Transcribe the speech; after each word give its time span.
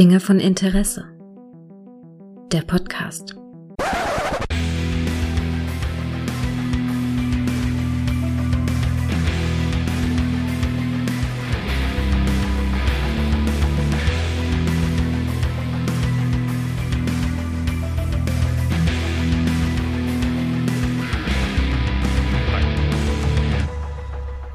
Dinge 0.00 0.18
von 0.18 0.40
Interesse. 0.40 1.04
Der 2.50 2.62
Podcast. 2.62 3.36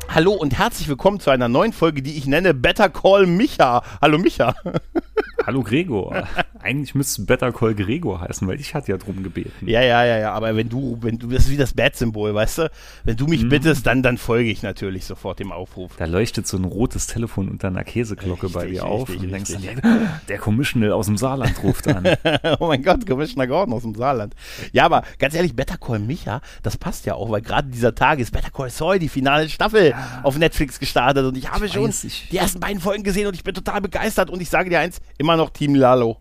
Hallo 0.09 0.34
und 0.34 0.57
herzlich 0.57 0.88
willkommen 0.88 1.20
zu 1.20 1.30
einer 1.30 1.48
neuen 1.48 1.71
Folge, 1.71 2.02
die 2.02 2.18
ich 2.18 2.25
nenne 2.25 2.55
Better 2.55 2.89
Call 2.89 3.27
Micha. 3.27 3.84
Hallo 4.02 4.18
Micha. 4.18 4.55
Hallo 5.46 5.62
Gregor. 5.62 6.27
Eigentlich 6.66 6.95
müsste 6.95 7.21
es 7.21 7.27
Better 7.27 7.52
Call 7.52 7.76
Gregor 7.76 8.21
heißen, 8.21 8.48
weil 8.48 8.59
ich 8.59 8.73
hatte 8.73 8.91
ja 8.91 8.98
drum 8.98 9.21
gebeten. 9.21 9.67
Ja, 9.67 9.81
ja, 9.81 10.03
ja, 10.03 10.17
ja, 10.17 10.34
aber 10.34 10.55
wenn 10.55 10.67
du, 10.67 10.98
wenn 11.02 11.20
du, 11.20 11.27
das 11.27 11.44
ist 11.44 11.52
wie 11.52 11.57
das 11.57 11.76
Bad-Symbol, 11.76 12.34
weißt 12.34 12.57
du? 12.57 12.71
Wenn 13.03 13.16
du 13.17 13.27
mich 13.27 13.44
mhm. 13.44 13.49
bittest, 13.49 13.85
dann, 13.85 14.02
dann 14.02 14.17
folge 14.17 14.49
ich 14.49 14.63
natürlich 14.63 15.05
sofort 15.05 15.40
dem 15.40 15.52
Aufruf. 15.52 15.91
Da 15.98 16.05
leuchtet 16.05 16.48
so 16.48 16.57
ein 16.57 16.66
rotes 16.66 17.05
Telefon 17.05 17.49
unter 17.49 17.67
einer 17.67 17.84
Käseglocke 17.84 18.48
richtig, 18.48 18.54
bei 18.54 18.67
dir 18.67 18.85
auf 18.85 19.09
richtig, 19.09 19.26
und 19.26 19.31
denkst 19.31 19.52
richtig. 19.52 19.80
dann, 19.84 20.09
der 20.27 20.40
Commissioner 20.40 20.95
aus 20.95 21.05
dem 21.05 21.17
Saarland 21.17 21.62
ruft 21.62 21.88
an. 21.88 22.04
oh 22.59 22.66
mein 22.66 22.82
Gott, 22.82 23.05
Commissioner 23.05 23.45
Gordon 23.45 23.76
aus 23.76 23.84
dem 23.84 23.93
Saarland. 23.93 24.34
Ja, 24.71 24.85
aber 24.85 25.04
ganz 25.20 25.35
ehrlich, 25.35 25.55
Better 25.55 25.77
Call 25.77 25.99
Micha, 25.99 26.41
das 26.63 26.77
passt 26.77 27.05
ja 27.05 27.13
auch, 27.13 27.29
weil 27.29 27.43
gerade 27.43 27.68
dieser 27.70 27.93
Tag 27.93 28.18
ist 28.18 28.32
Better 28.32 28.49
Call 28.49 28.71
Saul, 28.71 28.98
die 28.98 29.09
finale 29.09 29.49
Staffel 29.49 29.91
ja. 29.91 30.21
auf 30.23 30.35
Netflix 30.40 30.79
gestartet 30.79 31.26
und 31.26 31.38
ich 31.38 31.52
habe 31.52 31.68
ich 31.68 31.73
schon 31.73 31.90
weiß, 31.90 32.05
ich 32.05 32.27
die 32.32 32.38
ersten 32.38 32.59
beiden 32.59 32.82
Folgen 32.82 33.04
gesehen 33.04 33.27
und 33.27 33.35
ich 33.35 33.43
bin 33.43 33.54
total 33.54 33.82
begeistert 33.82 34.32
und 34.32 34.41
ich 34.41 34.49
sage 34.49 34.71
dir 34.71 34.79
eins, 34.79 34.99
immer 35.20 35.38
noch 35.38 35.52
Team 35.52 35.76
Lalo 35.76 36.18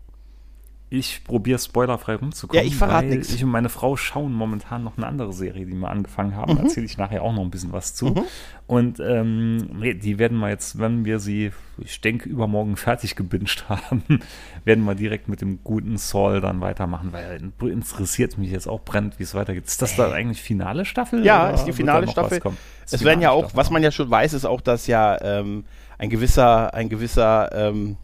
ich 0.89 1.23
probiere 1.23 1.57
spoilerfrei 1.57 2.15
rumzukommen. 2.15 2.61
Ja, 2.61 2.67
ich 2.67 2.75
verrate 2.75 3.07
nichts. 3.07 3.33
Ich 3.33 3.43
und 3.43 3.49
meine 3.49 3.69
Frau 3.69 3.97
schauen 3.97 4.31
momentan 4.33 4.83
noch 4.83 4.97
eine 4.97 5.07
andere 5.07 5.33
Serie, 5.33 5.65
die 5.65 5.73
wir 5.73 5.89
angefangen 5.89 6.35
haben. 6.35 6.53
Mhm. 6.53 6.59
Erzähle 6.59 6.85
ich 6.85 6.97
nachher 6.97 7.23
auch 7.23 7.33
noch 7.33 7.41
ein 7.41 7.49
bisschen 7.49 7.73
was 7.73 7.95
zu. 7.95 8.07
Mhm. 8.07 8.23
Und 8.67 8.99
ähm, 8.99 9.67
die 9.81 10.19
werden 10.19 10.37
wir 10.37 10.49
jetzt, 10.49 10.79
wenn 10.79 11.03
wir 11.03 11.19
sie, 11.19 11.51
ich 11.79 12.01
denke, 12.01 12.29
übermorgen 12.29 12.77
fertig 12.77 13.15
gebinged 13.15 13.65
haben, 13.69 14.03
werden 14.63 14.83
wir 14.85 14.93
direkt 14.93 15.27
mit 15.27 15.41
dem 15.41 15.59
guten 15.63 15.97
Saul 15.97 16.39
dann 16.39 16.61
weitermachen, 16.61 17.11
weil 17.11 17.51
interessiert 17.67 18.37
mich 18.37 18.51
jetzt 18.51 18.67
auch 18.67 18.81
brennt, 18.81 19.17
wie 19.17 19.23
es 19.23 19.33
weitergeht. 19.33 19.65
Ist 19.65 19.81
das 19.81 19.95
da 19.95 20.11
eigentlich 20.11 20.41
finale 20.41 20.85
Staffel? 20.85 21.25
Ja, 21.25 21.49
ist 21.49 21.65
die 21.65 21.73
finale 21.73 22.07
Staffel. 22.07 22.39
Es 22.85 23.03
werden 23.03 23.21
ja 23.21 23.31
auch, 23.31 23.55
was 23.55 23.71
man 23.71 23.81
ja 23.81 23.89
schon 23.89 24.09
weiß, 24.09 24.33
ist 24.33 24.45
auch, 24.45 24.61
dass 24.61 24.85
ja 24.85 25.19
ähm, 25.21 25.65
ein 25.97 26.09
gewisser, 26.09 26.73
ein 26.73 26.89
gewisser 26.89 27.49
ähm, 27.53 27.97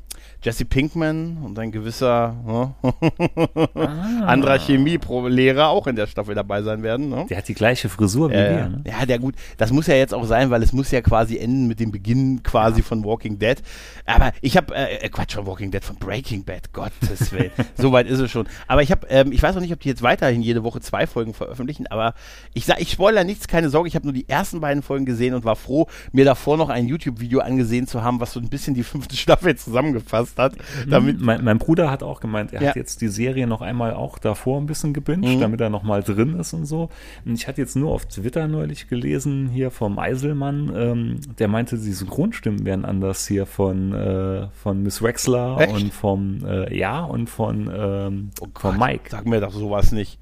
Jesse 0.44 0.66
Pinkman 0.66 1.38
und 1.44 1.60
ein 1.60 1.72
gewisser 1.72 2.36
ne, 2.48 2.74
ah. 3.76 4.26
anderer 4.26 4.58
Chemielehrer 4.58 5.70
auch 5.70 5.86
in 5.86 5.96
der 5.96 6.08
Staffel 6.08 6.34
dabei 6.34 6.64
sein 6.64 6.82
werden. 6.82 7.10
Ne? 7.10 7.28
Der 7.30 7.38
hat 7.38 7.48
die 7.48 7.54
gleiche 7.54 7.90
Frisur 7.90 8.32
wie 8.32 8.36
äh, 8.36 8.50
wir. 8.50 8.70
Ne? 8.70 8.84
Ja, 8.88 9.06
der 9.06 9.20
gut. 9.20 9.36
Das 9.58 9.72
muss 9.72 9.86
ja 9.86 9.94
jetzt 9.94 10.16
auch 10.16 10.26
sein, 10.26 10.50
weil 10.50 10.64
es 10.64 10.74
muss 10.74 10.90
ja 10.90 11.02
quasi 11.02 11.38
enden 11.38 11.68
mit 11.68 11.80
dem 11.80 11.92
Beginn 11.92 12.42
quasi 12.42 12.80
ja. 12.80 12.86
von 12.86 13.06
Walking 13.06 13.38
Dead. 13.38 13.62
Aber 14.08 14.32
ich 14.42 14.58
habe 14.58 14.74
äh, 14.74 15.06
äh, 15.06 15.10
Quatsch 15.10 15.36
von 15.36 15.46
Walking 15.46 15.70
Dead 15.70 15.84
von 15.84 15.98
Breaking 15.98 16.44
Bad. 16.44 16.74
Gottes 16.74 17.32
Willen, 17.32 17.52
so 17.76 17.92
weit 17.92 18.08
ist 18.08 18.20
es 18.20 18.32
schon. 18.32 18.48
Aber 18.68 18.82
ich 18.82 18.90
habe, 18.90 19.06
ähm, 19.10 19.32
ich 19.32 19.44
weiß 19.44 19.56
auch 19.56 19.62
nicht, 19.62 19.74
ob 19.74 19.80
die 19.80 19.90
jetzt 19.90 20.02
weiterhin 20.02 20.42
jede 20.42 20.64
Woche 20.64 20.82
zwei 20.82 21.06
Folgen 21.06 21.36
veröffentlichen. 21.36 21.86
Aber 21.86 22.16
ich 22.56 22.66
sag, 22.66 22.82
ich 22.82 22.90
spoilere 22.90 23.26
nichts, 23.26 23.48
keine 23.48 23.70
Sorge. 23.70 23.88
Ich 23.88 23.96
habe 23.96 24.08
nur 24.08 24.14
die 24.14 24.28
ersten 24.28 24.60
beiden 24.60 24.82
Folgen 24.82 25.06
gesehen 25.06 25.36
und 25.36 25.46
war 25.46 25.56
froh, 25.56 25.86
mir 26.12 26.26
davor 26.26 26.58
noch 26.58 26.70
ein 26.70 26.88
YouTube-Video 26.88 27.42
angesehen 27.42 27.86
zu 27.86 28.02
haben, 28.02 28.20
was 28.20 28.34
so 28.34 28.40
ein 28.40 28.50
bisschen 28.50 28.74
die 28.74 28.84
fünfte 28.84 29.16
Staffel 29.16 29.56
zusammengefasst 29.56 30.31
angepasst 30.32 30.38
hat. 30.38 30.86
Mhm. 30.86 30.90
Damit 30.90 31.22
mein, 31.22 31.44
mein, 31.44 31.58
Bruder 31.58 31.92
hat 31.92 32.04
auch 32.04 32.20
gemeint, 32.20 32.54
er 32.54 32.62
ja. 32.62 32.70
hat 32.70 32.76
jetzt 32.76 33.02
die 33.02 33.08
Serie 33.08 33.48
noch 33.48 33.62
einmal 33.62 33.94
auch 33.94 34.18
davor 34.18 34.60
ein 34.60 34.66
bisschen 34.66 34.94
gebinged, 34.94 35.36
mhm. 35.36 35.40
damit 35.40 35.62
er 35.62 35.70
noch 35.70 35.84
mal 35.84 36.04
drin 36.04 36.40
ist 36.40 36.54
und 36.54 36.66
so. 36.66 36.90
Und 37.26 37.34
ich 37.34 37.48
hatte 37.48 37.62
jetzt 37.62 37.76
nur 37.76 37.92
auf 37.92 38.06
Twitter 38.06 38.48
neulich 38.48 38.88
gelesen, 38.88 39.50
hier 39.50 39.72
vom 39.72 40.00
Eiselmann, 40.00 40.72
ähm, 40.76 41.20
der 41.40 41.48
meinte, 41.48 41.78
die 41.78 41.94
Synchronstimmen 41.94 42.66
wären 42.66 42.86
anders 42.86 43.28
hier 43.28 43.46
von, 43.46 43.94
äh, 43.94 44.48
von 44.54 44.84
Miss 44.84 45.02
Wexler 45.02 45.58
Echt? 45.60 45.74
und 45.74 45.94
vom, 45.94 46.46
äh, 46.46 46.78
ja, 46.78 47.02
und 47.04 47.30
von, 47.30 47.70
ähm, 47.74 48.32
oh 48.40 48.48
von 48.58 48.78
Mike. 48.78 49.10
Sag 49.10 49.26
mir 49.26 49.42
doch 49.42 49.54
sowas 49.54 49.92
nicht. 49.92 50.20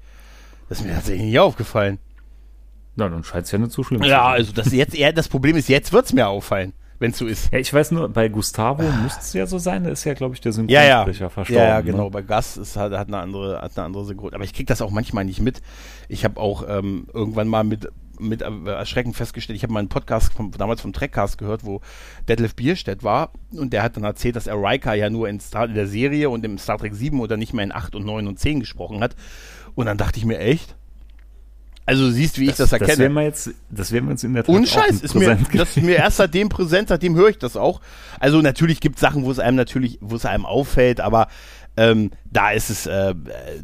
Das 0.68 0.80
ist 0.80 0.86
mir 0.86 0.94
tatsächlich 0.94 1.26
nicht 1.26 1.38
aufgefallen. 1.38 1.98
Na, 2.96 3.08
dann 3.08 3.24
scheint 3.24 3.46
es 3.46 3.52
ja 3.52 3.58
nicht 3.58 3.72
so 3.72 3.82
schlimm 3.82 4.02
zu 4.02 4.08
sein. 4.08 4.16
Ja, 4.16 4.26
also 4.26 4.52
das, 4.52 4.72
jetzt, 4.72 4.96
das 5.14 5.28
Problem 5.28 5.56
ist, 5.56 5.68
jetzt 5.68 5.92
wird 5.92 6.06
es 6.06 6.12
mir 6.12 6.28
auffallen 6.28 6.72
wenn 7.00 7.10
es 7.10 7.18
so 7.18 7.26
ist. 7.26 7.50
Ja, 7.52 7.58
ich 7.58 7.72
weiß 7.72 7.90
nur, 7.90 8.08
bei 8.10 8.28
Gustavo 8.28 8.84
ah. 8.84 9.02
müsste 9.02 9.20
es 9.20 9.32
ja 9.32 9.46
so 9.46 9.58
sein, 9.58 9.82
da 9.84 9.90
ist 9.90 10.04
ja, 10.04 10.14
glaube 10.14 10.34
ich, 10.34 10.40
der 10.40 10.52
Synchronsprecher 10.52 11.04
ja, 11.04 11.26
ja. 11.26 11.28
verstorben. 11.30 11.54
Ja, 11.54 11.68
ja, 11.68 11.80
genau. 11.80 12.04
Ne? 12.04 12.10
Bei 12.10 12.22
Gus 12.22 12.56
ist, 12.56 12.76
hat, 12.76 12.92
hat, 12.92 13.08
eine 13.08 13.18
andere, 13.18 13.60
hat 13.60 13.76
eine 13.76 13.86
andere 13.86 14.04
Synchron. 14.04 14.34
Aber 14.34 14.44
ich 14.44 14.52
kriege 14.52 14.66
das 14.66 14.82
auch 14.82 14.90
manchmal 14.90 15.24
nicht 15.24 15.40
mit. 15.40 15.62
Ich 16.08 16.24
habe 16.24 16.38
auch 16.38 16.64
ähm, 16.68 17.06
irgendwann 17.12 17.48
mal 17.48 17.64
mit 17.64 17.88
mit 18.20 18.42
Erschrecken 18.42 19.14
festgestellt, 19.14 19.56
ich 19.56 19.62
habe 19.62 19.72
mal 19.72 19.78
einen 19.78 19.88
Podcast 19.88 20.34
vom, 20.34 20.50
damals 20.50 20.82
vom 20.82 20.92
Trackcast 20.92 21.38
gehört, 21.38 21.64
wo 21.64 21.80
Detlef 22.28 22.54
Bierstedt 22.54 23.02
war 23.02 23.32
und 23.50 23.72
der 23.72 23.82
hat 23.82 23.96
dann 23.96 24.04
erzählt, 24.04 24.36
dass 24.36 24.46
er 24.46 24.56
Riker 24.56 24.92
ja 24.92 25.08
nur 25.08 25.26
in, 25.26 25.40
Star, 25.40 25.64
in 25.64 25.74
der 25.74 25.86
Serie 25.86 26.28
und 26.28 26.44
im 26.44 26.58
Star 26.58 26.76
Trek 26.76 26.94
7 26.94 27.18
oder 27.18 27.38
nicht 27.38 27.54
mehr 27.54 27.64
in 27.64 27.72
8 27.72 27.94
und 27.94 28.04
9 28.04 28.26
und 28.26 28.38
10 28.38 28.60
gesprochen 28.60 29.02
hat. 29.02 29.16
Und 29.74 29.86
dann 29.86 29.96
dachte 29.96 30.18
ich 30.18 30.26
mir, 30.26 30.38
echt? 30.38 30.76
Also 31.90 32.04
du 32.04 32.12
siehst, 32.12 32.38
wie 32.38 32.46
das, 32.46 32.54
ich 32.54 32.58
das 32.58 32.72
erkenne. 32.72 32.90
Das 32.90 32.98
werden 33.00 33.14
wir 33.14 33.22
jetzt, 33.22 33.50
das 33.68 33.90
werden 33.90 34.04
wir 34.04 34.12
uns 34.12 34.22
in 34.22 34.32
der 34.32 34.44
Tat 34.44 34.54
Unscheiß, 34.54 35.00
ist 35.00 35.14
mir, 35.16 35.36
das 35.52 35.76
ist 35.76 35.82
mir 35.82 35.96
erst 35.96 36.18
seitdem 36.18 36.48
präsent, 36.48 36.88
seitdem 36.88 37.16
höre 37.16 37.30
ich 37.30 37.38
das 37.38 37.56
auch. 37.56 37.80
Also 38.20 38.40
natürlich 38.40 38.78
gibt 38.78 38.94
es 38.94 39.00
Sachen, 39.00 39.24
wo 39.24 39.30
es 39.32 39.40
einem 39.40 39.56
natürlich, 39.56 39.98
wo 40.00 40.14
es 40.14 40.24
einem 40.24 40.46
auffällt, 40.46 41.00
aber 41.00 41.26
ähm, 41.76 42.10
da 42.30 42.50
ist 42.50 42.70
es, 42.70 42.86
äh, 42.86 43.14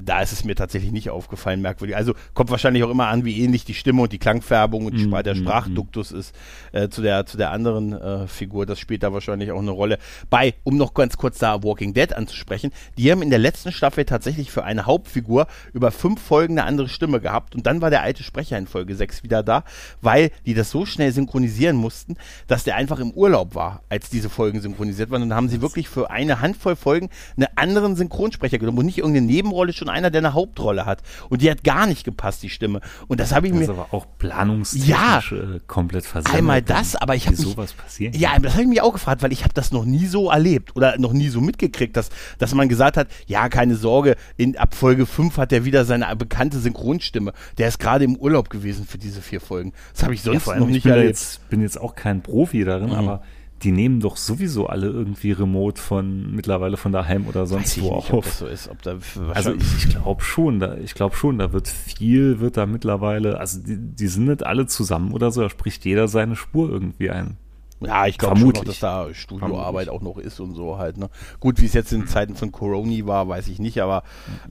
da 0.03 0.21
ist 0.21 0.33
es 0.33 0.45
mir 0.45 0.55
tatsächlich 0.55 0.93
nicht 0.93 1.11
aufgefallen, 1.11 1.61
merkwürdig. 1.61 1.97
Also 1.97 2.15
kommt 2.35 2.51
wahrscheinlich 2.51 2.83
auch 2.85 2.91
immer 2.91 3.09
an, 3.09 3.25
wie 3.25 3.41
ähnlich 3.41 3.65
die 3.65 3.75
Stimme 3.75 4.03
und 4.03 4.13
die 4.13 4.19
Klangfärbung 4.19 4.87
und 4.87 4.95
mm, 4.95 5.23
der 5.23 5.35
mm, 5.35 5.39
Sprachduktus 5.39 6.13
mm. 6.13 6.17
ist 6.17 6.35
äh, 6.73 6.89
zu 6.89 7.03
der 7.03 7.27
zu 7.27 7.37
der 7.37 7.51
anderen 7.51 7.93
äh, 7.93 8.27
Figur. 8.27 8.67
Das 8.67 8.81
spielt 8.81 9.03
da 9.03 9.13
wahrscheinlich 9.13 9.53
auch 9.53 9.61
eine 9.61 9.71
Rolle. 9.71 9.99
Bei, 10.31 10.55
um 10.65 10.77
noch 10.77 10.95
ganz 10.95 11.17
kurz 11.17 11.39
da 11.39 11.63
Walking 11.63 11.95
Dead 11.95 12.13
anzusprechen, 12.13 12.73
die 12.99 13.11
haben 13.11 13.23
in 13.23 13.31
der 13.31 13.39
letzten 13.39 13.73
Staffel 13.73 14.05
tatsächlich 14.05 14.51
für 14.51 14.65
eine 14.65 14.87
Hauptfigur 14.87 15.47
über 15.73 15.91
fünf 15.91 16.21
Folgen 16.21 16.59
eine 16.59 16.67
andere 16.67 16.89
Stimme 16.89 17.21
gehabt 17.21 17.55
und 17.55 17.67
dann 17.67 17.81
war 17.81 17.91
der 17.91 18.03
alte 18.03 18.23
Sprecher 18.23 18.59
in 18.59 18.67
Folge 18.67 18.95
6 18.95 19.23
wieder 19.23 19.43
da, 19.43 19.65
weil 20.01 20.31
die 20.47 20.55
das 20.55 20.71
so 20.71 20.87
schnell 20.87 21.13
synchronisieren 21.13 21.77
mussten, 21.77 22.17
dass 22.47 22.65
der 22.65 22.77
einfach 22.77 22.99
im 22.99 23.11
Urlaub 23.13 23.55
war, 23.55 23.83
als 23.89 24.11
diese 24.11 24.31
Folgen 24.31 24.61
synchronisiert 24.61 25.11
waren. 25.11 25.23
Und 25.23 25.31
dann 25.31 25.37
haben 25.37 25.49
sie 25.49 25.63
wirklich 25.63 25.89
für 25.89 26.11
eine 26.11 26.41
Handvoll 26.41 26.77
Folgen 26.77 27.11
einen 27.37 27.49
anderen 27.57 27.97
Synchronsprecher 28.07 28.37
Sprecher 28.37 28.59
genommen 28.59 28.79
und 28.79 28.87
nicht 28.87 28.99
irgendeine 28.99 29.27
Nebenrolle, 29.27 29.73
schon 29.73 29.89
einer, 29.89 30.11
der 30.11 30.21
eine 30.21 30.35
Hauptrolle 30.35 30.87
hat. 30.87 31.03
Und 31.29 31.43
die 31.43 31.51
hat 31.51 31.65
gar 31.65 31.87
nicht 31.87 32.05
gepasst, 32.05 32.43
die 32.43 32.51
Stimme. 32.51 32.81
Und 33.09 33.21
das 33.21 33.33
habe 33.35 33.47
ich 33.47 33.53
das 33.53 33.61
mir. 33.61 33.67
Das 33.67 33.77
ist 33.77 33.81
aber 33.81 33.95
auch 33.95 34.07
planungstechnisch 34.19 34.89
ja, 34.89 35.19
äh, 35.57 35.61
komplett 35.67 36.05
versammelt. 36.05 36.39
Einmal 36.39 36.63
das, 36.63 36.97
aber 36.97 37.15
ich 37.15 37.27
habe 37.27 37.37
sowas 37.37 37.73
passieren. 37.73 38.15
Ja, 38.15 38.39
das 38.39 38.53
habe 38.53 38.63
ich 38.63 38.69
mich 38.69 38.81
auch 38.81 38.93
gefragt, 38.93 39.23
weil 39.23 39.33
ich 39.33 39.43
habe 39.43 39.55
das 39.55 39.73
noch 39.73 39.85
nie 39.85 40.07
so 40.07 40.31
erlebt 40.31 40.77
oder 40.77 40.99
noch 40.99 41.13
nie 41.13 41.29
so 41.29 41.41
mitgekriegt, 41.41 41.97
dass, 41.97 42.11
dass 42.39 42.55
man 42.55 42.69
gesagt 42.69 42.97
hat, 42.97 43.09
ja, 43.27 43.49
keine 43.49 43.77
Sorge, 43.77 44.17
in 44.37 44.57
ab 44.57 44.75
Folge 44.75 45.07
5 45.07 45.37
hat 45.37 45.53
er 45.53 45.65
wieder 45.65 45.85
seine 45.85 46.15
bekannte 46.17 46.59
Synchronstimme. 46.59 47.33
Der 47.59 47.69
ist 47.69 47.79
gerade 47.79 48.05
im 48.05 48.17
Urlaub 48.17 48.51
gewesen 48.51 48.87
für 48.87 48.99
diese 48.99 49.23
vier 49.23 49.41
Folgen. 49.41 49.73
Das 49.93 50.03
habe 50.03 50.15
ich 50.15 50.23
sonst 50.23 50.47
ja, 50.47 50.57
noch 50.57 50.67
nicht 50.67 50.79
ich 50.79 50.83
bin 50.85 50.93
erlebt. 50.93 51.09
Jetzt, 51.09 51.49
bin 51.49 51.63
jetzt 51.63 51.81
auch 51.81 51.95
kein 51.95 52.23
Profi 52.23 52.65
darin, 52.65 52.91
mhm. 52.91 52.95
aber 52.95 53.23
die 53.63 53.73
nehmen 53.73 54.01
doch 54.01 54.17
sowieso 54.17 54.67
alle 54.67 54.89
irgendwie 54.89 55.33
remote 55.33 55.81
von 55.81 56.35
mittlerweile 56.35 56.77
von 56.77 56.93
daheim 56.93 57.27
oder 57.27 57.47
sonst 57.47 57.81
wo 57.81 57.97
nicht, 57.97 58.13
auf. 58.13 58.13
Ob 58.13 58.25
das 58.25 58.39
so 58.39 58.47
ist, 58.47 58.69
ob 58.69 58.83
da 58.83 58.99
also 59.33 59.55
ich, 59.55 59.77
ich 59.79 59.89
glaube 59.89 60.23
schon, 60.23 60.61
da 60.61 60.77
ich 60.77 60.95
glaube 60.95 61.17
schon, 61.17 61.39
da 61.39 61.53
wird 61.53 61.69
viel 61.69 62.41
wird 62.41 62.57
da 62.57 62.67
mittlerweile, 62.67 63.39
also 63.41 63.61
die, 63.61 63.79
die 63.79 64.07
sind 64.09 64.27
nicht 64.27 64.45
alle 64.45 64.67
zusammen 64.67 65.13
oder 65.13 65.31
so, 65.31 65.41
da 65.41 65.49
spricht 65.49 65.85
jeder 65.85 66.07
seine 66.09 66.37
Spur 66.37 66.71
irgendwie 66.71 67.11
ein. 67.11 67.39
Ja, 67.81 68.07
ich 68.07 68.17
glaube 68.17 68.41
schon 68.41 68.49
noch, 68.49 68.65
dass 68.65 68.81
da 68.81 69.13
Studioarbeit 69.13 69.91
auch 69.91 70.01
noch 70.01 70.17
ist 70.17 70.41
und 70.41 70.55
so 70.55 70.79
halt. 70.79 70.97
Ne? 70.97 71.11
Gut, 71.41 71.61
wie 71.61 71.67
es 71.67 71.75
jetzt 71.75 71.93
in 71.93 72.07
Zeiten 72.07 72.35
von 72.35 72.51
Corona 72.51 73.07
war, 73.07 73.29
weiß 73.29 73.49
ich 73.49 73.59
nicht, 73.59 73.83
aber 73.83 74.03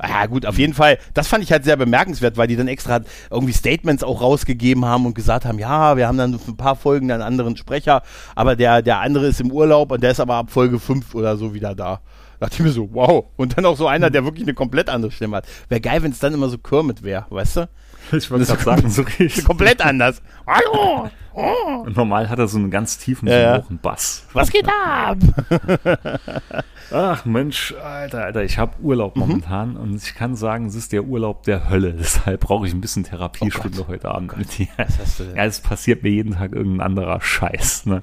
ja 0.01 0.27
gut, 0.27 0.45
auf 0.45 0.59
jeden 0.59 0.73
Fall, 0.73 0.99
das 1.13 1.27
fand 1.27 1.43
ich 1.43 1.51
halt 1.51 1.63
sehr 1.63 1.75
bemerkenswert, 1.75 2.37
weil 2.37 2.47
die 2.47 2.55
dann 2.55 2.67
extra 2.67 3.01
irgendwie 3.31 3.53
Statements 3.53 4.03
auch 4.03 4.21
rausgegeben 4.21 4.85
haben 4.85 5.07
und 5.07 5.15
gesagt 5.15 5.45
haben, 5.45 5.57
ja, 5.57 5.97
wir 5.97 6.07
haben 6.07 6.17
dann 6.17 6.37
für 6.37 6.51
ein 6.51 6.57
paar 6.57 6.75
Folgen 6.75 7.11
einen 7.11 7.23
anderen 7.23 7.57
Sprecher, 7.57 8.03
aber 8.35 8.55
der, 8.55 8.83
der 8.83 8.99
andere 8.99 9.25
ist 9.25 9.41
im 9.41 9.51
Urlaub 9.51 9.91
und 9.91 10.03
der 10.03 10.11
ist 10.11 10.19
aber 10.19 10.35
ab 10.35 10.51
Folge 10.51 10.79
5 10.79 11.15
oder 11.15 11.35
so 11.35 11.53
wieder 11.53 11.73
da. 11.73 12.01
Da 12.39 12.47
dachte 12.47 12.55
ich 12.55 12.65
mir 12.65 12.71
so, 12.71 12.89
wow. 12.91 13.25
Und 13.37 13.57
dann 13.57 13.65
auch 13.65 13.77
so 13.77 13.87
einer, 13.87 14.09
der 14.09 14.25
wirklich 14.25 14.43
eine 14.43 14.53
komplett 14.53 14.89
andere 14.89 15.11
Stimme 15.11 15.37
hat. 15.37 15.45
Wäre 15.69 15.81
geil, 15.81 16.03
wenn 16.03 16.11
es 16.11 16.19
dann 16.19 16.33
immer 16.33 16.49
so 16.49 16.57
Kermit 16.57 17.01
wäre, 17.01 17.25
weißt 17.29 17.57
du? 17.57 17.69
Ich 18.11 18.31
wollte 18.31 18.45
gerade 18.45 18.63
sagen, 18.63 18.89
so 18.89 19.01
richtig. 19.01 19.45
Komplett 19.45 19.81
anders. 19.81 20.21
Hallo! 20.45 21.09
Normal 21.93 22.29
hat 22.29 22.39
er 22.39 22.47
so 22.47 22.57
einen 22.57 22.71
ganz 22.71 22.97
tiefen, 22.97 23.27
so 23.27 23.33
ja. 23.33 23.61
hohen 23.61 23.77
Bass. 23.79 24.25
Was 24.31 24.49
geht 24.51 24.67
ab? 24.67 25.17
Ach 26.91 27.25
Mensch, 27.25 27.73
Alter, 27.73 28.23
Alter, 28.23 28.43
ich 28.43 28.57
habe 28.57 28.79
Urlaub 28.81 29.15
mhm. 29.15 29.21
momentan 29.21 29.75
und 29.75 29.95
ich 29.95 30.15
kann 30.15 30.35
sagen, 30.35 30.67
es 30.67 30.75
ist 30.75 30.93
der 30.93 31.03
Urlaub 31.03 31.43
der 31.43 31.69
Hölle. 31.69 31.93
Deshalb 31.99 32.39
brauche 32.41 32.67
ich 32.67 32.73
ein 32.73 32.79
bisschen 32.79 33.03
Therapiestunde 33.03 33.81
oh 33.81 33.87
heute 33.89 34.11
Abend 34.11 34.31
oh 34.33 34.37
mit 34.37 34.57
dir. 34.57 34.67
Ja, 34.77 35.43
es 35.43 35.59
passiert 35.59 36.03
mir 36.03 36.09
jeden 36.09 36.35
Tag 36.35 36.53
irgendein 36.53 36.85
anderer 36.85 37.19
Scheiß. 37.19 37.85
Ne? 37.87 38.01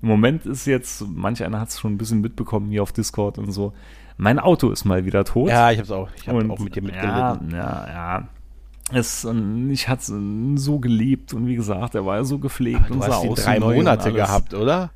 Im 0.00 0.08
Moment 0.08 0.46
ist 0.46 0.66
jetzt, 0.66 1.04
manch 1.06 1.44
einer 1.44 1.60
hat 1.60 1.68
es 1.68 1.78
schon 1.78 1.92
ein 1.92 1.98
bisschen 1.98 2.22
mitbekommen 2.22 2.70
hier 2.70 2.82
auf 2.82 2.92
Discord 2.92 3.36
und 3.36 3.52
so. 3.52 3.74
Mein 4.16 4.38
Auto 4.38 4.70
ist 4.70 4.84
mal 4.84 5.04
wieder 5.04 5.24
tot. 5.24 5.50
Ja, 5.50 5.70
ich 5.70 5.78
habe 5.78 5.84
es 5.84 5.90
auch. 5.90 6.08
Ich 6.16 6.28
habe 6.28 6.38
auch 6.50 6.58
mit 6.58 6.74
dir 6.74 6.82
mitgelitten. 6.82 7.50
Ja, 7.50 7.56
ja, 7.56 7.86
ja. 7.88 8.28
Es, 8.92 9.26
ich 9.70 9.88
hatte 9.88 10.02
es 10.02 10.62
so 10.64 10.78
geliebt 10.78 11.32
und 11.34 11.46
wie 11.46 11.54
gesagt, 11.56 11.94
er 11.94 12.04
war 12.06 12.16
ja 12.16 12.24
so 12.24 12.38
gepflegt 12.38 12.90
und 12.90 13.00
du 13.00 13.06
hast 13.06 13.22
die 13.22 13.28
drei 13.34 13.58
Monate 13.60 14.12
gehabt, 14.12 14.54
oder? 14.54 14.90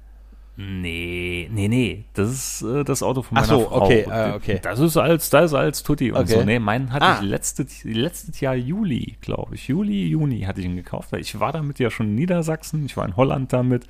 Nee, 0.58 1.50
nee, 1.52 1.68
nee. 1.68 2.04
Das 2.14 2.30
ist 2.30 2.62
äh, 2.62 2.82
das 2.82 3.02
Auto 3.02 3.20
von 3.20 3.34
meiner 3.34 3.46
Ach 3.46 3.50
so, 3.50 3.60
Frau. 3.68 3.82
okay, 3.84 4.06
äh, 4.10 4.32
okay. 4.34 4.58
Das 4.62 4.78
ist 4.80 4.96
als, 4.96 5.28
das 5.28 5.46
ist 5.50 5.54
als 5.54 5.82
Tutti 5.82 6.10
und 6.12 6.20
Okay. 6.22 6.32
so. 6.40 6.44
Nee, 6.44 6.58
meinen 6.58 6.92
hatte 6.94 7.04
Ah. 7.04 7.18
ich 7.20 7.28
letzte, 7.28 7.66
letztes 7.84 8.40
Jahr 8.40 8.54
Juli, 8.54 9.16
glaube 9.20 9.54
ich. 9.54 9.68
Juli, 9.68 10.06
Juni 10.06 10.40
hatte 10.42 10.60
ich 10.60 10.66
ihn 10.66 10.76
gekauft, 10.76 11.12
weil 11.12 11.20
ich 11.20 11.38
war 11.38 11.52
damit 11.52 11.78
ja 11.78 11.90
schon 11.90 12.06
in 12.06 12.14
Niedersachsen, 12.14 12.86
ich 12.86 12.96
war 12.96 13.04
in 13.04 13.16
Holland 13.16 13.52
damit 13.52 13.84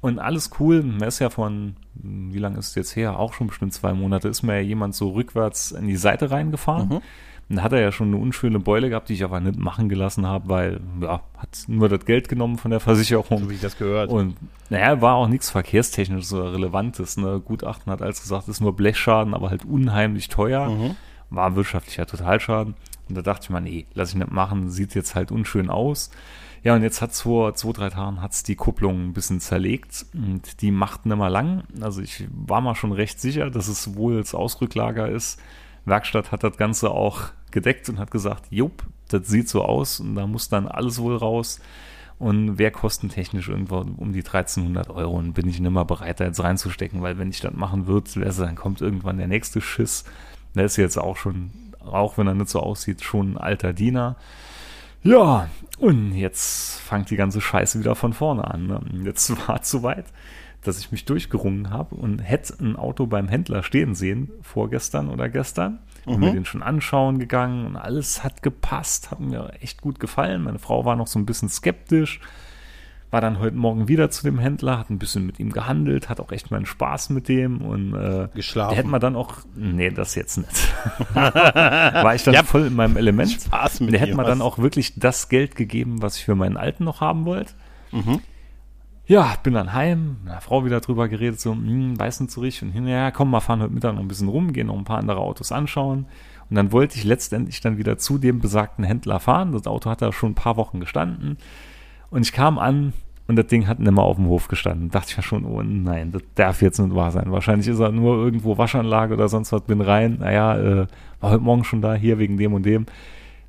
und 0.00 0.18
alles 0.18 0.50
cool. 0.58 0.82
Mir 0.82 1.06
ist 1.08 1.18
ja 1.18 1.28
von, 1.28 1.76
wie 1.94 2.38
lange 2.38 2.58
ist 2.58 2.68
es 2.68 2.74
jetzt 2.76 2.96
her? 2.96 3.18
Auch 3.18 3.34
schon 3.34 3.48
bestimmt 3.48 3.74
zwei 3.74 3.92
Monate, 3.92 4.28
ist 4.28 4.42
mir 4.42 4.54
ja 4.54 4.62
jemand 4.62 4.94
so 4.94 5.10
rückwärts 5.10 5.70
in 5.72 5.86
die 5.86 5.96
Seite 5.96 6.30
reingefahren. 6.30 6.88
Mhm. 6.88 7.00
Und 7.50 7.56
da 7.56 7.62
hat 7.64 7.72
er 7.72 7.80
ja 7.80 7.90
schon 7.90 8.08
eine 8.08 8.16
unschöne 8.16 8.60
Beule 8.60 8.90
gehabt, 8.90 9.08
die 9.08 9.14
ich 9.14 9.24
aber 9.24 9.40
nicht 9.40 9.58
machen 9.58 9.88
gelassen 9.88 10.24
habe, 10.24 10.48
weil, 10.48 10.80
ja, 11.02 11.20
hat 11.36 11.64
nur 11.66 11.88
das 11.88 12.04
Geld 12.04 12.28
genommen 12.28 12.58
von 12.58 12.70
der 12.70 12.78
Versicherung. 12.78 13.40
So 13.40 13.50
wie 13.50 13.54
ich 13.54 13.60
das 13.60 13.76
gehört. 13.76 14.08
Und 14.08 14.36
naja, 14.68 15.02
war 15.02 15.16
auch 15.16 15.26
nichts 15.26 15.50
verkehrstechnisches 15.50 16.32
oder 16.32 16.52
Relevantes. 16.52 17.16
Ne? 17.16 17.40
Gutachten 17.44 17.90
hat 17.90 18.02
als 18.02 18.22
gesagt, 18.22 18.46
ist 18.46 18.60
nur 18.60 18.76
Blechschaden, 18.76 19.34
aber 19.34 19.50
halt 19.50 19.64
unheimlich 19.64 20.28
teuer. 20.28 20.70
Mhm. 20.70 20.94
War 21.30 21.56
wirtschaftlicher 21.56 22.06
Totalschaden. 22.06 22.74
Und 23.08 23.14
da 23.16 23.22
dachte 23.22 23.46
ich 23.46 23.50
mir, 23.50 23.60
nee, 23.60 23.86
lass 23.94 24.10
ich 24.10 24.14
nicht 24.14 24.30
machen, 24.30 24.70
sieht 24.70 24.94
jetzt 24.94 25.16
halt 25.16 25.32
unschön 25.32 25.70
aus. 25.70 26.12
Ja, 26.62 26.76
und 26.76 26.82
jetzt 26.82 27.02
hat's 27.02 27.22
vor 27.22 27.54
zwei, 27.54 27.72
drei 27.72 27.90
Tagen 27.90 28.22
hat's 28.22 28.44
die 28.44 28.54
Kupplung 28.54 29.06
ein 29.06 29.12
bisschen 29.12 29.40
zerlegt 29.40 30.06
und 30.12 30.60
die 30.62 30.70
macht 30.70 31.04
nicht 31.06 31.16
mehr 31.16 31.30
lang. 31.30 31.64
Also 31.80 32.00
ich 32.00 32.28
war 32.30 32.60
mal 32.60 32.76
schon 32.76 32.92
recht 32.92 33.20
sicher, 33.20 33.50
dass 33.50 33.66
es 33.66 33.96
wohl 33.96 34.18
das 34.18 34.34
Ausrücklager 34.34 35.08
ist. 35.08 35.40
Werkstatt 35.84 36.32
hat 36.32 36.44
das 36.44 36.56
Ganze 36.56 36.90
auch 36.90 37.30
gedeckt 37.50 37.88
und 37.88 37.98
hat 37.98 38.10
gesagt, 38.10 38.46
jupp, 38.50 38.84
das 39.08 39.28
sieht 39.28 39.48
so 39.48 39.64
aus 39.64 40.00
und 40.00 40.14
da 40.14 40.26
muss 40.26 40.48
dann 40.48 40.68
alles 40.68 41.00
wohl 41.00 41.16
raus 41.16 41.60
und 42.18 42.58
wäre 42.58 42.70
kostentechnisch 42.70 43.48
irgendwo 43.48 43.78
um 43.78 44.12
die 44.12 44.24
1300 44.24 44.90
Euro 44.90 45.16
und 45.16 45.32
bin 45.32 45.48
ich 45.48 45.58
nicht 45.58 45.72
mehr 45.72 45.84
bereit, 45.86 46.20
da 46.20 46.24
jetzt 46.24 46.42
reinzustecken, 46.42 47.00
weil 47.02 47.18
wenn 47.18 47.30
ich 47.30 47.40
das 47.40 47.54
machen 47.54 47.86
würde, 47.86 48.10
dann 48.20 48.56
kommt 48.56 48.82
irgendwann 48.82 49.16
der 49.16 49.26
nächste 49.26 49.60
Schiss. 49.60 50.04
Der 50.54 50.66
ist 50.66 50.76
jetzt 50.76 50.98
auch 50.98 51.16
schon, 51.16 51.50
auch 51.80 52.18
wenn 52.18 52.26
er 52.26 52.34
nicht 52.34 52.50
so 52.50 52.60
aussieht, 52.60 53.02
schon 53.02 53.32
ein 53.32 53.38
alter 53.38 53.72
Diener. 53.72 54.16
Ja, 55.02 55.48
und 55.78 56.14
jetzt 56.14 56.80
fängt 56.80 57.08
die 57.08 57.16
ganze 57.16 57.40
Scheiße 57.40 57.78
wieder 57.78 57.94
von 57.94 58.12
vorne 58.12 58.44
an. 58.44 58.66
Ne? 58.66 58.80
Jetzt 59.04 59.30
war 59.48 59.60
es 59.62 59.70
soweit, 59.70 60.04
dass 60.62 60.78
ich 60.78 60.92
mich 60.92 61.04
durchgerungen 61.06 61.70
habe 61.70 61.94
und 61.94 62.18
hätte 62.18 62.54
ein 62.60 62.76
Auto 62.76 63.06
beim 63.06 63.28
Händler 63.28 63.62
stehen 63.62 63.94
sehen, 63.94 64.30
vorgestern 64.42 65.08
oder 65.08 65.28
gestern. 65.28 65.78
Bin 66.04 66.14
Mhm. 66.14 66.20
mir 66.20 66.32
den 66.32 66.44
schon 66.44 66.62
anschauen 66.62 67.18
gegangen 67.18 67.66
und 67.66 67.76
alles 67.76 68.24
hat 68.24 68.42
gepasst, 68.42 69.10
hat 69.10 69.20
mir 69.20 69.52
echt 69.60 69.80
gut 69.80 70.00
gefallen. 70.00 70.42
Meine 70.44 70.58
Frau 70.58 70.84
war 70.84 70.96
noch 70.96 71.06
so 71.06 71.18
ein 71.18 71.26
bisschen 71.26 71.48
skeptisch, 71.48 72.20
war 73.10 73.20
dann 73.20 73.38
heute 73.38 73.56
Morgen 73.56 73.88
wieder 73.88 74.08
zu 74.10 74.22
dem 74.22 74.38
Händler, 74.38 74.78
hat 74.78 74.88
ein 74.90 74.98
bisschen 74.98 75.26
mit 75.26 75.38
ihm 75.40 75.50
gehandelt, 75.50 76.08
hat 76.08 76.20
auch 76.20 76.30
echt 76.32 76.50
meinen 76.50 76.64
Spaß 76.66 77.10
mit 77.10 77.28
dem 77.28 77.60
und 77.60 77.92
äh, 77.94 78.28
Geschlafen. 78.34 78.70
der 78.70 78.78
hätte 78.78 78.88
man 78.88 79.00
dann 79.00 79.16
auch, 79.16 79.38
nee, 79.56 79.90
das 79.90 80.14
jetzt 80.14 80.36
nicht. 80.38 80.72
war 81.14 82.14
ich 82.14 82.22
dann 82.22 82.34
Ja, 82.34 82.42
voll 82.44 82.66
in 82.66 82.76
meinem 82.76 82.96
Element. 82.96 83.32
Spaß 83.32 83.80
mit 83.80 83.92
der 83.92 84.00
hätte 84.00 84.14
man 84.14 84.26
dann 84.26 84.40
auch 84.42 84.58
wirklich 84.58 84.94
das 84.98 85.28
Geld 85.28 85.54
gegeben, 85.56 86.02
was 86.02 86.16
ich 86.16 86.24
für 86.24 86.34
meinen 86.34 86.56
Alten 86.56 86.84
noch 86.84 87.00
haben 87.00 87.24
wollte. 87.24 87.52
Mhm. 87.92 88.20
Ja, 89.10 89.34
bin 89.42 89.54
dann 89.54 89.72
heim, 89.72 90.18
mit 90.18 90.24
meiner 90.26 90.40
Frau 90.40 90.64
wieder 90.64 90.78
drüber 90.78 91.08
geredet, 91.08 91.40
so, 91.40 91.50
hm, 91.50 91.98
weiß 91.98 92.20
nicht 92.20 92.30
so 92.30 92.42
richtig. 92.42 92.68
Und 92.68 92.70
hinterher, 92.70 93.10
komm, 93.10 93.32
wir 93.32 93.40
fahren 93.40 93.60
heute 93.60 93.74
Mittag 93.74 93.94
noch 93.94 94.02
ein 94.02 94.06
bisschen 94.06 94.28
rum, 94.28 94.52
gehen 94.52 94.68
noch 94.68 94.78
ein 94.78 94.84
paar 94.84 94.98
andere 94.98 95.18
Autos 95.18 95.50
anschauen. 95.50 96.06
Und 96.48 96.54
dann 96.54 96.70
wollte 96.70 96.96
ich 96.96 97.02
letztendlich 97.02 97.60
dann 97.60 97.76
wieder 97.76 97.98
zu 97.98 98.18
dem 98.18 98.38
besagten 98.38 98.84
Händler 98.84 99.18
fahren. 99.18 99.50
Das 99.50 99.66
Auto 99.66 99.90
hat 99.90 100.00
da 100.00 100.12
schon 100.12 100.30
ein 100.30 100.34
paar 100.36 100.56
Wochen 100.56 100.78
gestanden. 100.78 101.38
Und 102.10 102.22
ich 102.22 102.32
kam 102.32 102.56
an 102.56 102.92
und 103.26 103.34
das 103.34 103.48
Ding 103.48 103.66
hat 103.66 103.80
nicht 103.80 103.90
mehr 103.90 104.04
auf 104.04 104.14
dem 104.14 104.28
Hof 104.28 104.46
gestanden. 104.46 104.92
Dachte 104.92 105.08
ich 105.10 105.16
mir 105.16 105.24
schon, 105.24 105.44
oh 105.44 105.60
nein, 105.60 106.12
das 106.12 106.22
darf 106.36 106.62
jetzt 106.62 106.78
nicht 106.78 106.94
wahr 106.94 107.10
sein. 107.10 107.32
Wahrscheinlich 107.32 107.66
ist 107.66 107.80
er 107.80 107.90
nur 107.90 108.14
irgendwo 108.14 108.58
Waschanlage 108.58 109.14
oder 109.14 109.26
sonst 109.26 109.50
was, 109.50 109.62
bin 109.62 109.80
rein. 109.80 110.18
Naja, 110.20 110.56
äh, 110.56 110.86
war 111.18 111.30
heute 111.32 111.42
Morgen 111.42 111.64
schon 111.64 111.82
da, 111.82 111.94
hier 111.94 112.20
wegen 112.20 112.36
dem 112.36 112.54
und 112.54 112.64
dem. 112.64 112.86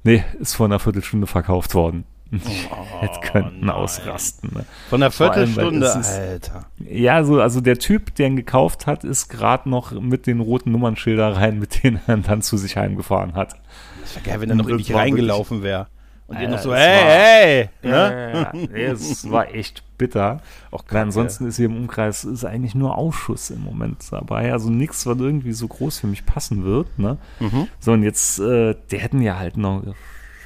Nee, 0.03 0.23
ist 0.39 0.55
vor 0.55 0.65
einer 0.65 0.79
Viertelstunde 0.79 1.27
verkauft 1.27 1.75
worden. 1.75 2.05
Jetzt 3.01 3.21
könnten 3.23 3.59
nein. 3.65 3.69
ausrasten. 3.75 4.51
Ne? 4.53 4.65
Von 4.89 5.03
einer 5.03 5.05
allem, 5.05 5.11
Viertelstunde, 5.11 5.85
es 5.85 5.95
ist- 5.95 6.17
Alter. 6.19 6.65
Ja, 6.89 7.23
so, 7.23 7.41
also 7.41 7.61
der 7.61 7.77
Typ, 7.77 8.15
der 8.15 8.27
ihn 8.27 8.35
gekauft 8.37 8.87
hat, 8.87 9.03
ist 9.03 9.27
gerade 9.29 9.69
noch 9.69 9.91
mit 9.91 10.27
den 10.27 10.39
roten 10.39 10.71
Nummernschilder 10.71 11.35
rein, 11.35 11.59
mit 11.59 11.83
denen 11.83 11.99
er 12.07 12.17
dann 12.17 12.41
zu 12.41 12.57
sich 12.57 12.77
heimgefahren 12.77 13.33
hat. 13.33 13.55
Das 14.01 14.15
wäre 14.15 14.25
geil, 14.25 14.41
wenn 14.41 14.49
er 14.49 14.55
noch 14.55 14.69
war 14.69 14.99
reingelaufen 15.01 15.61
wäre. 15.63 15.87
Und 16.27 16.35
ihr 16.37 16.43
Alter, 16.43 16.51
noch 16.55 16.63
so, 16.63 16.73
hey, 16.73 17.69
hey! 17.83 17.91
war- 17.91 18.09
Ne? 18.09 18.31
Ja, 18.33 18.51
nee, 18.53 18.83
es 18.85 19.29
war 19.29 19.53
echt 19.53 19.83
bitter. 19.97 20.39
Auch 20.71 20.83
Weil 20.89 21.01
ansonsten 21.01 21.45
ist 21.47 21.57
hier 21.57 21.65
im 21.65 21.75
Umkreis 21.75 22.23
ist 22.23 22.45
eigentlich 22.45 22.73
nur 22.73 22.97
Ausschuss 22.97 23.49
im 23.49 23.61
Moment 23.63 23.97
dabei. 24.11 24.53
Also 24.53 24.69
nichts, 24.69 25.05
was 25.05 25.17
irgendwie 25.19 25.51
so 25.51 25.67
groß 25.67 25.99
für 25.99 26.07
mich 26.07 26.25
passen 26.25 26.63
wird. 26.63 26.97
Ne? 26.97 27.17
Mhm. 27.41 27.67
So, 27.79 27.91
und 27.91 28.03
jetzt, 28.03 28.39
äh, 28.39 28.75
der 28.91 28.99
hätten 28.99 29.21
ja 29.21 29.37
halt 29.37 29.57
noch, 29.57 29.83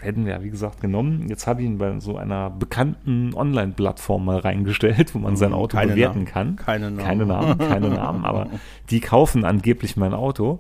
hätten 0.05 0.25
wir 0.25 0.33
ja 0.33 0.43
wie 0.43 0.49
gesagt 0.49 0.79
genommen. 0.81 1.25
Jetzt 1.27 1.47
habe 1.47 1.61
ich 1.61 1.67
ihn 1.67 1.77
bei 1.77 1.99
so 1.99 2.17
einer 2.17 2.49
bekannten 2.49 3.33
Online-Plattform 3.33 4.25
mal 4.25 4.37
reingestellt, 4.39 5.13
wo 5.13 5.19
man 5.19 5.35
sein 5.35 5.53
Auto 5.53 5.75
Mhm. 5.75 5.79
Keine 5.81 5.91
bewerten 5.93 6.19
Namen. 6.19 6.25
kann. 6.25 6.55
Keine 6.55 6.91
Namen. 6.91 7.05
Keine 7.05 7.25
Namen, 7.25 7.57
keine 7.57 7.89
Namen, 7.89 8.25
aber 8.25 8.47
die 8.89 8.99
kaufen 9.01 9.43
angeblich 9.45 9.97
mein 9.97 10.13
Auto. 10.13 10.59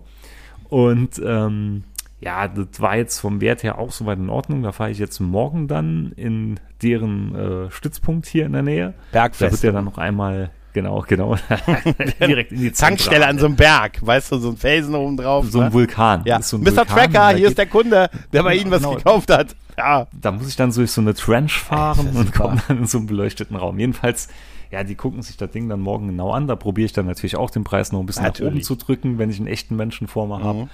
Und 0.69 1.21
ähm, 1.25 1.83
ja, 2.19 2.47
das 2.47 2.81
war 2.81 2.97
jetzt 2.97 3.19
vom 3.19 3.39
Wert 3.41 3.63
her 3.63 3.77
auch 3.77 3.91
soweit 3.91 4.17
in 4.17 4.29
Ordnung. 4.29 4.63
Da 4.63 4.71
fahre 4.71 4.89
ich 4.89 4.97
jetzt 4.99 5.19
morgen 5.19 5.67
dann 5.67 6.11
in 6.15 6.59
deren 6.81 7.35
äh, 7.35 7.71
Stützpunkt 7.71 8.25
hier 8.25 8.45
in 8.45 8.53
der 8.53 8.63
Nähe. 8.63 8.93
Da 9.11 9.23
wird 9.23 9.37
Bergfest. 9.37 9.63
der 9.63 9.71
dann 9.73 9.85
noch 9.85 9.97
einmal, 9.97 10.49
genau, 10.75 11.03
genau, 11.07 11.35
direkt 12.19 12.51
in 12.51 12.59
die 12.59 12.71
Tankstelle 12.71 13.25
an 13.25 13.39
so 13.39 13.47
einem 13.47 13.55
Berg, 13.55 14.05
weißt 14.05 14.33
du, 14.33 14.37
so 14.37 14.49
ein 14.49 14.57
Felsen 14.57 14.93
oben 14.93 15.17
drauf. 15.17 15.47
so 15.49 15.59
ein 15.61 15.65
ne? 15.69 15.73
Vulkan. 15.73 16.21
Ja, 16.25 16.39
so 16.43 16.57
ein 16.57 16.61
Mr. 16.61 16.67
Vulkan, 16.77 16.85
Tracker, 16.87 17.29
hier 17.35 17.47
ist 17.47 17.57
der 17.57 17.65
Kunde, 17.65 18.09
der 18.31 18.43
bei 18.43 18.55
Ihnen 18.55 18.69
was 18.69 18.83
Genau. 18.83 18.95
gekauft 18.95 19.31
hat. 19.31 19.55
Ja. 19.77 20.07
da 20.13 20.31
muss 20.31 20.47
ich 20.47 20.55
dann 20.55 20.71
durch 20.71 20.91
so 20.91 21.01
eine 21.01 21.13
Trench 21.15 21.53
fahren 21.59 22.09
und 22.15 22.33
komme 22.33 22.61
dann 22.67 22.77
in 22.77 22.85
so 22.85 22.99
einen 22.99 23.07
beleuchteten 23.07 23.55
Raum. 23.57 23.77
Jedenfalls, 23.79 24.29
ja, 24.71 24.83
die 24.83 24.95
gucken 24.95 25.21
sich 25.21 25.35
das 25.37 25.51
Ding 25.51 25.67
dann 25.67 25.81
morgen 25.81 26.07
genau 26.07 26.31
an. 26.31 26.47
Da 26.47 26.55
probiere 26.55 26.85
ich 26.85 26.93
dann 26.93 27.07
natürlich 27.07 27.35
auch 27.35 27.49
den 27.49 27.63
Preis 27.65 27.91
noch 27.91 27.99
ein 27.99 28.05
bisschen 28.05 28.23
nach 28.23 28.29
oben 28.35 28.43
Natürlich. 28.45 28.63
zu 28.65 28.75
drücken, 28.75 29.17
wenn 29.17 29.29
ich 29.29 29.37
einen 29.39 29.47
echten 29.47 29.75
Menschen 29.75 30.07
vor 30.07 30.27
mir 30.27 30.41
habe. 30.43 30.69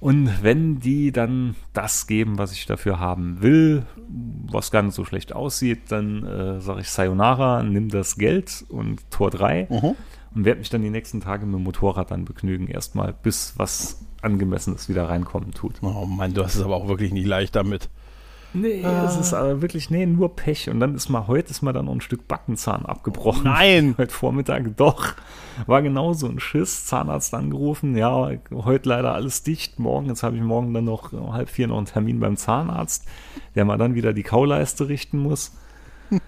Und 0.00 0.42
wenn 0.42 0.80
die 0.80 1.12
dann 1.12 1.54
das 1.72 2.06
geben, 2.06 2.36
was 2.38 2.52
ich 2.52 2.66
dafür 2.66 2.98
haben 3.00 3.40
will, 3.42 3.84
was 4.50 4.70
gar 4.70 4.82
nicht 4.82 4.94
so 4.94 5.04
schlecht 5.04 5.32
aussieht, 5.32 5.90
dann 5.90 6.24
äh, 6.26 6.60
sage 6.60 6.80
ich 6.82 6.90
Sayonara, 6.90 7.62
nimm 7.62 7.88
das 7.88 8.16
Geld 8.16 8.64
und 8.68 9.10
Tor 9.10 9.30
3 9.30 9.68
Mhm. 9.70 9.94
und 10.34 10.44
werde 10.44 10.58
mich 10.58 10.68
dann 10.70 10.82
die 10.82 10.90
nächsten 10.90 11.20
Tage 11.20 11.46
mit 11.46 11.54
dem 11.54 11.62
Motorrad 11.64 12.10
dann 12.10 12.24
begnügen, 12.24 12.66
erstmal, 12.66 13.12
bis 13.14 13.54
was 13.56 14.04
Angemessenes 14.20 14.88
wieder 14.88 15.08
reinkommen 15.08 15.52
tut. 15.52 15.74
Oh 15.82 16.04
Mann, 16.06 16.34
du 16.34 16.44
hast 16.44 16.54
es 16.56 16.62
aber 16.62 16.76
auch 16.76 16.88
wirklich 16.88 17.12
nicht 17.12 17.26
leicht 17.26 17.54
damit. 17.56 17.88
Nee, 18.54 18.84
es 19.04 19.16
ist 19.16 19.34
aber 19.34 19.60
wirklich, 19.60 19.90
nee, 19.90 20.06
nur 20.06 20.36
Pech. 20.36 20.70
Und 20.70 20.78
dann 20.78 20.94
ist 20.94 21.08
mal, 21.08 21.26
heute 21.26 21.50
ist 21.50 21.62
mal 21.62 21.72
dann 21.72 21.86
noch 21.86 21.92
ein 21.92 22.00
Stück 22.00 22.28
Backenzahn 22.28 22.86
abgebrochen. 22.86 23.44
Nein! 23.44 23.94
Heute 23.98 24.12
Vormittag, 24.12 24.76
doch. 24.76 25.14
War 25.66 25.82
genauso 25.82 26.28
ein 26.28 26.38
Schiss. 26.38 26.86
Zahnarzt 26.86 27.34
angerufen. 27.34 27.96
Ja, 27.96 28.30
heute 28.52 28.88
leider 28.88 29.12
alles 29.14 29.42
dicht. 29.42 29.78
Morgen, 29.78 30.06
jetzt 30.06 30.22
habe 30.22 30.36
ich 30.36 30.42
morgen 30.42 30.72
dann 30.72 30.84
noch 30.84 31.12
um 31.12 31.32
halb 31.32 31.48
vier 31.48 31.66
noch 31.66 31.76
einen 31.76 31.86
Termin 31.86 32.20
beim 32.20 32.36
Zahnarzt, 32.36 33.06
der 33.54 33.64
mal 33.64 33.76
dann 33.76 33.94
wieder 33.94 34.12
die 34.12 34.22
Kauleiste 34.22 34.88
richten 34.88 35.18
muss. 35.18 35.52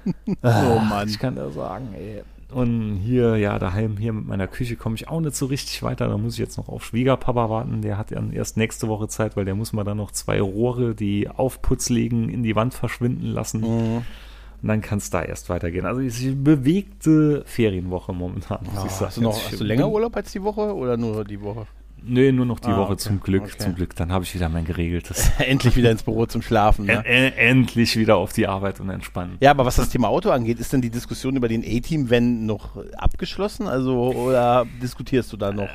Oh 0.42 0.80
Mann. 0.80 1.08
Ich 1.08 1.18
kann 1.18 1.36
da 1.36 1.50
sagen, 1.50 1.94
ey. 1.94 2.22
Und 2.52 2.96
hier, 2.96 3.36
ja, 3.36 3.58
daheim, 3.58 3.96
hier 3.96 4.12
mit 4.12 4.26
meiner 4.26 4.46
Küche 4.46 4.76
komme 4.76 4.94
ich 4.94 5.08
auch 5.08 5.20
nicht 5.20 5.34
so 5.34 5.46
richtig 5.46 5.82
weiter. 5.82 6.08
Da 6.08 6.16
muss 6.16 6.34
ich 6.34 6.38
jetzt 6.38 6.56
noch 6.56 6.68
auf 6.68 6.84
Schwiegerpapa 6.84 7.50
warten. 7.50 7.82
Der 7.82 7.98
hat 7.98 8.12
dann 8.12 8.32
erst 8.32 8.56
nächste 8.56 8.86
Woche 8.86 9.08
Zeit, 9.08 9.36
weil 9.36 9.44
der 9.44 9.56
muss 9.56 9.72
mal 9.72 9.84
dann 9.84 9.96
noch 9.96 10.12
zwei 10.12 10.40
Rohre, 10.40 10.94
die 10.94 11.28
auf 11.28 11.60
Putz 11.60 11.88
legen, 11.88 12.28
in 12.28 12.42
die 12.44 12.54
Wand 12.54 12.72
verschwinden 12.72 13.26
lassen. 13.26 13.60
Mhm. 13.60 14.02
Und 14.62 14.68
dann 14.68 14.80
kann 14.80 14.98
es 14.98 15.10
da 15.10 15.22
erst 15.22 15.48
weitergehen. 15.48 15.86
Also 15.86 16.00
es 16.00 16.18
ist 16.18 16.26
eine 16.26 16.36
bewegte 16.36 17.42
Ferienwoche 17.46 18.12
momentan, 18.12 18.60
muss 18.72 18.84
ich 18.84 18.90
sagen. 18.92 19.06
Hast, 19.06 19.16
du 19.16 19.22
noch, 19.22 19.34
hast 19.34 19.60
du 19.60 19.64
länger 19.64 19.88
Urlaub 19.90 20.16
als 20.16 20.32
die 20.32 20.42
Woche 20.42 20.74
oder 20.74 20.96
nur 20.96 21.24
die 21.24 21.40
Woche? 21.40 21.66
Nee, 22.02 22.30
nur 22.32 22.46
noch 22.46 22.60
die 22.60 22.68
Ah, 22.68 22.76
Woche 22.76 22.92
okay, 22.92 22.98
zum 23.02 23.20
Glück, 23.20 23.42
okay. 23.44 23.58
zum 23.58 23.74
Glück. 23.74 23.96
Dann 23.96 24.12
habe 24.12 24.24
ich 24.24 24.32
wieder 24.34 24.48
mein 24.48 24.64
geregeltes. 24.64 25.30
Endlich 25.38 25.74
wieder 25.76 25.90
ins 25.90 26.02
Büro 26.04 26.26
zum 26.26 26.40
Schlafen. 26.42 26.86
Ne? 26.86 27.04
Endlich 27.04 27.96
wieder 27.96 28.16
auf 28.16 28.32
die 28.32 28.46
Arbeit 28.46 28.78
und 28.80 28.90
entspannen. 28.90 29.36
Ja, 29.40 29.50
aber 29.50 29.64
was 29.64 29.76
das 29.76 29.88
Thema 29.88 30.08
Auto 30.08 30.30
angeht, 30.30 30.60
ist 30.60 30.72
denn 30.72 30.82
die 30.82 30.90
Diskussion 30.90 31.34
über 31.36 31.48
den 31.48 31.62
A-Team-Van 31.64 32.46
noch 32.46 32.76
abgeschlossen? 32.96 33.66
Also, 33.66 34.12
oder 34.12 34.66
diskutierst 34.80 35.32
du 35.32 35.36
da 35.36 35.52
noch? 35.52 35.68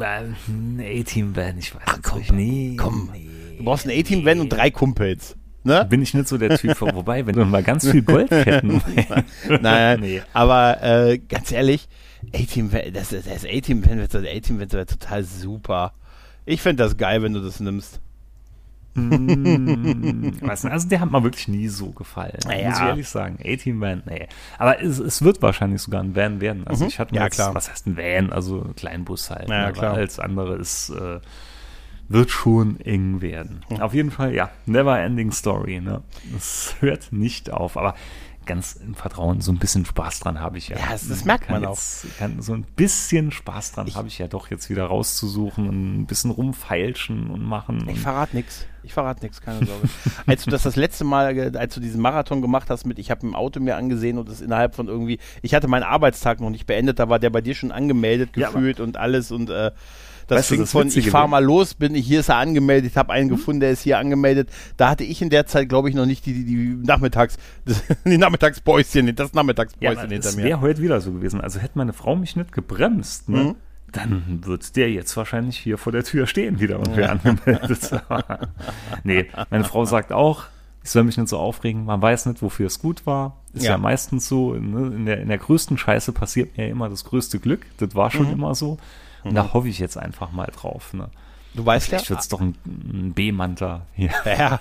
Ein 0.00 0.80
A-Team-Van, 0.80 1.58
ich 1.58 1.74
weiß 1.74 1.82
Ach, 1.86 1.98
komm, 2.02 2.18
nicht. 2.18 2.32
Nee, 2.32 2.76
komm. 2.78 3.10
nee, 3.12 3.26
Du 3.58 3.64
brauchst 3.64 3.88
einen 3.88 3.98
A-Team-Van 3.98 4.38
und 4.40 4.48
drei 4.50 4.70
Kumpels. 4.70 5.36
Ne? 5.64 5.84
Bin 5.90 6.00
ich 6.02 6.14
nicht 6.14 6.28
so 6.28 6.38
der 6.38 6.56
Typ, 6.56 6.80
wobei, 6.80 7.26
wenn 7.26 7.34
du 7.34 7.44
mal 7.44 7.64
ganz 7.64 7.90
viel 7.90 8.02
Goldketten. 8.02 8.80
Nein, 9.60 10.00
nee. 10.00 10.22
aber 10.32 10.80
äh, 10.82 11.18
ganz 11.18 11.50
ehrlich, 11.50 11.88
A-Team, 12.34 12.70
das, 12.92 13.10
das 13.10 13.44
A-Team, 13.44 13.82
das 13.82 14.14
A-Team 14.14 14.58
wäre 14.58 14.86
total 14.86 15.24
super. 15.24 15.92
Ich 16.44 16.62
fände 16.62 16.82
das 16.82 16.96
geil, 16.96 17.22
wenn 17.22 17.34
du 17.34 17.40
das 17.40 17.60
nimmst. 17.60 18.00
Hm, 18.98 20.40
also 20.42 20.88
der 20.88 21.00
hat 21.00 21.12
mir 21.12 21.22
wirklich 21.22 21.46
nie 21.46 21.68
so 21.68 21.90
gefallen, 21.90 22.38
naja. 22.44 22.68
muss 22.68 22.78
ich 22.78 22.84
ehrlich 22.84 23.08
sagen. 23.08 23.38
A-Team 23.44 23.80
Van, 23.80 24.02
nee. 24.06 24.26
Aber 24.58 24.82
es, 24.82 24.98
es, 24.98 25.22
wird 25.22 25.40
wahrscheinlich 25.40 25.82
sogar 25.82 26.02
ein 26.02 26.16
Van 26.16 26.40
werden. 26.40 26.66
Also 26.66 26.84
mhm. 26.84 26.88
ich 26.88 26.98
hatte 26.98 27.14
ja, 27.14 27.24
jetzt, 27.24 27.36
klar. 27.36 27.54
was 27.54 27.70
heißt 27.70 27.86
ein 27.86 27.96
Van? 27.96 28.32
Also 28.32 28.62
ein 28.62 28.74
Kleinbus 28.74 29.30
halt. 29.30 29.48
Ja, 29.48 29.66
ne? 29.66 29.72
klar. 29.72 29.94
Als 29.94 30.18
andere 30.18 30.56
ist, 30.56 30.90
äh, 30.90 31.20
wird 32.08 32.30
schon 32.30 32.80
eng 32.80 33.20
werden. 33.20 33.64
Mhm. 33.68 33.80
Auf 33.80 33.94
jeden 33.94 34.10
Fall, 34.10 34.34
ja, 34.34 34.50
never 34.66 34.98
ending 34.98 35.30
story. 35.30 35.80
Ne? 35.80 36.02
Es 36.36 36.74
hört 36.80 37.12
nicht 37.12 37.52
auf. 37.52 37.76
Aber 37.76 37.94
ganz 38.48 38.72
im 38.74 38.96
Vertrauen, 38.96 39.40
so 39.40 39.52
ein 39.52 39.58
bisschen 39.58 39.84
Spaß 39.84 40.20
dran 40.20 40.40
habe 40.40 40.58
ich 40.58 40.68
ja. 40.68 40.78
Ja, 40.78 40.86
das, 40.90 41.06
das 41.06 41.24
merkt 41.24 41.48
man 41.48 41.62
jetzt, 41.62 41.68
auch. 41.70 42.18
Kann, 42.18 42.42
so 42.42 42.54
ein 42.54 42.64
bisschen 42.64 43.30
Spaß 43.30 43.72
dran 43.72 43.94
habe 43.94 44.08
ich 44.08 44.18
ja 44.18 44.26
doch 44.26 44.50
jetzt 44.50 44.68
wieder 44.70 44.86
rauszusuchen 44.86 45.68
und 45.68 46.00
ein 46.00 46.06
bisschen 46.06 46.32
rumfeilschen 46.32 47.30
und 47.30 47.42
machen. 47.44 47.88
Ich 47.88 48.00
verrate 48.00 48.34
nichts. 48.34 48.66
Ich 48.82 48.94
verrate 48.94 49.22
nichts, 49.22 49.40
keine 49.40 49.66
Sorge. 49.66 49.88
als 50.26 50.44
du 50.44 50.50
das 50.50 50.62
das 50.62 50.76
letzte 50.76 51.04
Mal, 51.04 51.56
als 51.56 51.74
du 51.74 51.80
diesen 51.80 52.00
Marathon 52.00 52.40
gemacht 52.42 52.70
hast 52.70 52.86
mit, 52.86 52.98
ich 52.98 53.10
habe 53.10 53.26
ein 53.26 53.34
Auto 53.34 53.60
mir 53.60 53.76
angesehen 53.76 54.18
und 54.18 54.28
das 54.28 54.40
innerhalb 54.40 54.74
von 54.74 54.88
irgendwie, 54.88 55.18
ich 55.42 55.54
hatte 55.54 55.68
meinen 55.68 55.82
Arbeitstag 55.82 56.40
noch 56.40 56.50
nicht 56.50 56.66
beendet, 56.66 56.98
da 56.98 57.08
war 57.08 57.18
der 57.18 57.30
bei 57.30 57.42
dir 57.42 57.54
schon 57.54 57.70
angemeldet 57.70 58.32
gefühlt 58.32 58.78
ja, 58.78 58.84
und 58.84 58.96
alles 58.96 59.30
und 59.30 59.50
äh, 59.50 59.72
das 60.28 60.50
weißt 60.50 60.60
das 60.60 60.70
von, 60.70 60.88
ich 60.88 61.10
fahre 61.10 61.28
mal 61.28 61.42
los, 61.42 61.74
bin 61.74 61.94
ich, 61.94 62.06
hier 62.06 62.20
ist 62.20 62.28
er 62.28 62.36
angemeldet, 62.36 62.96
habe 62.96 63.12
einen 63.12 63.26
mhm. 63.26 63.36
gefunden, 63.36 63.60
der 63.60 63.70
ist 63.70 63.82
hier 63.82 63.98
angemeldet. 63.98 64.50
Da 64.76 64.90
hatte 64.90 65.04
ich 65.04 65.20
in 65.20 65.30
der 65.30 65.46
Zeit, 65.46 65.68
glaube 65.68 65.88
ich, 65.88 65.94
noch 65.94 66.06
nicht 66.06 66.26
die, 66.26 66.32
die, 66.32 66.44
die 66.44 66.86
Nachmittags, 66.86 67.36
das, 67.64 67.82
die 68.04 68.18
Nachmittagspäuschen, 68.18 69.14
das 69.16 69.32
Nachmittagspäuschen 69.32 69.96
ja, 69.96 70.00
hinter 70.02 70.12
mir. 70.12 70.20
Das 70.20 70.36
wäre 70.36 70.60
heute 70.60 70.82
wieder 70.82 71.00
so 71.00 71.12
gewesen. 71.12 71.40
Also 71.40 71.58
hätte 71.58 71.76
meine 71.76 71.92
Frau 71.92 72.14
mich 72.14 72.36
nicht 72.36 72.52
gebremst, 72.52 73.28
ne? 73.28 73.38
Mhm 73.38 73.54
dann 73.92 74.40
wird 74.44 74.76
der 74.76 74.90
jetzt 74.90 75.16
wahrscheinlich 75.16 75.56
hier 75.56 75.78
vor 75.78 75.92
der 75.92 76.04
Tür 76.04 76.26
stehen 76.26 76.60
wieder 76.60 76.78
und 76.78 76.96
wir 76.96 77.10
angemeldet. 77.10 77.90
nee, 79.04 79.26
meine 79.50 79.64
Frau 79.64 79.84
sagt 79.86 80.12
auch, 80.12 80.44
ich 80.82 80.90
soll 80.90 81.04
mich 81.04 81.16
nicht 81.16 81.28
so 81.28 81.38
aufregen, 81.38 81.84
man 81.84 82.00
weiß 82.00 82.26
nicht, 82.26 82.42
wofür 82.42 82.66
es 82.66 82.78
gut 82.78 83.06
war. 83.06 83.36
Ist 83.52 83.64
ja, 83.64 83.72
ja 83.72 83.78
meistens 83.78 84.28
so, 84.28 84.54
ne? 84.54 84.94
in, 84.94 85.06
der, 85.06 85.20
in 85.20 85.28
der 85.28 85.38
größten 85.38 85.78
Scheiße 85.78 86.12
passiert 86.12 86.56
mir 86.56 86.68
immer 86.68 86.88
das 86.88 87.04
größte 87.04 87.38
Glück. 87.38 87.66
Das 87.78 87.94
war 87.94 88.10
schon 88.10 88.26
mhm. 88.26 88.32
immer 88.32 88.54
so. 88.54 88.78
Und 89.24 89.32
mhm. 89.32 89.36
da 89.36 89.52
hoffe 89.52 89.68
ich 89.68 89.78
jetzt 89.78 89.96
einfach 89.96 90.32
mal 90.32 90.46
drauf. 90.46 90.92
Ne? 90.94 91.10
Du 91.54 91.64
weißt 91.64 91.88
Vielleicht 91.88 92.04
ja. 92.04 92.10
wird 92.10 92.20
es 92.20 92.28
doch 92.28 92.40
ein, 92.40 92.54
ein 92.66 93.12
B-Manta 93.14 93.86
hier. 93.94 94.10
Ja. 94.24 94.60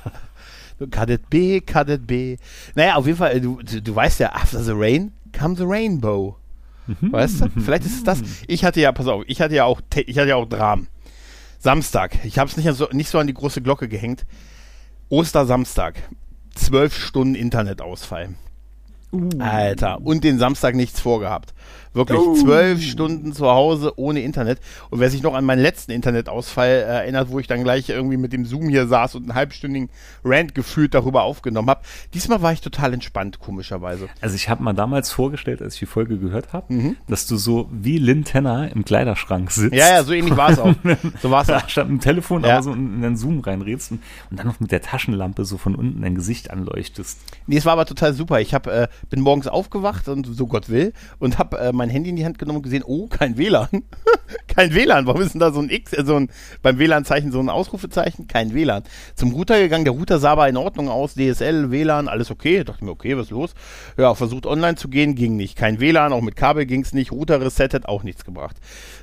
It 0.80 1.30
B, 1.32 1.58
it 1.58 2.08
B. 2.08 2.38
Naja, 2.76 2.96
auf 2.96 3.08
jeden 3.08 3.18
Fall, 3.18 3.42
du, 3.42 3.60
du, 3.64 3.82
du 3.82 3.96
weißt 3.96 4.20
ja, 4.20 4.34
after 4.34 4.62
the 4.62 4.74
rain 4.76 5.12
comes 5.38 5.58
the 5.58 5.66
rainbow. 5.66 6.36
Mhm. 6.88 7.12
Weißt 7.12 7.42
du? 7.42 7.50
Vielleicht 7.60 7.86
ist 7.86 7.96
es 7.96 8.04
das. 8.04 8.22
Ich 8.48 8.64
hatte 8.64 8.80
ja, 8.80 8.92
pass 8.92 9.08
auf, 9.08 9.24
ich 9.28 9.42
hatte 9.42 9.56
ja 9.56 9.66
auch, 9.66 9.82
ich 10.06 10.18
hatte 10.18 10.30
ja 10.30 10.36
auch 10.36 10.48
Dramen. 10.48 10.88
Samstag. 11.60 12.24
Ich 12.24 12.38
habe 12.38 12.50
es 12.50 12.58
nicht, 12.58 12.72
so, 12.74 12.88
nicht 12.92 13.10
so 13.10 13.18
an 13.18 13.28
die 13.28 13.34
große 13.34 13.62
Glocke 13.62 13.88
gehängt. 13.88 14.26
Ostersamstag. 15.10 15.96
Zwölf 16.54 16.96
Stunden 16.96 17.36
Internetausfall. 17.36 18.36
Uh. 19.12 19.30
Alter. 19.40 20.00
Und 20.02 20.24
den 20.24 20.38
Samstag 20.38 20.76
nichts 20.76 21.00
vorgehabt. 21.00 21.54
Wirklich 21.98 22.20
oh. 22.20 22.36
zwölf 22.36 22.82
Stunden 22.82 23.34
zu 23.34 23.48
Hause 23.48 23.94
ohne 23.98 24.22
Internet. 24.22 24.60
Und 24.90 25.00
wer 25.00 25.10
sich 25.10 25.24
noch 25.24 25.34
an 25.34 25.46
meinen 25.46 25.62
letzten 25.62 25.92
Internetausfall 25.92 26.70
äh, 26.70 26.82
erinnert, 26.82 27.30
wo 27.30 27.40
ich 27.40 27.48
dann 27.48 27.64
gleich 27.64 27.90
irgendwie 27.90 28.18
mit 28.18 28.34
dem 28.34 28.46
Zoom 28.46 28.70
hier 28.70 28.88
saß 28.88 29.16
und 29.16 29.24
einen 29.24 29.36
halbstündigen 29.36 29.90
Rant 30.24 30.56
gefühlt 30.56 30.94
darüber 30.94 31.24
aufgenommen 31.24 31.70
habe, 31.70 31.82
diesmal 32.14 32.42
war 32.42 32.54
ich 32.54 32.62
total 32.62 32.94
entspannt, 32.94 33.40
komischerweise. 33.40 34.08
Also 34.22 34.36
ich 34.36 34.48
habe 34.50 34.64
mal 34.64 34.74
damals 34.74 35.12
vorgestellt, 35.12 35.62
als 35.62 35.74
ich 35.74 35.80
die 35.82 35.86
Folge 35.88 36.18
gehört 36.18 36.54
habe, 36.54 36.74
mhm. 36.74 36.98
dass 37.08 37.28
du 37.28 37.38
so 37.38 37.68
wie 37.72 37.98
Lynn 37.98 38.24
Tenner 38.24 38.72
im 38.72 38.86
Kleiderschrank 38.86 39.52
sitzt. 39.52 39.74
Ja, 39.74 39.90
ja, 39.90 40.04
so 40.04 40.14
ähnlich 40.14 40.38
war 40.38 40.50
es 40.52 40.60
auch. 40.60 40.74
So 41.22 41.32
war 41.32 41.42
es 41.42 41.50
auch. 41.50 41.68
Statt 41.70 41.90
mit 41.90 42.02
dem 42.02 42.04
Telefon 42.04 42.44
ja. 42.44 42.54
aber 42.54 42.64
so 42.64 42.72
in 42.72 43.02
den 43.02 43.18
Zoom 43.18 43.40
reinredst 43.40 43.92
und, 43.92 44.02
und, 44.30 44.40
dann 44.40 44.48
noch 44.48 44.60
mit 44.60 44.72
der 44.72 44.82
Taschenlampe 44.82 45.46
so 45.46 45.58
von 45.58 45.76
unten 45.76 46.02
dein 46.02 46.16
Gesicht 46.16 46.52
anleuchtest. 46.52 47.20
Nee, 47.48 47.58
es 47.58 47.66
war 47.66 47.74
aber 47.74 47.86
total 47.86 48.14
super. 48.14 48.40
Ich 48.40 48.54
hab, 48.54 48.68
äh, 48.68 48.88
bin 49.10 49.22
morgens 49.22 49.48
aufgewacht 49.48 50.08
und 50.08 50.26
so 50.26 50.48
Gott 50.48 50.70
will 50.70 50.94
und 51.20 51.40
habe 51.40 51.58
äh, 51.60 51.72
mein 51.72 51.87
mein 51.88 51.94
Handy 51.94 52.10
in 52.10 52.16
die 52.18 52.26
Hand 52.26 52.38
genommen 52.38 52.58
und 52.58 52.64
gesehen, 52.64 52.84
oh, 52.86 53.08
kein 53.08 53.38
WLAN. 53.38 53.70
kein 54.48 54.74
WLAN. 54.74 55.08
Warum 55.08 55.22
ist 55.22 55.34
denn 55.34 55.40
da 55.40 55.52
so 55.52 55.62
ein 55.62 55.70
X, 55.70 55.94
äh, 55.94 56.04
so 56.06 56.16
ein, 56.16 56.30
beim 56.62 56.78
WLAN-Zeichen 56.80 57.32
so 57.32 57.40
ein 57.40 57.50
Ausrufezeichen? 57.50 58.28
Kein 58.28 58.54
WLAN. 58.54 58.84
Zum 59.16 59.32
Router 59.32 59.60
gegangen, 59.60 59.86
der 59.86 59.94
Router 59.94 60.20
sah 60.20 60.32
aber 60.32 60.50
in 60.50 60.58
Ordnung 60.58 60.90
aus, 60.90 61.16
DSL, 61.16 61.72
WLAN, 61.72 62.08
alles 62.08 62.30
okay. 62.30 62.64
dachte 62.64 62.84
mir, 62.84 62.92
okay, 62.92 63.16
was 63.16 63.28
ist 63.28 63.32
los? 63.32 63.54
Ja, 63.98 64.14
versucht 64.16 64.46
online 64.46 64.76
zu 64.76 64.90
gehen, 64.90 65.16
ging 65.16 65.38
nicht. 65.38 65.56
Kein 65.56 65.80
WLAN, 65.80 66.14
auch 66.14 66.22
mit 66.22 66.36
Kabel 66.36 66.66
ging 66.66 66.82
es 66.82 66.94
nicht. 66.94 67.12
Router 67.12 67.40
resettet, 67.42 67.86
auch 67.88 68.04
nichts 68.04 68.26
gebracht. 68.26 68.58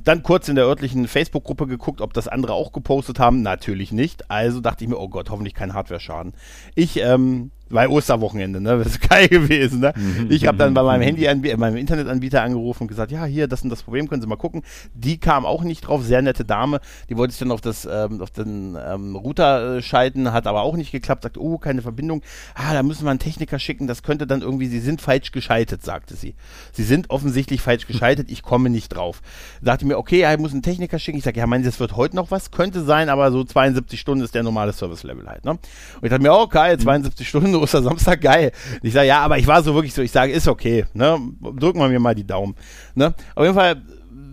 Dann 0.05 0.23
kurz 0.23 0.49
in 0.49 0.57
der 0.57 0.67
örtlichen 0.67 1.09
Facebook-Gruppe 1.09 1.67
geguckt, 1.67 2.01
ob 2.01 2.13
das 2.13 2.29
andere 2.29 2.53
auch 2.53 2.73
gepostet 2.73 3.19
haben. 3.19 3.43
Natürlich 3.43 3.93
nicht. 3.93 4.31
Also 4.31 4.61
dachte 4.61 4.85
ich 4.85 4.91
mir, 4.91 4.99
oh 4.99 5.09
Gott, 5.09 5.31
hoffentlich 5.31 5.55
kein 5.55 5.73
Hardware-Schaden. 5.73 6.35
Ich, 6.75 7.01
ähm, 7.01 7.51
weil 7.71 7.89
Osterwochenende, 7.89 8.61
ne? 8.61 8.79
Das 8.85 8.89
ist 8.89 9.09
geil 9.09 9.29
gewesen, 9.29 9.81
ne? 9.81 9.93
Mhm. 9.97 10.31
Ich 10.31 10.47
habe 10.47 10.59
dann 10.59 10.75
bei 10.75 10.83
meinem 10.83 11.03
Handy, 11.03 11.25
äh, 11.25 11.57
meinem 11.57 11.77
Internetanbieter 11.77 12.43
angerufen 12.43 12.85
und 12.85 12.89
gesagt, 12.89 13.11
ja, 13.11 13.25
hier, 13.25 13.49
das 13.49 13.63
und 13.63 13.71
das 13.71 13.83
Problem, 13.83 14.09
können 14.09 14.21
Sie 14.21 14.29
mal 14.29 14.37
gucken. 14.37 14.63
Die 14.95 15.19
kam 15.19 15.47
auch 15.47 15.63
nicht 15.63 15.83
drauf, 15.83 16.03
sehr 16.05 16.23
nette 16.23 16.45
Dame. 16.45 16.81
Die 17.09 17.17
wollte 17.17 17.33
sich 17.33 17.41
dann 17.41 17.51
auf 17.51 17.61
das, 17.61 17.89
ähm, 17.91 18.21
auf 18.21 18.31
den 18.31 18.77
ähm, 18.85 19.17
Router 19.17 19.77
äh, 19.77 19.83
schalten, 19.83 20.33
hat 20.33 20.47
aber 20.47 20.63
auch 20.63 20.77
nicht 20.77 20.93
geklappt. 20.93 21.23
Sagt, 21.23 21.39
oh, 21.39 21.59
keine 21.59 21.83
Verbindung. 21.83 22.23
Ah, 22.55 22.75
da 22.75 22.83
müssen 22.83 23.05
wir 23.05 23.11
einen 23.11 23.19
Techniker 23.19 23.59
schicken. 23.59 23.87
Das 23.87 24.03
könnte 24.03 24.27
dann 24.27 24.43
irgendwie, 24.43 24.67
Sie 24.67 24.81
sind 24.81 25.01
falsch 25.01 25.33
geschaltet, 25.33 25.83
sagte 25.83 26.15
sie. 26.15 26.35
Sie 26.73 26.85
sind 26.85 27.11
offensichtlich 27.11 27.63
falsch 27.63 27.87
geschaltet. 27.87 28.31
Ich 28.31 28.43
komme 28.43 28.71
nicht 28.71 28.89
drauf. 28.91 29.23
Sagte 29.63 29.87
mir, 29.87 29.99
okay, 29.99 30.31
ich 30.31 30.39
muss 30.39 30.53
einen 30.53 30.63
Techniker 30.63 30.99
schicken. 30.99 31.19
Ich 31.19 31.25
sage, 31.25 31.39
ja, 31.39 31.47
meinen 31.47 31.63
Sie, 31.63 31.71
das 31.71 31.81
wird 31.81 31.97
heute 31.97 32.17
noch 32.17 32.31
was? 32.31 32.51
Könnte 32.51 32.85
sein, 32.85 33.09
aber 33.09 33.33
so 33.33 33.45
72 33.45 33.99
Stunden 33.99 34.23
ist 34.25 34.35
der 34.35 34.43
normale 34.43 34.73
Service-Level 34.73 35.27
halt, 35.27 35.45
ne? 35.45 35.53
Und 35.53 35.61
ich 36.03 36.11
dachte 36.11 36.23
mir, 36.23 36.33
okay, 36.33 36.77
72 36.77 37.29
Stunden 37.29 37.54
Stunden 37.55 37.65
Ostersamstag, 37.65 38.21
geil. 38.21 38.53
Ich 38.83 38.93
sage, 38.93 39.07
ja, 39.07 39.21
aber 39.21 39.39
ich 39.39 39.47
war 39.47 39.63
so 39.63 39.75
wirklich 39.75 39.95
so, 39.95 40.03
ich 40.03 40.11
sage, 40.11 40.33
ist 40.33 40.49
okay, 40.49 40.85
ne? 40.93 41.19
Drücken 41.57 41.79
wir 41.79 41.89
mir 41.89 42.01
mal 42.01 42.15
die 42.15 42.27
Daumen. 42.27 42.55
Ne? 42.95 43.15
Auf 43.35 43.45
jeden 43.45 43.55
Fall 43.55 43.83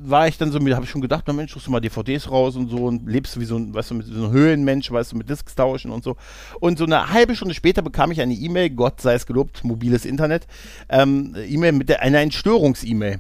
war 0.04 0.28
ich 0.28 0.38
dann 0.40 0.52
so, 0.52 0.60
habe 0.60 0.84
ich 0.84 0.90
schon 0.90 1.02
gedacht, 1.02 1.26
na 1.28 1.34
Mensch, 1.34 1.54
suchst 1.54 1.68
du 1.68 1.72
mal 1.72 1.80
DVDs 1.80 2.32
raus 2.32 2.56
und 2.56 2.70
so 2.70 2.78
und 2.86 3.08
lebst 3.08 3.40
wie 3.40 3.46
so 3.46 3.56
ein, 3.56 3.74
weißt 3.74 3.92
du, 3.92 3.96
mit 3.96 4.08
so 4.08 4.14
einem 4.24 4.32
Höhlenmensch, 4.32 4.92
weißt 4.92 5.12
du, 5.12 5.18
mit 5.18 5.30
Discs 5.30 5.54
tauschen 5.54 5.92
und 5.92 6.04
so. 6.04 6.16
Und 6.60 6.80
so 6.80 6.86
eine 6.86 7.12
halbe 7.14 7.36
Stunde 7.36 7.54
später 7.54 7.84
bekam 7.84 8.12
ich 8.12 8.20
eine 8.20 8.34
E-Mail, 8.34 8.72
Gott 8.72 9.00
sei 9.00 9.14
es 9.14 9.28
gelobt, 9.28 9.64
mobiles 9.64 10.06
Internet, 10.06 10.48
ähm, 10.90 11.36
E-Mail 11.48 11.74
mit 11.74 11.90
der, 11.90 12.02
einer 12.02 12.20
Entstörungs-E-Mail. 12.20 13.20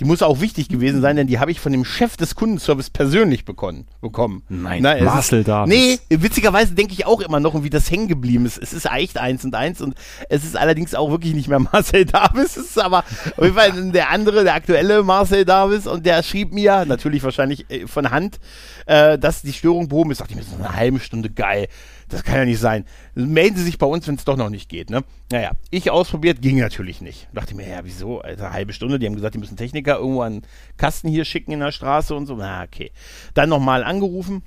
Die 0.00 0.04
muss 0.04 0.22
auch 0.22 0.40
wichtig 0.40 0.68
gewesen 0.68 1.00
sein, 1.00 1.16
denn 1.16 1.26
die 1.26 1.40
habe 1.40 1.50
ich 1.50 1.58
von 1.58 1.72
dem 1.72 1.84
Chef 1.84 2.16
des 2.16 2.36
Kundenservice 2.36 2.90
persönlich 2.90 3.44
bekommen. 3.44 3.86
bekommen. 4.00 4.42
Nein, 4.48 4.82
Na, 4.82 5.02
Marcel 5.02 5.42
Davis. 5.42 5.74
Nee, 5.74 5.98
witzigerweise 6.08 6.74
denke 6.74 6.92
ich 6.92 7.04
auch 7.04 7.20
immer 7.20 7.40
noch, 7.40 7.62
wie 7.64 7.70
das 7.70 7.90
hängen 7.90 8.06
geblieben 8.06 8.46
ist. 8.46 8.58
Es 8.58 8.72
ist 8.72 8.86
echt 8.86 9.18
eins 9.18 9.44
und 9.44 9.56
eins 9.56 9.80
und 9.80 9.94
es 10.28 10.44
ist 10.44 10.56
allerdings 10.56 10.94
auch 10.94 11.10
wirklich 11.10 11.34
nicht 11.34 11.48
mehr 11.48 11.58
Marcel 11.72 12.04
Davis. 12.04 12.56
Es 12.56 12.68
ist 12.68 12.80
aber 12.80 12.98
auf 12.98 13.42
jeden 13.42 13.54
Fall 13.54 13.90
der 13.90 14.10
andere, 14.10 14.44
der 14.44 14.54
aktuelle 14.54 15.02
Marcel 15.02 15.44
Davis 15.44 15.86
und 15.88 16.06
der 16.06 16.22
schrieb 16.22 16.52
mir, 16.52 16.84
natürlich 16.84 17.24
wahrscheinlich 17.24 17.68
äh, 17.68 17.88
von 17.88 18.10
Hand, 18.10 18.38
äh, 18.86 19.18
dass 19.18 19.42
die 19.42 19.52
Störung 19.52 19.88
behoben 19.88 20.12
ist. 20.12 20.20
Dachte 20.20 20.32
ich 20.32 20.36
mir, 20.36 20.44
so 20.44 20.56
eine 20.56 20.76
halbe 20.76 21.00
Stunde 21.00 21.30
geil 21.30 21.66
das 22.08 22.24
kann 22.24 22.36
ja 22.36 22.44
nicht 22.44 22.60
sein. 22.60 22.84
Melden 23.14 23.56
Sie 23.56 23.64
sich 23.64 23.78
bei 23.78 23.86
uns, 23.86 24.06
wenn 24.08 24.14
es 24.14 24.24
doch 24.24 24.36
noch 24.36 24.50
nicht 24.50 24.68
geht. 24.68 24.90
Ne? 24.90 25.04
Naja, 25.30 25.52
ich 25.70 25.90
ausprobiert, 25.90 26.40
ging 26.40 26.58
natürlich 26.58 27.00
nicht. 27.00 27.28
Dachte 27.32 27.54
mir, 27.54 27.68
ja, 27.68 27.80
wieso? 27.84 28.20
Alter, 28.20 28.46
eine 28.46 28.54
halbe 28.54 28.72
Stunde, 28.72 28.98
die 28.98 29.06
haben 29.06 29.14
gesagt, 29.14 29.34
die 29.34 29.38
müssen 29.38 29.56
Techniker 29.56 29.98
irgendwo 29.98 30.22
einen 30.22 30.42
Kasten 30.76 31.08
hier 31.08 31.24
schicken 31.24 31.52
in 31.52 31.60
der 31.60 31.72
Straße 31.72 32.14
und 32.14 32.26
so. 32.26 32.36
Na, 32.36 32.62
okay. 32.62 32.90
Dann 33.34 33.48
nochmal 33.48 33.84
angerufen 33.84 34.42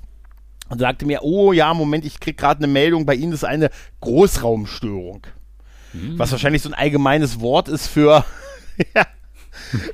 und 0.68 0.78
sagte 0.78 1.06
mir, 1.06 1.22
oh 1.22 1.52
ja, 1.52 1.72
Moment, 1.74 2.04
ich 2.04 2.18
krieg 2.18 2.36
gerade 2.36 2.58
eine 2.58 2.72
Meldung, 2.72 3.06
bei 3.06 3.14
Ihnen 3.14 3.32
ist 3.32 3.44
eine 3.44 3.70
Großraumstörung. 4.00 5.26
Hm. 5.92 6.18
Was 6.18 6.32
wahrscheinlich 6.32 6.62
so 6.62 6.70
ein 6.70 6.74
allgemeines 6.74 7.40
Wort 7.40 7.68
ist 7.68 7.86
für 7.86 8.24
ja, 8.94 9.06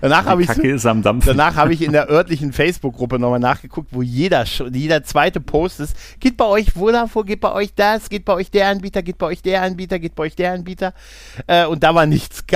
Danach 0.00 0.26
habe 0.26 0.42
ich, 0.42 0.48
danach 1.24 1.56
habe 1.56 1.72
ich 1.72 1.82
in 1.82 1.92
der 1.92 2.08
örtlichen 2.08 2.52
Facebook-Gruppe 2.52 3.18
nochmal 3.18 3.40
nachgeguckt, 3.40 3.88
wo 3.92 4.02
jeder, 4.02 4.44
jeder 4.72 5.04
zweite 5.04 5.40
Post 5.40 5.80
ist, 5.80 5.96
geht 6.20 6.36
bei 6.36 6.44
euch 6.44 6.72
Vodafone, 6.72 7.26
geht 7.26 7.40
bei 7.40 7.52
euch 7.52 7.74
das, 7.74 8.08
geht 8.08 8.24
bei 8.24 8.34
euch 8.34 8.50
der 8.50 8.68
Anbieter, 8.68 9.02
geht 9.02 9.18
bei 9.18 9.26
euch 9.26 9.42
der 9.42 9.62
Anbieter, 9.62 9.98
geht 9.98 10.14
bei 10.14 10.24
euch 10.24 10.36
der 10.36 10.52
Anbieter. 10.52 10.94
Äh, 11.46 11.66
und 11.66 11.82
da 11.82 11.94
war 11.94 12.06
nichts. 12.06 12.44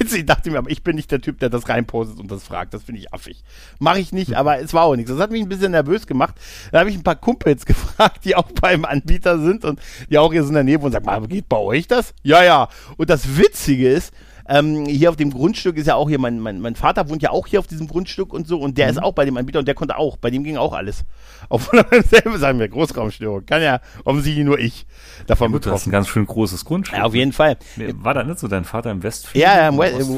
Also 0.00 0.16
ich 0.16 0.24
dachte 0.24 0.50
mir, 0.50 0.58
aber 0.58 0.70
ich 0.70 0.82
bin 0.82 0.96
nicht 0.96 1.10
der 1.10 1.20
Typ, 1.20 1.38
der 1.38 1.50
das 1.50 1.68
reinpostet 1.68 2.18
und 2.18 2.30
das 2.30 2.44
fragt. 2.44 2.72
Das 2.72 2.84
finde 2.84 3.00
ich 3.00 3.12
affig. 3.12 3.44
Mache 3.78 4.00
ich 4.00 4.12
nicht, 4.12 4.34
aber 4.34 4.60
es 4.60 4.72
war 4.72 4.84
auch 4.84 4.96
nichts. 4.96 5.10
Das 5.10 5.20
hat 5.20 5.30
mich 5.30 5.42
ein 5.42 5.48
bisschen 5.48 5.72
nervös 5.72 6.06
gemacht. 6.06 6.34
Da 6.72 6.80
habe 6.80 6.90
ich 6.90 6.96
ein 6.96 7.02
paar 7.02 7.16
Kumpels 7.16 7.66
gefragt, 7.66 8.24
die 8.24 8.34
auch 8.34 8.50
beim 8.60 8.84
Anbieter 8.84 9.38
sind 9.38 9.64
und 9.64 9.80
die 10.10 10.18
auch 10.18 10.32
hier 10.32 10.42
so 10.42 10.48
in 10.48 10.54
der 10.54 10.64
Nähe 10.64 10.78
und 10.78 10.92
sagen, 10.92 11.28
geht 11.28 11.48
bei 11.48 11.56
euch 11.56 11.86
das? 11.86 12.14
Ja, 12.22 12.42
ja. 12.42 12.68
Und 12.96 13.10
das 13.10 13.36
Witzige 13.36 13.88
ist, 13.88 14.12
ähm, 14.48 14.84
hier 14.86 15.10
auf 15.10 15.16
dem 15.16 15.30
Grundstück 15.30 15.76
ist 15.76 15.86
ja 15.86 15.94
auch 15.94 16.08
hier, 16.08 16.18
mein, 16.18 16.38
mein, 16.38 16.60
mein 16.60 16.74
Vater 16.74 17.08
wohnt 17.08 17.22
ja 17.22 17.30
auch 17.30 17.46
hier 17.46 17.58
auf 17.60 17.66
diesem 17.66 17.88
Grundstück 17.88 18.32
und 18.32 18.46
so 18.46 18.60
und 18.60 18.76
der 18.76 18.86
mhm. 18.86 18.92
ist 18.92 19.02
auch 19.02 19.12
bei 19.12 19.24
dem 19.24 19.36
Anbieter 19.36 19.58
und 19.58 19.68
der 19.68 19.74
konnte 19.74 19.96
auch, 19.96 20.16
bei 20.16 20.30
dem 20.30 20.44
ging 20.44 20.56
auch 20.56 20.72
alles. 20.72 21.04
Obwohl 21.48 21.84
er 21.90 22.02
selber 22.02 22.38
sagen 22.38 22.58
wir, 22.58 22.68
Großraumstörung, 22.68 23.46
kann 23.46 23.62
ja 23.62 23.80
offensichtlich 24.04 24.44
nur 24.44 24.58
ich 24.58 24.86
davon 25.26 25.50
ja, 25.50 25.58
gut, 25.58 25.66
Das 25.66 25.82
ist 25.82 25.86
ein 25.86 25.90
ganz 25.90 26.08
schön 26.08 26.26
großes 26.26 26.64
Grundstück. 26.64 26.98
Ja, 26.98 27.04
auf 27.04 27.14
jeden 27.14 27.32
Fall. 27.32 27.56
War 27.76 28.14
da 28.14 28.24
nicht 28.24 28.38
so 28.38 28.48
dein 28.48 28.64
Vater 28.64 28.90
im 28.90 29.02
Westflügel? 29.02 29.42
Ja, 29.42 29.56
ja 29.56 29.68
im, 29.68 29.78
West, 29.78 30.10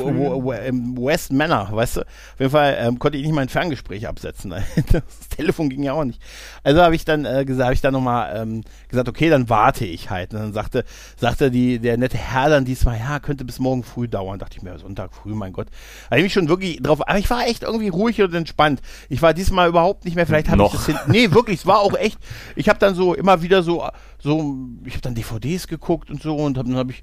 im 0.69 0.97
West 0.97 1.33
Manor, 1.33 1.69
weißt 1.73 1.97
du. 1.97 2.01
Auf 2.01 2.41
jeden 2.41 2.51
Fall 2.51 2.77
ähm, 2.79 2.99
konnte 2.99 3.19
ich 3.19 3.25
nicht 3.25 3.35
mein 3.35 3.49
Ferngespräch 3.49 4.07
absetzen. 4.09 4.55
das 4.93 5.29
Telefon 5.37 5.69
ging 5.69 5.83
ja 5.83 5.93
auch 5.93 6.05
nicht. 6.05 6.21
Also 6.63 6.83
habe 6.83 6.95
ich 6.95 7.05
dann 7.05 7.25
äh, 7.25 7.45
gesagt, 7.45 7.65
habe 7.65 7.75
ich 7.75 7.81
dann 7.81 7.93
nochmal 7.93 8.41
ähm, 8.41 8.63
gesagt, 8.89 9.09
okay, 9.09 9.31
dann 9.31 9.49
warte 9.49 9.85
ich 9.85 10.11
halt. 10.11 10.33
Und 10.35 10.41
dann 10.41 10.53
sagte, 10.53 10.85
sagte 11.17 11.51
die, 11.51 11.79
der 11.79 11.97
nette 11.97 12.19
Herr 12.19 12.51
dann 12.51 12.65
diesmal, 12.65 12.99
ja, 12.99 13.19
könnte 13.21 13.45
bis 13.45 13.59
morgen 13.59 13.83
früh 13.83 14.09
dauern. 14.09 14.16
Dachte 14.39 14.57
ich 14.57 14.63
mir, 14.63 14.79
Sonntag 14.79 15.15
früh, 15.15 15.35
mein 15.35 15.53
Gott. 15.53 15.69
Da 16.05 16.11
habe 16.13 16.19
ich 16.19 16.25
mich 16.25 16.33
schon 16.33 16.49
wirklich 16.49 16.83
drauf, 16.83 17.07
aber 17.07 17.19
ich 17.19 17.29
war 17.31 17.47
echt 17.47 17.63
irgendwie 17.63 17.89
ruhig 17.89 18.21
und 18.23 18.35
entspannt. 18.35 18.81
Ich 19.09 19.23
war 19.23 19.35
diesmal 19.35 19.69
überhaupt 19.69 20.05
nicht 20.05 20.15
mehr, 20.15 20.27
vielleicht 20.27 20.49
habe 20.49 20.63
ich 20.65 20.73
das 20.73 20.87
hin, 20.87 20.99
nee, 21.09 21.31
wirklich, 21.33 21.61
es 21.61 21.67
war 21.67 21.81
auch 21.81 21.95
echt, 21.95 22.19
ich 22.55 22.69
habe 22.69 22.79
dann 22.79 22.95
so 22.95 23.15
immer 23.15 23.43
wieder 23.43 23.63
so, 23.63 23.87
so, 24.19 24.57
ich 24.85 24.95
habe 24.95 25.03
dann 25.03 25.15
DVDs 25.15 25.67
geguckt 25.69 26.11
und 26.11 26.23
so 26.23 26.37
und 26.37 26.59
hab, 26.59 26.67
dann 26.67 26.77
habe 26.77 26.93
ich 26.93 27.03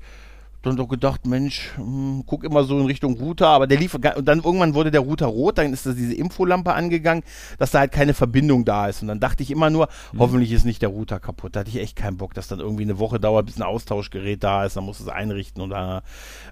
dann 0.64 0.78
doch 0.78 0.88
gedacht, 0.88 1.26
Mensch, 1.28 1.72
hm, 1.76 2.24
guck 2.26 2.44
immer 2.44 2.64
so 2.64 2.80
in 2.80 2.86
Richtung 2.86 3.18
Router, 3.18 3.48
aber 3.48 3.68
der 3.68 3.78
lief, 3.78 3.94
und 3.94 4.26
dann 4.26 4.40
irgendwann 4.40 4.74
wurde 4.74 4.92
der 4.92 5.02
Router 5.02 5.28
rot, 5.28 5.58
dann 5.58 5.74
ist 5.74 5.86
da 5.86 5.92
diese 5.92 6.14
Infolampe 6.14 6.74
angegangen, 6.74 7.24
dass 7.60 7.72
da 7.72 7.80
halt 7.80 7.92
keine 7.92 8.14
Verbindung 8.14 8.66
da 8.66 8.88
ist. 8.88 9.02
Und 9.02 9.10
dann 9.10 9.20
dachte 9.20 9.44
ich 9.44 9.52
immer 9.52 9.70
nur, 9.70 9.90
mhm. 10.14 10.20
hoffentlich 10.20 10.52
ist 10.52 10.66
nicht 10.66 10.82
der 10.82 10.90
Router 10.90 11.20
kaputt. 11.20 11.56
Da 11.56 11.62
hatte 11.62 11.70
ich 11.70 11.78
echt 11.78 11.96
keinen 11.96 12.18
Bock, 12.18 12.34
dass 12.34 12.48
dann 12.48 12.60
irgendwie 12.60 12.84
eine 12.84 12.98
Woche 12.98 13.20
dauert, 13.20 13.46
bis 13.46 13.58
ein 13.58 13.64
Austauschgerät 13.64 14.44
da 14.44 14.66
ist, 14.66 14.78
dann 14.78 14.86
musst 14.86 15.02
du 15.02 15.04
es 15.06 15.10
einrichten 15.10 15.62
und 15.62 15.72
dann, 15.72 16.02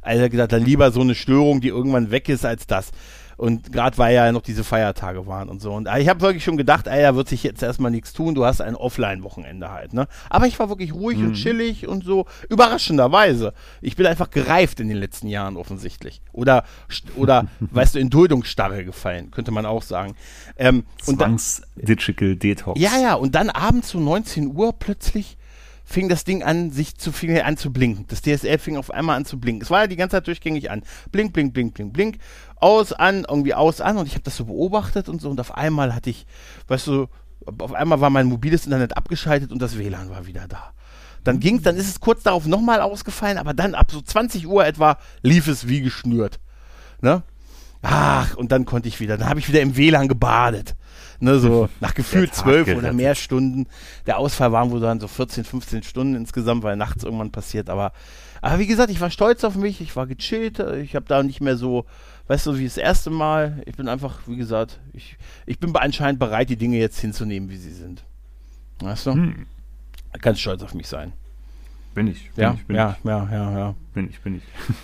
also 0.01 0.29
gesagt, 0.29 0.51
dann 0.51 0.65
lieber 0.65 0.91
so 0.91 1.01
eine 1.01 1.15
Störung, 1.15 1.61
die 1.61 1.69
irgendwann 1.69 2.11
weg 2.11 2.29
ist, 2.29 2.45
als 2.45 2.67
das. 2.67 2.91
Und 3.41 3.73
gerade 3.73 3.97
weil 3.97 4.13
ja 4.13 4.31
noch 4.31 4.43
diese 4.43 4.63
Feiertage 4.63 5.25
waren 5.25 5.49
und 5.49 5.63
so. 5.63 5.73
Und 5.73 5.89
ich 5.97 6.07
habe 6.07 6.21
wirklich 6.21 6.43
schon 6.43 6.57
gedacht, 6.57 6.85
ey, 6.85 7.01
da 7.01 7.15
wird 7.15 7.27
sich 7.27 7.41
jetzt 7.41 7.63
erstmal 7.63 7.89
nichts 7.89 8.13
tun. 8.13 8.35
Du 8.35 8.45
hast 8.45 8.61
ein 8.61 8.75
Offline-Wochenende 8.75 9.71
halt, 9.71 9.93
ne? 9.93 10.07
Aber 10.29 10.45
ich 10.45 10.59
war 10.59 10.69
wirklich 10.69 10.93
ruhig 10.93 11.17
mhm. 11.17 11.29
und 11.29 11.33
chillig 11.33 11.87
und 11.87 12.03
so. 12.03 12.27
Überraschenderweise. 12.49 13.55
Ich 13.81 13.95
bin 13.95 14.05
einfach 14.05 14.29
gereift 14.29 14.79
in 14.79 14.89
den 14.89 14.97
letzten 14.97 15.27
Jahren 15.27 15.57
offensichtlich. 15.57 16.21
Oder, 16.33 16.65
oder 17.15 17.47
weißt 17.59 17.95
du, 17.95 17.99
in 17.99 18.11
Duldungsstarre 18.11 18.85
gefallen, 18.85 19.31
könnte 19.31 19.49
man 19.49 19.65
auch 19.65 19.81
sagen. 19.81 20.13
Ähm, 20.55 20.83
Zwangs-Digital 21.01 22.35
Detox. 22.35 22.79
Ja, 22.79 22.99
ja. 23.01 23.15
Und 23.15 23.33
dann 23.33 23.49
abends 23.49 23.95
um 23.95 24.03
19 24.03 24.55
Uhr 24.55 24.71
plötzlich 24.77 25.39
fing 25.91 26.09
das 26.09 26.23
Ding 26.23 26.43
an, 26.43 26.71
sich 26.71 26.97
zu 26.97 27.11
viel 27.11 27.41
an 27.41 27.55
blinken. 27.55 28.05
Das 28.07 28.21
DSL 28.21 28.57
fing 28.57 28.77
auf 28.77 28.91
einmal 28.91 29.17
an 29.17 29.25
zu 29.25 29.39
blinken. 29.39 29.61
Es 29.61 29.69
war 29.69 29.81
ja 29.81 29.87
die 29.87 29.95
ganze 29.95 30.17
Zeit 30.17 30.27
durchgängig 30.27 30.71
an. 30.71 30.83
Blink, 31.11 31.33
blink, 31.33 31.53
blink, 31.53 31.73
blink, 31.73 31.93
blink. 31.93 32.17
Aus, 32.55 32.93
an, 32.93 33.25
irgendwie 33.27 33.53
aus, 33.53 33.81
an. 33.81 33.97
Und 33.97 34.07
ich 34.07 34.13
habe 34.13 34.23
das 34.23 34.37
so 34.37 34.45
beobachtet 34.45 35.09
und 35.09 35.21
so. 35.21 35.29
Und 35.29 35.39
auf 35.39 35.55
einmal 35.55 35.93
hatte 35.93 36.09
ich, 36.09 36.25
weißt 36.67 36.87
du, 36.87 37.07
auf 37.59 37.73
einmal 37.73 38.01
war 38.01 38.09
mein 38.09 38.27
mobiles 38.27 38.65
Internet 38.65 38.95
abgeschaltet 38.97 39.51
und 39.51 39.61
das 39.61 39.77
WLAN 39.77 40.09
war 40.09 40.27
wieder 40.27 40.47
da. 40.47 40.73
Dann 41.23 41.39
ging 41.39 41.61
dann 41.61 41.75
ist 41.75 41.87
es 41.87 41.99
kurz 41.99 42.23
darauf 42.23 42.47
nochmal 42.47 42.81
ausgefallen, 42.81 43.37
aber 43.37 43.53
dann 43.53 43.75
ab 43.75 43.91
so 43.91 44.01
20 44.01 44.47
Uhr 44.47 44.65
etwa 44.65 44.97
lief 45.21 45.47
es 45.47 45.67
wie 45.67 45.81
geschnürt. 45.81 46.39
Ne? 47.01 47.23
Ach, 47.81 48.35
und 48.35 48.51
dann 48.51 48.65
konnte 48.65 48.87
ich 48.87 48.99
wieder, 48.99 49.17
dann 49.17 49.29
habe 49.29 49.39
ich 49.39 49.47
wieder 49.47 49.61
im 49.61 49.75
WLAN 49.75 50.07
gebadet. 50.07 50.75
Ne, 51.19 51.39
so 51.39 51.69
nach 51.79 51.93
gefühlt 51.93 52.33
zwölf 52.33 52.67
oder 52.75 52.93
mehr 52.93 53.15
Stunden. 53.15 53.67
Der 54.07 54.17
Ausfall 54.17 54.51
waren 54.51 54.71
wohl 54.71 54.79
dann 54.79 54.99
so 54.99 55.07
14, 55.07 55.43
15 55.43 55.83
Stunden 55.83 56.15
insgesamt, 56.15 56.63
weil 56.63 56.75
nachts 56.75 57.03
irgendwann 57.03 57.31
passiert. 57.31 57.69
Aber, 57.69 57.93
aber 58.41 58.59
wie 58.59 58.67
gesagt, 58.67 58.89
ich 58.89 59.01
war 59.01 59.11
stolz 59.11 59.43
auf 59.43 59.55
mich, 59.55 59.81
ich 59.81 59.95
war 59.95 60.07
gechillt, 60.07 60.59
ich 60.59 60.95
habe 60.95 61.05
da 61.07 61.21
nicht 61.21 61.41
mehr 61.41 61.57
so, 61.57 61.85
weißt 62.27 62.47
du, 62.47 62.57
wie 62.57 62.63
das 62.63 62.77
erste 62.77 63.11
Mal. 63.11 63.61
Ich 63.65 63.75
bin 63.75 63.87
einfach, 63.87 64.19
wie 64.25 64.37
gesagt, 64.37 64.79
ich, 64.93 65.17
ich 65.45 65.59
bin 65.59 65.75
anscheinend 65.75 66.19
bereit, 66.19 66.49
die 66.49 66.55
Dinge 66.55 66.77
jetzt 66.77 66.99
hinzunehmen, 66.99 67.49
wie 67.49 67.57
sie 67.57 67.73
sind. 67.73 68.03
Weißt 68.79 69.05
du? 69.05 69.13
Hm. 69.13 69.45
Ganz 70.21 70.39
stolz 70.39 70.63
auf 70.63 70.73
mich 70.73 70.87
sein. 70.87 71.13
Bin 71.93 72.07
ich. 72.07 72.31
Bin 72.31 72.43
ja, 72.43 72.53
ich, 72.53 72.65
bin 72.65 72.75
ja, 72.75 72.95
ich. 72.97 73.05
ja, 73.05 73.29
ja, 73.31 73.57
ja. 73.57 73.75
Bin 73.93 74.09
ich, 74.09 74.21
bin 74.21 74.35
ich. 74.35 74.43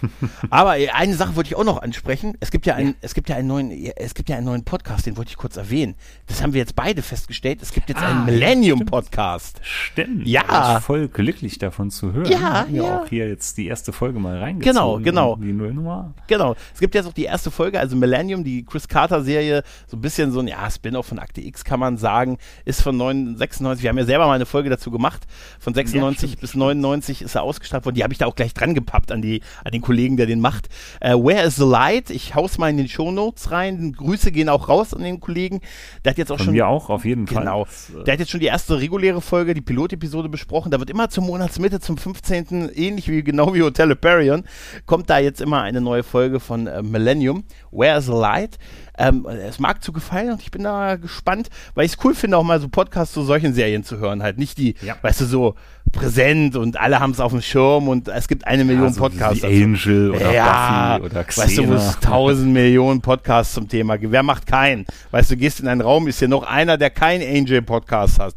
Aber 0.50 0.72
eine 0.72 1.16
Sache 1.16 1.36
wollte 1.36 1.50
ich 1.50 1.56
auch 1.56 1.64
noch 1.64 1.82
ansprechen. 1.82 2.36
Es 2.42 2.52
gibt 2.52 2.66
ja 2.66 2.76
einen, 2.76 2.90
ja. 2.90 2.96
es 3.02 3.14
gibt 3.14 3.30
ja 3.30 3.38
einen 3.38 3.48
neuen, 3.48 3.72
es 3.96 4.14
gibt 4.14 4.28
ja 4.28 4.36
einen 4.36 4.46
neuen 4.46 4.66
Podcast, 4.66 5.06
den 5.06 5.16
wollte 5.16 5.30
ich 5.30 5.38
kurz 5.38 5.56
erwähnen. 5.56 5.96
Das 6.26 6.44
haben 6.44 6.54
wir 6.54 6.60
jetzt 6.60 6.76
beide 6.76 7.02
festgestellt. 7.02 7.62
Es 7.62 7.72
gibt 7.72 7.88
jetzt 7.88 8.02
ah, 8.02 8.08
einen 8.08 8.26
Millennium 8.26 8.86
Podcast. 8.86 9.62
Stimmt. 9.64 10.28
Ja. 10.28 10.42
Ich 10.42 10.74
bin 10.74 10.82
voll 10.82 11.08
glücklich 11.08 11.58
davon 11.58 11.89
zu 11.89 12.12
hören. 12.12 12.30
Ja, 12.30 12.65
ja. 12.70 12.84
ja. 12.84 13.02
auch 13.02 13.08
hier 13.08 13.30
jetzt 13.30 13.58
die 13.58 13.67
erste 13.67 13.93
Folge 13.93 14.20
mal 14.20 14.38
reingezogen. 14.38 15.04
Genau, 15.04 15.36
genau. 15.36 15.36
Die 15.38 15.54
Nullnummer. 15.54 16.13
Genau. 16.28 16.56
Es 16.74 16.80
gibt 16.80 16.93
jetzt 16.93 17.06
auch 17.06 17.13
die 17.13 17.24
erste 17.24 17.50
Folge, 17.50 17.80
also 17.80 17.96
Millennium, 17.96 18.43
die 18.43 18.65
Chris 18.65 18.88
Carter 18.89 19.24
Serie, 19.24 19.63
so 19.88 19.96
ein 19.96 20.02
bisschen 20.02 20.32
so 20.32 20.39
ein, 20.39 20.48
ja, 20.48 20.70
Spin-off 20.70 21.08
von 21.08 21.20
Akte 21.20 21.41
X 21.41 21.63
kann 21.63 21.80
man 21.80 21.98
sagen, 21.98 22.38
ist 22.65 22.82
von 22.82 22.98
9, 22.98 23.38
96. 23.38 23.84
Wir 23.84 23.89
haben 23.89 23.98
ja 23.98 24.06
selber 24.06 24.28
mal 24.28 24.34
eine 24.34 24.46
Folge 24.46 24.70
dazu 24.70 24.91
gemacht. 24.91 25.26
Von 25.60 25.74
96 25.74 26.32
ja, 26.32 26.38
bis 26.39 26.56
99 26.56 27.22
ist 27.22 27.36
er 27.36 27.43
ausgestrahlt 27.43 27.86
worden. 27.86 27.96
Die 27.96 28.04
habe 28.04 28.13
ich 28.13 28.20
da 28.20 28.26
auch 28.26 28.36
gleich 28.36 28.54
dran 28.54 28.74
gepappt 28.97 29.12
an 29.12 29.21
die, 29.21 29.41
an 29.63 29.71
den 29.71 29.81
Kollegen, 29.81 30.17
der 30.17 30.25
den 30.25 30.39
macht. 30.39 30.69
Äh, 30.99 31.13
Where 31.13 31.43
is 31.43 31.55
the 31.55 31.63
Light? 31.63 32.10
Ich 32.10 32.36
hau's 32.36 32.57
mal 32.57 32.69
in 32.69 32.77
den 32.77 32.88
Show 32.88 33.12
Notes 33.12 33.51
rein. 33.51 33.93
Grüße 33.93 34.31
gehen 34.31 34.49
auch 34.49 34.69
raus 34.69 34.93
an 34.93 35.03
den 35.03 35.19
Kollegen. 35.19 35.62
Der 36.03 36.12
hat 36.12 36.17
jetzt 36.17 36.31
auch 36.31 36.38
Von 36.38 36.45
schon. 36.45 36.53
mir 36.53 36.67
auch, 36.67 36.89
auf 36.89 37.05
jeden 37.05 37.27
Fall. 37.27 37.43
Genau. 37.43 37.63
Äh, 37.63 38.03
der 38.03 38.13
hat 38.13 38.19
jetzt 38.19 38.31
schon 38.31 38.39
die 38.39 38.47
erste 38.47 38.79
reguläre 38.79 39.21
Folge, 39.21 39.53
die 39.53 39.62
Pilotepisode 39.62 40.29
besprochen. 40.29 40.71
Da 40.71 40.79
wird 40.79 40.89
immer 40.89 41.10
zur 41.10 41.23
Monatsmitte, 41.23 41.79
zum 41.79 41.97
15. 41.97 42.71
ähnlich 42.73 43.07
wie 43.07 43.23
genau 43.23 43.53
wie 43.53 43.62
Hotel 43.62 43.89
Hyperion, 43.89 44.43
kommt 44.86 45.10
da 45.10 45.19
jetzt 45.19 45.41
immer 45.41 45.62
eine 45.62 45.81
neue 45.81 46.03
Folge 46.03 46.39
von 46.39 46.67
äh, 46.67 46.81
Millennium. 46.81 47.43
Where 47.71 47.97
is 47.97 48.05
the 48.05 48.12
Light? 48.12 48.57
Ähm, 48.97 49.27
es 49.27 49.60
mag 49.60 49.83
zu 49.83 49.93
gefallen 49.93 50.31
und 50.31 50.41
ich 50.41 50.49
bin 50.49 50.63
da 50.63 50.95
gespannt, 50.95 51.49
weil 51.75 51.86
ich 51.86 51.93
es 51.93 52.03
cool 52.03 52.15
finde, 52.15 52.38
auch 52.38 52.43
mal 52.43 52.60
so 52.60 52.67
Podcasts 52.67 53.13
zu 53.13 53.21
solchen 53.21 53.53
Serien 53.53 53.83
zu 53.83 53.99
hören. 53.99 54.23
Halt 54.23 54.39
nicht 54.39 54.57
die, 54.57 54.73
ja. 54.81 54.95
weißt 55.01 55.21
du, 55.21 55.25
so 55.25 55.55
präsent 55.91 56.56
und 56.56 56.80
alle 56.80 57.00
haben 57.00 57.12
es 57.12 57.19
auf 57.19 57.32
dem 57.32 57.41
Schirm 57.41 57.88
und 57.88 58.08
es 58.08 58.28
gibt 58.28 58.45
eine 58.45 58.65
Million 58.65 58.88
ja, 58.88 58.93
so 58.93 59.02
Podcasts. 59.02 59.43
Wie 59.43 59.63
Angel 59.63 60.12
oder 60.12 60.34
ja, 60.34 60.97
Buffy 60.97 61.12
oder 61.12 61.23
Xena. 61.23 61.45
Weißt 61.45 61.58
du, 61.58 61.67
wo 61.67 61.73
es 61.73 62.00
tausend 62.00 62.54
Millionen 62.54 63.02
Podcasts 63.02 63.54
zum 63.54 63.67
Thema 63.67 63.97
gibt. 63.97 64.12
Wer 64.12 64.23
macht 64.23 64.45
keinen? 64.45 64.86
Weißt 65.12 65.32
du, 65.32 65.38
gehst 65.38 65.60
in 65.60 65.67
einen 65.67 65.82
Raum, 65.82 66.08
ist 66.08 66.19
hier 66.19 66.28
noch 66.28 66.43
einer, 66.43 66.78
der 66.78 66.89
keinen 66.89 67.23
Angel-Podcast 67.23 68.19
hat. 68.19 68.36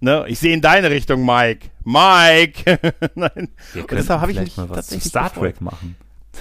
Ne? 0.00 0.24
Ich 0.28 0.38
sehe 0.38 0.52
in 0.52 0.60
deine 0.60 0.90
Richtung, 0.90 1.24
Mike. 1.24 1.68
Mike! 1.84 2.78
Nein. 3.14 3.48
Wir 3.72 3.84
deshalb 3.90 4.20
habe 4.20 4.32
ich 4.32 4.40
mich 4.40 4.54
tatsächlich 4.54 5.04
Star 5.04 5.32
Trek 5.32 5.60
machen. 5.60 5.96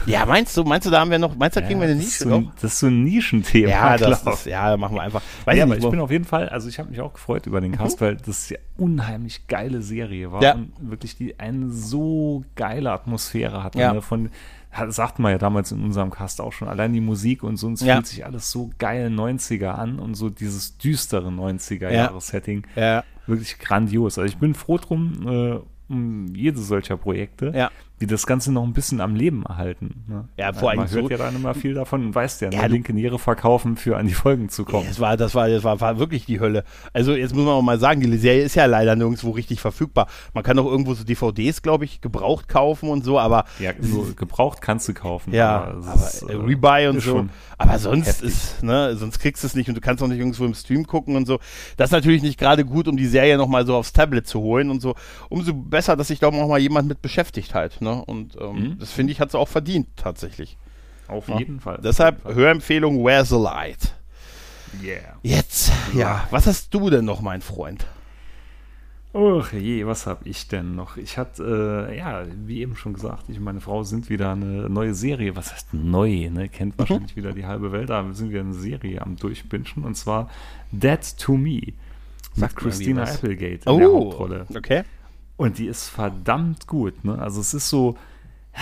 Ja, 0.05 0.25
meinst 0.25 0.55
du, 0.55 0.63
meinst 0.63 0.85
du, 0.85 0.91
da 0.91 0.99
haben 0.99 1.11
wir 1.11 1.19
noch, 1.19 1.35
meinst 1.35 1.55
du, 1.55 1.61
da 1.61 1.65
kriegen 1.65 1.79
ja, 1.81 1.87
wir 1.87 1.93
eine 1.93 2.01
Nische 2.01 2.23
so, 2.23 2.51
Das 2.61 2.73
ist 2.73 2.79
so 2.79 2.87
ein 2.87 3.03
Nischenthema. 3.03 3.69
Ja, 3.69 3.97
das 3.97 4.23
ist, 4.23 4.45
ja, 4.45 4.77
machen 4.77 4.95
wir 4.95 5.01
einfach. 5.01 5.21
Weiß 5.45 5.57
ja, 5.57 5.63
aber 5.63 5.77
ich 5.77 5.89
bin 5.89 5.99
auf 5.99 6.11
jeden 6.11 6.25
Fall, 6.25 6.49
also 6.49 6.69
ich 6.69 6.79
habe 6.79 6.89
mich 6.89 7.01
auch 7.01 7.13
gefreut 7.13 7.47
über 7.47 7.61
den 7.61 7.71
mhm. 7.71 7.75
Cast, 7.75 7.99
mhm. 7.99 8.05
weil 8.05 8.15
das 8.17 8.49
ja 8.49 8.57
unheimlich 8.77 9.47
geile 9.47 9.81
Serie 9.81 10.31
war 10.31 10.41
ja. 10.41 10.53
und 10.53 10.73
wirklich 10.79 11.17
die 11.17 11.39
eine 11.39 11.69
so 11.69 12.43
geile 12.55 12.91
Atmosphäre 12.91 13.63
hatte. 13.63 13.79
Ja. 13.79 13.93
Ne, 13.93 14.01
von, 14.01 14.29
sagten 14.89 15.23
wir 15.23 15.31
ja 15.31 15.37
damals 15.37 15.71
in 15.71 15.83
unserem 15.83 16.11
Cast 16.11 16.41
auch 16.41 16.53
schon, 16.53 16.67
allein 16.67 16.93
die 16.93 17.01
Musik 17.01 17.43
und 17.43 17.57
so, 17.57 17.71
es 17.71 17.81
ja. 17.81 17.95
fühlt 17.95 18.07
sich 18.07 18.25
alles 18.25 18.51
so 18.51 18.71
geil 18.77 19.07
90er 19.07 19.69
an 19.69 19.99
und 19.99 20.15
so 20.15 20.29
dieses 20.29 20.77
düstere 20.77 21.29
90er-Jahres-Setting. 21.29 22.67
Ja. 22.75 23.03
Wirklich 23.27 23.57
grandios. 23.57 24.19
Also 24.19 24.27
ich 24.27 24.37
bin 24.37 24.53
froh 24.53 24.77
drum, 24.77 25.27
äh, 25.27 25.91
um 25.91 26.35
jede 26.35 26.59
solcher 26.59 26.97
Projekte. 26.97 27.51
Ja 27.55 27.71
die 28.01 28.07
das 28.07 28.27
Ganze 28.27 28.51
noch 28.51 28.63
ein 28.63 28.73
bisschen 28.73 28.99
am 28.99 29.15
Leben 29.15 29.43
erhalten. 29.43 30.03
Ne? 30.07 30.27
Ja, 30.37 30.51
vor 30.51 30.69
allem 30.69 30.79
Man 30.79 30.91
hört 30.91 31.05
so, 31.05 31.09
ja 31.09 31.17
dann 31.17 31.35
immer 31.35 31.53
viel 31.53 31.73
davon 31.73 32.07
und 32.07 32.15
weiß 32.15 32.41
ja, 32.41 32.49
ja 32.49 32.63
ne, 32.63 32.67
linke 32.67 32.93
Niere 32.93 33.19
verkaufen, 33.19 33.77
für 33.77 33.95
an 33.95 34.07
die 34.07 34.13
Folgen 34.13 34.49
zu 34.49 34.65
kommen. 34.65 34.85
Das, 34.87 34.99
war, 34.99 35.15
das, 35.15 35.33
war, 35.33 35.47
das 35.47 35.63
war, 35.63 35.79
war 35.79 35.97
wirklich 35.97 36.25
die 36.25 36.41
Hölle. 36.41 36.65
Also 36.91 37.15
jetzt 37.15 37.33
muss 37.33 37.45
man 37.45 37.53
auch 37.53 37.61
mal 37.61 37.79
sagen, 37.79 38.01
die 38.01 38.17
Serie 38.17 38.43
ist 38.43 38.55
ja 38.55 38.65
leider 38.65 38.97
nirgendwo 38.97 39.31
richtig 39.31 39.61
verfügbar. 39.61 40.07
Man 40.33 40.43
kann 40.43 40.59
auch 40.59 40.65
irgendwo 40.65 40.93
so 40.93 41.05
DVDs, 41.05 41.61
glaube 41.61 41.85
ich, 41.85 42.01
gebraucht 42.01 42.49
kaufen 42.49 42.89
und 42.89 43.05
so, 43.05 43.17
aber... 43.17 43.45
Ja, 43.59 43.71
so 43.79 44.07
gebraucht 44.15 44.61
kannst 44.61 44.89
du 44.89 44.93
kaufen. 44.93 45.33
Ja, 45.33 45.63
aber, 45.63 45.87
aber 45.87 46.07
ist, 46.07 46.23
äh, 46.23 46.35
Rebuy 46.35 46.87
und 46.87 46.99
so. 46.99 47.25
Aber 47.57 47.79
sonst 47.79 48.07
heftig. 48.07 48.27
ist, 48.27 48.63
ne, 48.63 48.97
sonst 48.97 49.19
kriegst 49.19 49.43
du 49.43 49.47
es 49.47 49.55
nicht 49.55 49.69
und 49.69 49.75
du 49.75 49.81
kannst 49.81 50.03
auch 50.03 50.07
nicht 50.07 50.19
irgendwo 50.19 50.43
im 50.43 50.53
Stream 50.53 50.85
gucken 50.85 51.15
und 51.15 51.25
so. 51.25 51.39
Das 51.77 51.87
ist 51.87 51.93
natürlich 51.93 52.21
nicht 52.21 52.37
gerade 52.37 52.65
gut, 52.65 52.89
um 52.89 52.97
die 52.97 53.07
Serie 53.07 53.37
nochmal 53.37 53.65
so 53.65 53.75
aufs 53.75 53.93
Tablet 53.93 54.27
zu 54.27 54.41
holen 54.41 54.69
und 54.69 54.81
so. 54.81 54.95
Umso 55.29 55.53
besser, 55.53 55.95
dass 55.95 56.09
sich 56.09 56.19
da 56.19 56.27
auch 56.27 56.47
mal 56.47 56.59
jemand 56.59 56.89
mit 56.89 57.01
beschäftigt 57.01 57.53
halt, 57.53 57.79
ne? 57.79 57.84
Und 57.93 58.37
ähm, 58.39 58.55
Mhm. 58.55 58.79
Das 58.79 58.91
finde 58.91 59.11
ich, 59.11 59.19
hat 59.19 59.31
sie 59.31 59.39
auch 59.39 59.47
verdient, 59.47 59.87
tatsächlich. 59.95 60.57
Auf 61.07 61.27
ja. 61.27 61.37
jeden 61.37 61.59
Fall. 61.59 61.79
Deshalb 61.83 62.21
Fall. 62.21 62.35
Hörempfehlung 62.35 63.03
Where's 63.03 63.29
the 63.29 63.35
Light? 63.35 63.93
Yeah. 64.83 65.17
Jetzt, 65.23 65.71
ja, 65.93 66.27
was 66.31 66.47
hast 66.47 66.73
du 66.73 66.89
denn 66.89 67.05
noch, 67.05 67.21
mein 67.21 67.41
Freund? 67.41 67.85
Och 69.13 69.53
je, 69.53 69.85
was 69.85 70.07
habe 70.07 70.27
ich 70.27 70.49
denn 70.49 70.75
noch? 70.75 70.97
Ich 70.97 71.17
hatte, 71.17 71.87
äh, 71.89 71.97
ja, 71.97 72.25
wie 72.45 72.59
eben 72.59 72.75
schon 72.75 72.93
gesagt, 72.93 73.29
ich 73.29 73.37
und 73.37 73.45
meine 73.45 73.61
Frau 73.61 73.83
sind 73.83 74.09
wieder 74.09 74.33
eine 74.33 74.69
neue 74.69 74.93
Serie. 74.93 75.37
Was 75.37 75.53
heißt 75.53 75.73
neu? 75.73 76.29
Ne? 76.29 76.49
Kennt 76.49 76.75
mhm. 76.75 76.79
wahrscheinlich 76.79 77.15
wieder 77.15 77.31
die 77.31 77.45
halbe 77.45 77.71
Welt, 77.71 77.91
aber 77.91 78.13
sind 78.13 78.31
wir 78.31 78.41
eine 78.41 78.53
Serie 78.53 79.01
am 79.01 79.15
Durchbinschen 79.15 79.85
und 79.85 79.95
zwar 79.95 80.29
Dead 80.73 80.99
to 81.17 81.37
Me. 81.37 81.61
Mit 82.35 82.55
Christina 82.57 83.03
Applegate 83.03 83.61
in 83.65 83.71
oh, 83.71 83.77
der 83.77 83.87
Hauptrolle. 83.87 84.45
Okay. 84.53 84.83
Und 85.37 85.57
die 85.57 85.67
ist 85.67 85.89
verdammt 85.89 86.67
gut. 86.67 87.03
Ne? 87.03 87.17
Also 87.19 87.41
es 87.41 87.53
ist 87.53 87.69
so, 87.69 87.97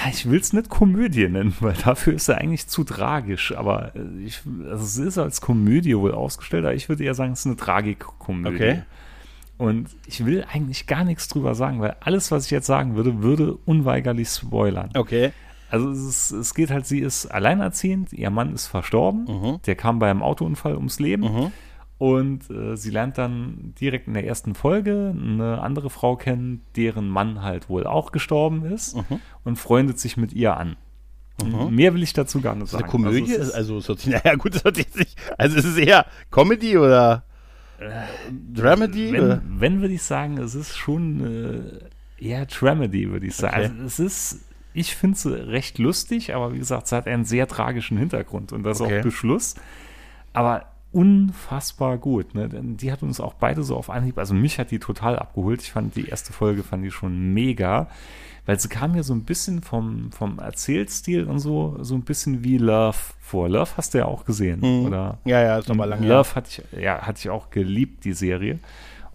ich 0.10 0.30
will 0.30 0.40
es 0.40 0.54
nicht 0.54 0.70
Komödie 0.70 1.28
nennen, 1.28 1.56
weil 1.60 1.74
dafür 1.74 2.14
ist 2.14 2.28
er 2.30 2.40
eigentlich 2.40 2.68
zu 2.68 2.84
tragisch. 2.84 3.56
Aber 3.56 3.96
äh, 3.96 4.26
ich, 4.26 4.42
also 4.70 4.84
es 4.84 4.98
ist 4.98 5.18
als 5.18 5.42
Komödie 5.42 5.96
wohl 5.98 6.14
ausgestellt, 6.14 6.66
aber 6.66 6.74
ich 6.74 6.90
würde 6.90 7.04
eher 7.04 7.14
sagen, 7.16 7.34
es 7.34 7.42
ist 7.42 7.46
eine 7.48 7.58
Tragikkomödie. 7.58 8.56
Okay. 8.56 8.82
Und 9.60 9.90
ich 10.08 10.26
will 10.26 10.46
eigentlich 10.52 10.88
gar 10.88 11.04
nichts 11.04 11.28
drüber 11.28 11.54
sagen, 11.54 11.80
weil 11.80 11.96
alles, 12.00 12.32
was 12.32 12.46
ich 12.46 12.52
jetzt 12.52 12.66
sagen 12.66 12.96
würde, 12.96 13.22
würde 13.22 13.56
unweigerlich 13.66 14.28
spoilern. 14.30 14.90
Okay. 14.96 15.32
Also 15.70 15.90
es, 15.92 16.00
ist, 16.00 16.32
es 16.32 16.54
geht 16.56 16.70
halt, 16.72 16.86
sie 16.86 17.00
ist 17.00 17.28
alleinerziehend, 17.28 18.14
ihr 18.14 18.30
Mann 18.30 18.54
ist 18.54 18.68
verstorben, 18.68 19.26
Mhm. 19.26 19.62
der 19.66 19.76
kam 19.76 20.00
bei 20.00 20.10
einem 20.10 20.22
Autounfall 20.24 20.76
ums 20.76 21.00
Leben. 21.00 21.52
Und 22.04 22.50
äh, 22.50 22.76
sie 22.76 22.90
lernt 22.90 23.18
dann 23.18 23.74
direkt 23.80 24.08
in 24.08 24.14
der 24.14 24.26
ersten 24.28 24.56
Folge 24.56 25.16
eine 25.18 25.62
andere 25.62 25.90
Frau 25.90 26.18
kennen, 26.18 26.62
deren 26.76 27.08
Mann 27.08 27.42
halt 27.42 27.70
wohl 27.70 27.88
auch 27.88 28.12
gestorben 28.12 28.66
ist 28.66 28.98
Mhm. 28.98 29.22
und 29.46 29.56
freundet 29.58 30.00
sich 30.00 30.18
mit 30.18 30.34
ihr 30.34 30.58
an. 30.58 30.76
Mehr 31.70 31.94
will 31.94 32.04
ich 32.04 32.12
dazu 32.12 32.42
gar 32.42 32.56
nicht 32.56 32.66
Ist 32.66 32.72
sagen. 32.72 32.84
eine 32.84 32.92
Komödie? 32.92 33.22
Also 33.22 33.36
es 33.42 33.48
ist, 33.48 33.54
Also, 33.56 33.78
es 33.78 33.88
hört 33.88 34.00
sich, 34.02 34.12
naja, 34.24 34.36
gut, 34.36 34.54
es 34.56 34.64
hört 34.66 34.76
sich 34.76 34.94
nicht. 34.96 35.18
Also, 35.38 35.56
ist 35.58 35.64
es 35.66 35.78
eher 35.78 36.06
Comedy 36.30 36.78
oder 36.78 37.24
Dramedy? 38.54 39.10
oder? 39.12 39.42
wenn, 39.42 39.60
wenn 39.62 39.82
würde 39.82 39.94
ich 39.94 40.04
sagen, 40.04 40.38
es 40.40 40.56
ist 40.56 40.76
schon 40.76 41.82
äh, 42.20 42.24
eher 42.26 42.46
Dramedy, 42.46 43.10
würde 43.12 43.28
ich 43.28 43.36
sagen. 43.36 43.56
Okay. 43.56 43.66
Also 43.82 43.84
es 43.86 44.00
ist, 44.00 44.40
ich 44.74 44.96
finde 44.96 45.16
es 45.16 45.26
recht 45.26 45.78
lustig, 45.80 46.36
aber 46.36 46.54
wie 46.54 46.58
gesagt, 46.60 46.88
es 46.88 46.92
hat 46.92 47.08
einen 47.08 47.24
sehr 47.26 47.48
tragischen 47.48 47.98
Hintergrund 47.98 48.52
und 48.52 48.64
das 48.64 48.82
Okay. 48.82 49.00
auch 49.00 49.04
Beschluss. 49.04 49.56
Aber 50.34 50.66
unfassbar 50.94 51.98
gut. 51.98 52.34
Ne? 52.36 52.50
Denn 52.50 52.78
die 52.78 52.92
hat 52.92 53.04
uns 53.04 53.20
auch 53.20 53.34
beide 53.34 53.64
so 53.64 53.76
auf 53.76 53.90
Anhieb, 53.90 54.18
also 54.18 54.34
mich 54.34 54.60
hat 54.60 54.72
die 54.72 54.80
total 54.80 55.18
abgeholt. 55.18 55.62
Ich 55.62 55.72
fand 55.72 55.96
die 55.96 56.08
erste 56.08 56.34
Folge 56.34 56.64
fand 56.64 56.86
ich 56.86 56.94
schon 56.94 57.34
mega, 57.34 57.88
weil 58.46 58.60
sie 58.60 58.68
kam 58.70 58.94
mir 58.94 59.04
so 59.04 59.14
ein 59.14 59.24
bisschen 59.24 59.62
vom, 59.62 60.12
vom 60.12 60.40
Erzählstil 60.40 61.26
und 61.26 61.40
so, 61.40 61.78
so 61.82 61.96
ein 61.96 62.02
bisschen 62.04 62.44
wie 62.44 62.58
Love 62.58 62.98
vor. 63.20 63.50
Love 63.50 63.72
hast 63.78 63.94
du 63.94 64.00
ja 64.00 64.06
auch 64.06 64.26
gesehen, 64.26 64.60
Mhm. 64.62 64.86
oder? 64.88 65.18
Ja, 65.26 65.42
ja, 65.42 65.58
ist 65.58 65.70
nochmal 65.70 65.90
lange. 65.90 66.08
Love 66.08 66.36
hatte 66.36 66.50
ich, 66.72 66.82
ja, 66.82 67.02
hatte 67.02 67.20
ich 67.20 67.30
auch 67.30 67.50
geliebt, 67.50 68.06
die 68.06 68.14
Serie. 68.14 68.60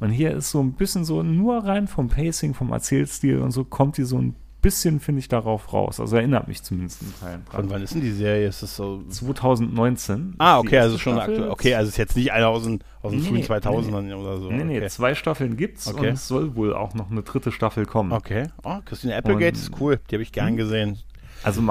Und 0.00 0.10
hier 0.10 0.30
ist 0.32 0.50
so 0.50 0.60
ein 0.62 0.72
bisschen 0.72 1.04
so, 1.04 1.22
nur 1.22 1.64
rein 1.64 1.88
vom 1.88 2.08
Pacing, 2.08 2.54
vom 2.54 2.70
Erzählstil 2.72 3.40
und 3.40 3.50
so, 3.50 3.64
kommt 3.64 3.96
die 3.98 4.04
so 4.04 4.16
ein 4.18 4.34
bisschen, 4.60 5.00
finde 5.00 5.20
ich, 5.20 5.28
darauf 5.28 5.72
raus. 5.72 6.00
Also 6.00 6.16
erinnert 6.16 6.48
mich 6.48 6.62
zumindest 6.62 7.02
in 7.02 7.14
Teilen 7.20 7.44
dran. 7.50 7.70
wann 7.70 7.82
ist 7.82 7.94
denn 7.94 8.00
die 8.00 8.10
Serie? 8.12 8.48
Ist 8.48 8.62
das 8.62 8.76
so. 8.76 9.02
2019. 9.08 10.34
Ah, 10.38 10.58
okay, 10.58 10.78
also 10.78 10.98
schon 10.98 11.14
Staffel. 11.14 11.34
aktuell. 11.34 11.50
Okay, 11.50 11.74
also 11.74 11.88
ist 11.88 11.96
jetzt 11.96 12.16
nicht 12.16 12.32
einer 12.32 12.48
aus 12.48 12.64
den, 12.64 12.80
aus 13.02 13.12
den 13.12 13.20
Nee, 13.20 13.26
frühen 13.26 13.40
nee, 13.40 13.46
2000ern 13.46 14.14
oder 14.14 14.38
so. 14.38 14.50
Nee, 14.50 14.64
nee, 14.64 14.78
okay. 14.78 14.88
zwei 14.88 15.14
Staffeln 15.14 15.56
gibt's 15.56 15.86
Okay. 15.88 16.08
und 16.08 16.14
es 16.14 16.28
soll 16.28 16.54
wohl 16.56 16.74
auch 16.74 16.94
noch 16.94 17.10
eine 17.10 17.22
dritte 17.22 17.52
Staffel 17.52 17.86
kommen. 17.86 18.12
Okay. 18.12 18.44
Oh, 18.62 18.78
Christine 18.84 19.16
Applegate 19.16 19.56
Und- 19.56 19.62
ist 19.62 19.70
cool. 19.80 20.00
Die 20.10 20.14
habe 20.14 20.22
ich 20.22 20.32
gern 20.32 20.48
Hm? 20.50 20.56
gesehen. 20.56 20.98
Also 21.44 21.62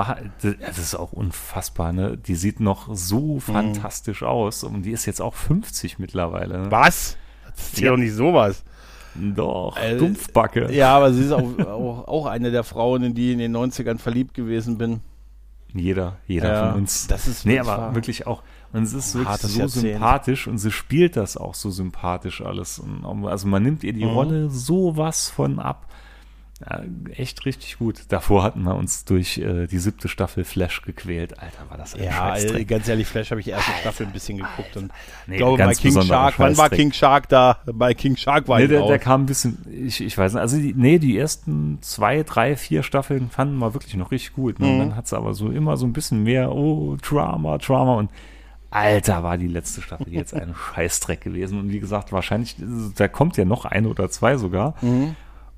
das 0.61 0.77
ist 0.77 0.95
auch 0.95 1.11
unfassbar, 1.11 1.91
ne? 1.91 2.17
Die 2.17 2.35
sieht 2.35 2.61
noch 2.61 2.87
Hm. 2.87 2.95
so 2.95 3.39
fantastisch 3.41 4.23
aus 4.23 4.63
und 4.63 4.83
die 4.83 4.91
ist 4.91 5.05
jetzt 5.05 5.21
auch 5.21 5.33
50 5.33 5.99
mittlerweile. 5.99 6.57
Ne? 6.59 6.71
Was? 6.71 7.17
Das 7.55 7.67
ist 7.73 7.79
ja 7.79 7.85
Ja. 7.85 7.91
doch 7.91 7.97
nicht 7.97 8.13
sowas. 8.13 8.63
Doch, 9.19 9.77
Äh, 9.77 9.97
Dumpfbacke. 9.97 10.71
Ja, 10.73 10.95
aber 10.95 11.11
sie 11.13 11.23
ist 11.25 11.31
auch, 11.31 11.43
auch, 11.59 12.07
auch 12.07 12.25
eine 12.27 12.51
der 12.51 12.63
Frauen, 12.63 13.03
in 13.03 13.13
die 13.15 13.27
ich 13.27 13.33
in 13.33 13.39
den 13.39 13.55
90ern 13.55 13.97
verliebt 13.97 14.33
gewesen 14.33 14.77
bin. 14.77 15.01
Jeder, 15.73 16.17
jeder 16.27 16.51
Ja, 16.51 16.71
von 16.71 16.81
uns. 16.81 17.07
das 17.07 17.27
ist- 17.27 17.45
nee, 17.45 17.59
aber 17.59 17.93
wirklich 17.93 18.25
auch. 18.25 18.41
Und 18.73 18.83
es 18.83 18.93
ist 18.93 19.13
wirklich 19.15 19.27
hartes 19.29 19.53
so 19.53 19.59
Jahrzehnt. 19.59 19.83
sympathisch 19.93 20.47
und 20.47 20.57
sie 20.57 20.71
spielt 20.71 21.15
das 21.17 21.37
auch 21.37 21.53
so 21.55 21.69
sympathisch 21.69 22.41
alles. 22.41 22.79
Und, 22.79 23.25
also 23.27 23.47
man 23.47 23.63
nimmt 23.63 23.83
ihr 23.83 23.93
die 23.93 24.05
Mhm. 24.05 24.11
Rolle 24.11 24.49
sowas 24.49 25.29
von 25.29 25.59
ab. 25.59 25.85
Ja, 26.59 26.81
echt 27.13 27.45
richtig 27.45 27.77
gut. 27.77 28.01
Davor 28.09 28.41
hatten 28.41 28.63
wir 28.63 28.73
uns 28.75 29.05
durch 29.05 29.37
äh, 29.37 29.67
die 29.67 29.77
siebte 29.77 30.07
Staffel 30.07 30.43
Flash 30.43 30.81
gequält. 30.81 31.37
Alter, 31.39 31.69
war 31.69 31.77
das 31.77 31.93
ein 31.93 32.03
Ja, 32.03 32.11
Scheißdreck. 32.13 32.61
äh, 32.61 32.65
ganz 32.65 32.87
ehrlich, 32.87 33.05
Flash 33.05 33.29
habe 33.29 33.39
ich 33.41 33.45
die 33.45 33.51
erste 33.51 33.71
Staffel 33.73 34.07
ein 34.07 34.11
bisschen 34.11 34.37
geguckt 34.37 34.75
und 34.75 34.91
Nee, 35.27 35.37
glaube 35.37 35.57
bei 35.63 35.73
King 35.75 36.01
Shark, 36.01 36.39
wann 36.39 36.57
war. 36.57 36.69
King 36.71 36.91
Shark 36.91 37.29
da? 37.29 37.59
Bei 37.71 37.93
King 37.93 38.15
Shark 38.15 38.47
war 38.47 38.57
Nee, 38.57 38.63
ich 38.63 38.69
der, 38.71 38.87
der 38.87 38.97
kam 38.97 39.21
ein 39.23 39.25
bisschen, 39.27 39.59
ich, 39.71 40.01
ich 40.01 40.17
weiß 40.17 40.33
nicht, 40.33 40.41
also 40.41 40.57
die, 40.57 40.73
nee, 40.75 40.97
die 40.97 41.15
ersten 41.15 41.77
zwei, 41.81 42.23
drei, 42.23 42.55
vier 42.55 42.81
Staffeln 42.81 43.29
fanden 43.29 43.57
wir 43.59 43.75
wirklich 43.75 43.93
noch 43.95 44.09
richtig 44.09 44.33
gut. 44.33 44.59
Ne? 44.59 44.65
Und 44.67 44.75
Mhm. 44.77 44.79
dann 44.79 44.95
hat 44.95 45.05
es 45.05 45.13
aber 45.13 45.35
so 45.35 45.51
immer 45.51 45.77
so 45.77 45.85
ein 45.85 45.93
bisschen 45.93 46.23
mehr, 46.23 46.51
oh, 46.51 46.97
Drama, 47.01 47.59
Drama 47.59 47.95
und 47.97 48.09
Alter, 48.71 49.21
war 49.23 49.37
die 49.37 49.47
letzte 49.47 49.81
Staffel 49.83 50.11
jetzt 50.11 50.33
ein 50.33 50.53
Scheißdreck 50.75 51.21
gewesen. 51.21 51.59
Und 51.59 51.71
wie 51.71 51.79
gesagt, 51.79 52.11
wahrscheinlich, 52.11 52.55
da 52.95 53.07
kommt 53.07 53.37
ja 53.37 53.45
noch 53.45 53.65
eine 53.65 53.87
oder 53.89 54.09
zwei 54.09 54.37
sogar. 54.37 54.73
Mhm. 54.81 55.15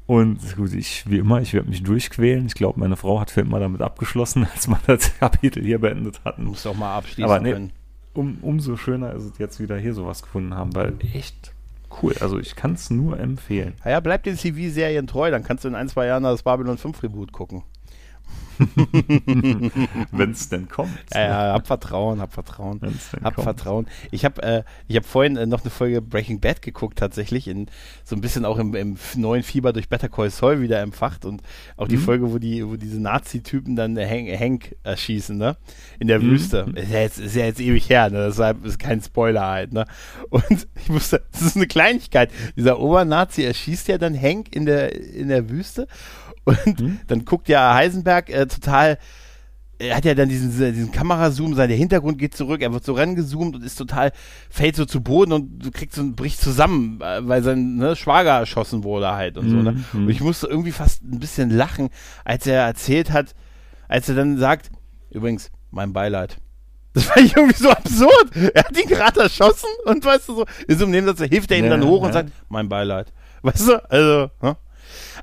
Und 0.09 0.55
gut, 0.55 0.73
ich, 0.73 1.07
wie 1.07 1.19
immer, 1.19 1.39
ich 1.39 1.53
werde 1.53 1.69
mich 1.69 1.83
durchquälen. 1.83 2.47
Ich 2.47 2.55
glaube, 2.55 2.79
meine 2.79 2.95
Frau 2.95 3.19
hat 3.19 3.29
für 3.29 3.41
immer 3.41 3.59
damit 3.59 3.83
abgeschlossen, 3.83 4.47
als 4.55 4.67
wir 4.67 4.79
das 4.87 5.15
Kapitel 5.19 5.63
hier 5.63 5.77
beendet 5.77 6.21
hatten. 6.25 6.45
muss 6.45 6.63
doch 6.63 6.73
mal 6.75 6.97
abschließen 6.97 7.25
Aber 7.25 7.39
nee, 7.39 7.51
können. 7.51 7.71
um, 8.15 8.39
umso 8.41 8.75
schöner 8.75 9.13
ist 9.13 9.23
es 9.25 9.37
jetzt 9.37 9.59
wieder 9.59 9.77
hier 9.77 9.93
sowas 9.93 10.23
gefunden 10.23 10.55
haben, 10.55 10.73
weil 10.73 10.95
echt 11.13 11.53
cool. 12.01 12.15
Also 12.21 12.39
ich 12.39 12.55
kann 12.55 12.73
es 12.73 12.89
nur 12.89 13.19
empfehlen. 13.19 13.75
Ja, 13.85 13.91
ja, 13.91 13.99
bleib 13.99 14.23
den 14.23 14.35
CV-Serien 14.35 15.05
treu, 15.05 15.29
dann 15.29 15.43
kannst 15.43 15.63
du 15.63 15.67
in 15.67 15.75
ein, 15.75 15.89
zwei 15.89 16.07
Jahren 16.07 16.23
das 16.23 16.41
Babylon 16.41 16.79
5 16.79 17.03
Reboot 17.03 17.31
gucken. 17.31 17.61
Wenn 20.11 20.31
es 20.31 20.49
denn 20.49 20.67
kommt. 20.67 20.91
Ja, 21.13 21.21
ja, 21.21 21.53
hab 21.53 21.67
Vertrauen, 21.67 22.19
hab 22.19 22.33
Vertrauen. 22.33 22.81
Hab 23.23 23.35
kommt. 23.35 23.43
Vertrauen. 23.45 23.87
Ich 24.11 24.25
habe 24.25 24.43
äh, 24.43 24.63
ich 24.87 24.97
hab 24.97 25.05
vorhin 25.05 25.37
äh, 25.37 25.45
noch 25.45 25.61
eine 25.61 25.69
Folge 25.69 26.01
Breaking 26.01 26.41
Bad 26.41 26.61
geguckt, 26.61 26.99
tatsächlich, 26.99 27.47
in, 27.47 27.67
so 28.03 28.15
ein 28.15 28.21
bisschen 28.21 28.43
auch 28.45 28.57
im, 28.57 28.75
im 28.75 28.97
neuen 29.15 29.43
Fieber 29.43 29.71
durch 29.71 29.87
Better 29.87 30.09
Call 30.09 30.29
Saul 30.29 30.61
wieder 30.61 30.81
empfacht 30.81 31.23
und 31.25 31.41
auch 31.77 31.87
die 31.87 31.95
Mhm. 31.97 32.01
Folge, 32.01 32.31
wo 32.33 32.37
die, 32.37 32.67
wo 32.67 32.75
diese 32.75 33.01
Nazi-Typen 33.01 33.75
dann 33.75 33.95
äh, 33.97 34.05
Hank, 34.07 34.39
Hank 34.39 34.75
erschießen, 34.83 35.37
ne? 35.37 35.55
In 35.99 36.07
der 36.07 36.19
Mhm. 36.19 36.31
Wüste. 36.31 36.65
Ist 36.75 36.91
ja, 36.91 36.99
jetzt, 36.99 37.19
ist 37.19 37.35
ja 37.35 37.45
jetzt 37.45 37.61
ewig 37.61 37.89
her, 37.89 38.09
ne? 38.09 38.25
Deshalb 38.27 38.65
ist 38.65 38.77
kein 38.79 39.01
Spoiler 39.01 39.47
halt, 39.47 39.71
ne? 39.73 39.85
Und 40.29 40.67
ich 40.75 40.89
musste, 40.89 41.23
das 41.31 41.41
ist 41.43 41.55
eine 41.55 41.67
Kleinigkeit. 41.67 42.29
Dieser 42.57 42.79
Obernazi 42.79 43.43
erschießt 43.43 43.87
ja 43.87 43.97
dann 43.97 44.19
Hank 44.19 44.53
in 44.53 44.65
der, 44.65 44.93
in 44.95 45.29
der 45.29 45.49
Wüste 45.49 45.87
und 46.45 46.79
Mhm. 46.79 46.99
dann 47.07 47.25
guckt 47.25 47.49
ja 47.49 47.73
Heisenberg 47.73 48.29
äh, 48.29 48.47
total 48.47 48.97
er 49.81 49.95
hat 49.95 50.03
ja 50.03 50.13
dann 50.13 50.27
diesen, 50.27 50.51
diesen 50.51 50.91
Kamerazoom, 50.91 51.53
sein 51.55 51.69
Hintergrund 51.69 52.17
geht 52.17 52.35
zurück, 52.35 52.61
er 52.61 52.73
wird 52.73 52.83
so 52.83 52.91
rangezoomt 52.91 53.55
und 53.55 53.63
ist 53.63 53.75
total, 53.77 54.11
fällt 54.49 54.75
so 54.75 54.83
zu 54.83 54.99
Boden 55.01 55.31
und 55.31 55.59
du 55.59 55.71
kriegst 55.71 55.95
so 55.95 56.03
bricht 56.11 56.41
zusammen, 56.41 56.99
äh, 56.99 57.25
weil 57.25 57.41
sein 57.43 57.77
ne, 57.77 57.95
Schwager 57.95 58.31
erschossen 58.39 58.83
wurde 58.83 59.11
halt 59.13 59.37
und 59.37 59.49
so. 59.49 59.55
Ne? 59.55 59.71
Mhm. 59.93 60.03
Und 60.03 60.09
ich 60.09 60.19
musste 60.19 60.47
irgendwie 60.47 60.73
fast 60.73 61.01
ein 61.03 61.19
bisschen 61.19 61.49
lachen, 61.49 61.87
als 62.25 62.45
er 62.45 62.63
erzählt 62.65 63.11
hat, 63.11 63.33
als 63.87 64.09
er 64.09 64.15
dann 64.15 64.37
sagt, 64.37 64.69
übrigens, 65.11 65.49
mein 65.71 65.93
Beileid. 65.93 66.37
Das 66.93 67.07
war 67.07 67.17
irgendwie 67.17 67.55
so 67.55 67.69
absurd. 67.69 68.35
Er 68.55 68.63
hat 68.63 68.75
ihn 68.77 68.89
gerade 68.89 69.21
erschossen 69.21 69.69
und 69.85 70.03
weißt 70.03 70.27
du 70.27 70.35
so, 70.37 70.45
in 70.67 70.77
so 70.77 70.83
einem 70.85 70.91
Nebensatz 70.91 71.21
hilft 71.29 71.51
er 71.51 71.59
ihm 71.59 71.65
Ja, 71.65 71.69
dann 71.69 71.85
hoch 71.85 72.01
und 72.01 72.07
ja. 72.07 72.13
sagt, 72.13 72.31
mein 72.49 72.67
Beileid. 72.67 73.13
Weißt 73.43 73.67
du, 73.69 73.89
also, 73.89 74.29
ne? 74.41 74.57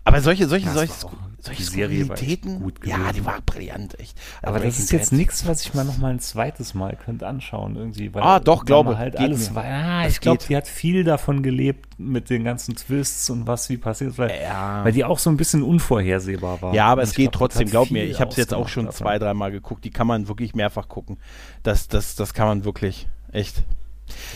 Aber 0.06 0.20
solche, 0.20 0.46
solche, 0.46 0.70
solche, 0.70 0.92
solche 1.40 1.62
Skurrilitäten, 1.64 2.60
gut 2.62 2.86
ja, 2.86 3.12
die 3.12 3.24
war 3.24 3.40
brillant, 3.44 3.98
echt. 3.98 4.16
Also 4.40 4.54
Aber 4.54 4.64
das 4.64 4.78
ist 4.78 4.92
jetzt 4.92 5.12
nichts, 5.12 5.46
was 5.48 5.62
ich 5.62 5.74
mal 5.74 5.84
noch 5.84 5.98
mal 5.98 6.12
ein 6.12 6.20
zweites 6.20 6.74
Mal 6.74 6.96
könnte 6.96 7.26
anschauen 7.26 7.74
irgendwie. 7.74 8.14
Weil 8.14 8.22
Ah, 8.22 8.38
doch, 8.38 8.64
glaube, 8.64 8.98
halt 8.98 9.16
alles 9.18 9.52
war. 9.54 9.64
Ah, 9.64 10.06
ich 10.06 10.20
glaube, 10.20 10.42
die 10.48 10.56
hat 10.56 10.68
viel 10.68 11.02
davon 11.02 11.42
gelebt 11.42 11.98
mit 11.98 12.30
den 12.30 12.44
ganzen 12.44 12.76
Twists 12.76 13.28
und 13.30 13.48
was 13.48 13.68
wie 13.68 13.78
passiert 13.78 14.12
ist, 14.12 14.18
weil, 14.18 14.30
Ja. 14.40 14.84
weil 14.84 14.92
die 14.92 15.04
auch 15.04 15.18
so 15.18 15.28
ein 15.28 15.36
bisschen 15.36 15.64
unvorhersehbar 15.64 16.62
war. 16.62 16.72
Ja, 16.72 16.86
aber 16.86 17.02
Und 17.02 17.08
es 17.08 17.14
geht 17.14 17.32
glaub, 17.32 17.50
trotzdem, 17.50 17.68
glaub 17.68 17.90
mir. 17.90 18.04
Ich 18.04 18.20
habe 18.20 18.30
es 18.30 18.36
jetzt 18.36 18.54
auch 18.54 18.68
schon 18.68 18.86
davon. 18.86 18.98
zwei, 18.98 19.18
dreimal 19.18 19.50
geguckt. 19.50 19.84
Die 19.84 19.90
kann 19.90 20.06
man 20.06 20.28
wirklich 20.28 20.54
mehrfach 20.54 20.88
gucken. 20.88 21.18
Das, 21.64 21.88
das, 21.88 22.14
das 22.14 22.32
kann 22.32 22.46
man 22.46 22.64
wirklich. 22.64 23.08
Echt. 23.32 23.62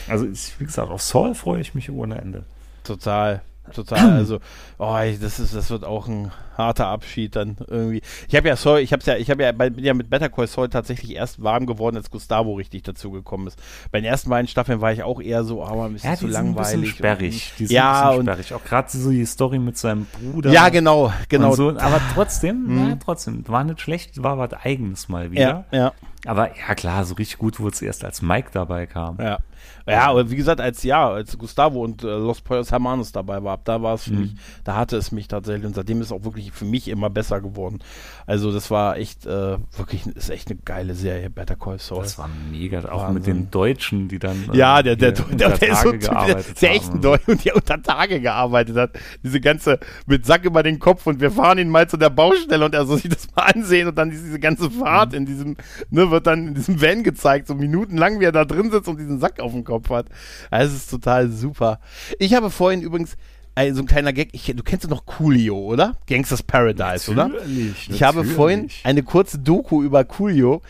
Also 0.08 0.26
ich, 0.26 0.58
wie 0.58 0.64
gesagt, 0.64 0.90
auf 0.90 1.00
Saul 1.00 1.36
freue 1.36 1.60
ich 1.60 1.76
mich 1.76 1.90
ohne 1.92 2.20
Ende. 2.20 2.44
Total. 2.82 3.42
Total. 3.74 4.10
Also, 4.12 4.38
oh, 4.78 4.96
das 5.20 5.40
ist, 5.40 5.54
das 5.54 5.70
wird 5.70 5.84
auch 5.84 6.08
ein 6.08 6.30
harter 6.56 6.88
Abschied 6.88 7.36
dann 7.36 7.56
irgendwie. 7.68 8.02
Ich 8.28 8.34
habe 8.36 8.48
ja 8.48 8.56
Saul, 8.56 8.80
ich 8.80 8.92
habe 8.92 9.02
ja, 9.06 9.16
ich 9.16 9.30
habe 9.30 9.42
ja, 9.42 9.52
bin 9.52 9.78
ja 9.82 9.94
mit 9.94 10.10
Better 10.10 10.28
Call 10.28 10.46
Saul 10.46 10.68
tatsächlich 10.68 11.14
erst 11.14 11.42
warm 11.42 11.64
geworden, 11.66 11.96
als 11.96 12.10
Gustavo 12.10 12.54
richtig 12.54 12.82
dazu 12.82 13.10
gekommen 13.10 13.46
ist. 13.46 13.58
Bei 13.90 14.00
den 14.00 14.04
ersten 14.04 14.28
beiden 14.30 14.46
Staffeln 14.48 14.80
war 14.80 14.92
ich 14.92 15.02
auch 15.02 15.20
eher 15.20 15.44
so, 15.44 15.64
aber 15.64 15.84
ein 15.86 15.94
bisschen 15.94 16.10
Ja, 16.10 16.16
zu 16.16 16.26
sind 16.26 16.36
ein 16.36 16.54
bisschen 16.54 16.80
langweilig. 16.82 16.90
sperrig. 16.90 17.52
Sind 17.56 17.70
Ja, 17.70 18.08
bisschen 18.08 18.20
und- 18.20 18.26
sperrig. 18.26 18.54
Auch 18.54 18.64
gerade 18.64 18.88
so 18.90 19.10
die 19.10 19.24
Story 19.24 19.58
mit 19.58 19.78
seinem 19.78 20.06
Bruder. 20.32 20.50
ja, 20.52 20.68
genau, 20.68 21.12
genau. 21.28 21.50
Und 21.50 21.56
so, 21.56 21.68
aber 21.70 22.00
trotzdem, 22.14 22.66
Mhm. 22.66 22.88
ja, 22.90 22.96
trotzdem, 23.02 23.46
war 23.48 23.64
nicht 23.64 23.80
schlecht, 23.80 24.22
war 24.22 24.36
was 24.38 24.52
Eigenes 24.52 25.08
mal 25.08 25.30
wieder. 25.30 25.64
ja, 25.72 25.78
ja. 25.78 25.92
Aber 26.26 26.48
ja 26.54 26.74
klar, 26.74 27.06
so 27.06 27.14
richtig 27.14 27.38
gut 27.38 27.60
wurde 27.60 27.74
es 27.74 27.80
erst, 27.80 28.04
als 28.04 28.20
Mike 28.20 28.50
dabei 28.52 28.84
kam. 28.86 29.16
Ja. 29.18 29.38
Ja, 29.86 30.10
aber 30.10 30.30
wie 30.30 30.36
gesagt, 30.36 30.60
als 30.60 30.82
ja, 30.82 31.08
als 31.08 31.36
Gustavo 31.36 31.82
und 31.82 32.04
äh, 32.04 32.06
Los 32.06 32.40
Pollos 32.40 32.70
Hermanos 32.70 33.12
dabei 33.12 33.42
war, 33.42 33.58
da 33.64 33.82
war 33.82 33.94
es 33.94 34.04
für 34.04 34.12
mhm. 34.12 34.20
mich, 34.20 34.34
da 34.64 34.76
hatte 34.76 34.96
es 34.96 35.10
mich 35.10 35.28
tatsächlich 35.28 35.66
und 35.66 35.74
seitdem 35.74 36.00
ist 36.00 36.08
es 36.08 36.12
auch 36.12 36.24
wirklich 36.24 36.52
für 36.52 36.64
mich 36.64 36.88
immer 36.88 37.10
besser 37.10 37.40
geworden. 37.40 37.80
Also 38.26 38.52
das 38.52 38.70
war 38.70 38.96
echt, 38.96 39.26
äh, 39.26 39.58
wirklich, 39.76 40.06
ist 40.06 40.30
echt 40.30 40.50
eine 40.50 40.60
geile 40.64 40.94
Serie, 40.94 41.30
Better 41.30 41.56
Call 41.56 41.78
Saul. 41.78 42.02
Das 42.02 42.18
war 42.18 42.30
mega, 42.50 42.80
auch 42.84 43.02
Wahnsinn. 43.02 43.14
mit 43.14 43.26
den 43.26 43.50
Deutschen, 43.50 44.08
die 44.08 44.18
dann 44.18 44.48
äh, 44.52 44.56
ja, 44.56 44.82
der, 44.82 44.96
der, 44.96 45.12
der, 45.12 45.24
der, 45.24 45.58
der 45.58 45.68
ist 45.70 45.82
so 45.82 45.92
gearbeitet 45.92 46.62
der, 46.62 46.70
echten 46.70 47.00
Deutsch 47.00 47.22
und 47.26 47.44
der 47.44 47.56
unter 47.56 47.82
Tage 47.82 48.20
gearbeitet 48.20 48.76
hat. 48.76 48.90
Diese 49.22 49.40
ganze, 49.40 49.78
mit 50.06 50.26
Sack 50.26 50.44
über 50.44 50.62
den 50.62 50.78
Kopf 50.78 51.06
und 51.06 51.20
wir 51.20 51.30
fahren 51.30 51.58
ihn 51.58 51.68
mal 51.68 51.88
zu 51.88 51.96
der 51.96 52.10
Baustelle 52.10 52.64
und 52.64 52.74
er 52.74 52.86
soll 52.86 52.98
sich 52.98 53.10
das 53.10 53.28
mal 53.34 53.42
ansehen 53.42 53.88
und 53.88 53.98
dann 53.98 54.10
diese 54.10 54.38
ganze 54.38 54.70
Fahrt 54.70 55.12
mhm. 55.12 55.18
in 55.18 55.26
diesem, 55.26 55.56
ne, 55.90 56.10
wird 56.10 56.26
dann 56.26 56.48
in 56.48 56.54
diesem 56.54 56.80
Van 56.80 57.02
gezeigt, 57.02 57.46
so 57.48 57.54
minutenlang, 57.54 58.20
wie 58.20 58.24
er 58.24 58.32
da 58.32 58.44
drin 58.44 58.70
sitzt 58.70 58.88
und 58.88 58.98
diesen 58.98 59.20
Sack 59.20 59.40
auf 59.40 59.49
dem 59.52 59.64
Kopf 59.64 59.90
hat. 59.90 60.06
Also, 60.50 60.74
es 60.74 60.82
ist 60.82 60.90
total 60.90 61.30
super. 61.30 61.80
Ich 62.18 62.34
habe 62.34 62.50
vorhin 62.50 62.82
übrigens 62.82 63.16
äh, 63.54 63.72
so 63.72 63.82
ein 63.82 63.86
kleiner 63.86 64.12
Gag. 64.12 64.30
Ich, 64.32 64.46
du 64.46 64.62
kennst 64.62 64.84
doch 64.84 64.90
noch 64.90 65.06
Coolio, 65.06 65.58
oder? 65.58 65.96
Gangsters 66.06 66.42
Paradise, 66.42 67.12
natürlich, 67.12 67.14
oder? 67.14 67.44
Ich 67.44 67.88
natürlich. 67.88 68.02
habe 68.02 68.24
vorhin 68.24 68.68
eine 68.84 69.02
kurze 69.02 69.38
Doku 69.38 69.82
über 69.82 70.04
Coolio 70.04 70.62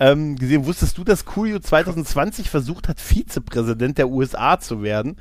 ähm, 0.00 0.36
gesehen. 0.36 0.66
Wusstest 0.66 0.96
du, 0.98 1.04
dass 1.04 1.24
Coolio 1.24 1.58
2020 1.58 2.48
versucht 2.50 2.88
hat, 2.88 3.00
Vizepräsident 3.00 3.98
der 3.98 4.08
USA 4.08 4.58
zu 4.58 4.82
werden? 4.82 5.16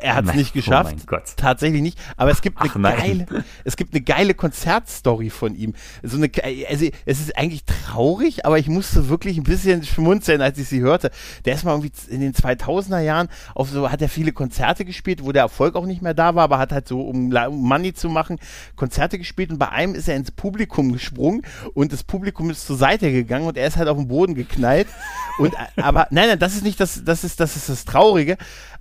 Er 0.00 0.16
hat 0.16 0.26
es 0.26 0.34
nicht 0.34 0.50
oh 0.50 0.58
geschafft. 0.58 0.96
Oh 1.10 1.16
Tatsächlich 1.36 1.82
nicht. 1.82 1.98
Aber 2.16 2.30
es 2.30 2.42
gibt 2.42 2.58
Ach, 2.60 2.74
eine 2.74 2.96
geile, 2.96 3.26
es 3.64 3.76
gibt 3.76 3.94
eine 3.94 4.02
geile 4.02 4.34
Konzertstory 4.34 5.30
von 5.30 5.54
ihm. 5.54 5.74
So 6.02 6.16
eine, 6.16 6.30
also 6.68 6.86
es 7.06 7.20
ist 7.20 7.36
eigentlich 7.36 7.64
traurig, 7.64 8.44
aber 8.44 8.58
ich 8.58 8.68
musste 8.68 9.08
wirklich 9.08 9.36
ein 9.38 9.44
bisschen 9.44 9.84
schmunzeln, 9.84 10.40
als 10.40 10.58
ich 10.58 10.68
sie 10.68 10.80
hörte. 10.80 11.10
Der 11.44 11.54
ist 11.54 11.64
mal 11.64 11.72
irgendwie 11.72 11.92
in 12.08 12.20
den 12.20 12.32
2000er 12.32 13.00
Jahren 13.00 13.28
auf 13.54 13.70
so, 13.70 13.90
hat 13.90 14.02
er 14.02 14.08
viele 14.08 14.32
Konzerte 14.32 14.84
gespielt, 14.84 15.24
wo 15.24 15.32
der 15.32 15.42
Erfolg 15.42 15.76
auch 15.76 15.86
nicht 15.86 16.02
mehr 16.02 16.14
da 16.14 16.34
war, 16.34 16.44
aber 16.44 16.58
hat 16.58 16.72
halt 16.72 16.88
so, 16.88 17.00
um, 17.00 17.32
um 17.32 17.68
Money 17.68 17.94
zu 17.94 18.08
machen, 18.08 18.38
Konzerte 18.76 19.18
gespielt 19.18 19.50
und 19.50 19.58
bei 19.58 19.68
einem 19.68 19.94
ist 19.94 20.08
er 20.08 20.16
ins 20.16 20.30
Publikum 20.30 20.92
gesprungen 20.92 21.42
und 21.74 21.92
das 21.92 22.02
Publikum 22.02 22.50
ist 22.50 22.66
zur 22.66 22.76
Seite 22.76 23.12
gegangen 23.12 23.46
und 23.46 23.56
er 23.56 23.66
ist 23.66 23.76
halt 23.76 23.88
auf 23.88 23.96
den 23.96 24.08
Boden 24.08 24.34
geknallt. 24.34 24.88
und, 25.38 25.54
aber, 25.76 26.08
nein, 26.10 26.28
nein, 26.28 26.38
das 26.38 26.54
ist 26.54 26.64
nicht 26.64 26.80
das, 26.80 27.04
das 27.04 27.24
ist, 27.24 27.40
das 27.40 27.56
ist 27.56 27.68
das 27.68 27.84
Traurige. 27.84 28.36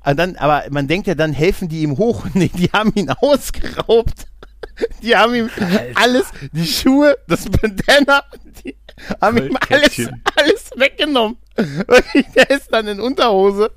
Und 0.06 0.18
dann, 0.18 0.36
aber 0.36 0.64
man 0.70 0.88
denkt 0.88 1.08
ja, 1.08 1.16
dann 1.16 1.34
helfen 1.34 1.70
die 1.70 1.82
ihm 1.82 1.98
hoch. 1.98 2.26
Nee, 2.34 2.52
die 2.54 2.70
haben 2.72 2.92
ihn 2.96 3.10
ausgeraubt. 3.10 4.28
Die 5.04 5.16
haben 5.16 5.36
ihm 5.36 5.50
Alter. 5.60 6.02
alles, 6.02 6.26
die 6.52 6.66
Schuhe, 6.66 7.16
das 7.28 7.46
Bandana, 7.48 8.24
die 8.64 8.76
haben 9.22 9.38
ihm 9.38 9.58
alles, 9.70 10.10
alles 10.36 10.72
weggenommen. 10.76 11.38
Der 12.36 12.50
ist 12.50 12.72
dann 12.72 12.88
in 12.88 13.00
Unterhose 13.00 13.70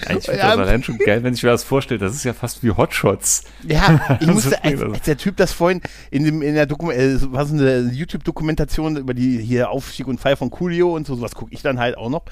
ich 0.00 0.24
finde 0.24 0.38
ja, 0.38 0.48
das 0.50 0.58
allein 0.58 0.82
schon 0.84 0.98
geil, 0.98 1.22
wenn 1.22 1.34
ich 1.34 1.42
mir 1.42 1.50
das 1.50 1.64
vorstelle. 1.64 1.98
Das 1.98 2.14
ist 2.14 2.24
ja 2.24 2.32
fast 2.32 2.62
wie 2.62 2.70
Hotshots. 2.70 3.44
Ja, 3.66 4.18
ich 4.20 4.26
musste, 4.26 4.62
als, 4.62 4.82
als, 4.82 5.02
der 5.02 5.16
Typ 5.16 5.36
das 5.36 5.52
vorhin 5.52 5.80
in, 6.10 6.24
dem, 6.24 6.42
in 6.42 6.54
der 6.54 6.66
Dokument, 6.66 6.98
äh, 6.98 7.18
was 7.32 7.52
eine 7.52 7.90
YouTube-Dokumentation 7.92 8.96
über 8.96 9.14
die 9.14 9.38
hier 9.38 9.70
Aufstieg 9.70 10.06
und 10.06 10.20
Fall 10.20 10.36
von 10.36 10.50
Coolio 10.50 10.94
und 10.94 11.06
so, 11.06 11.14
sowas 11.14 11.34
gucke 11.34 11.52
ich 11.52 11.62
dann 11.62 11.78
halt 11.78 11.96
auch 11.96 12.10
noch. 12.10 12.24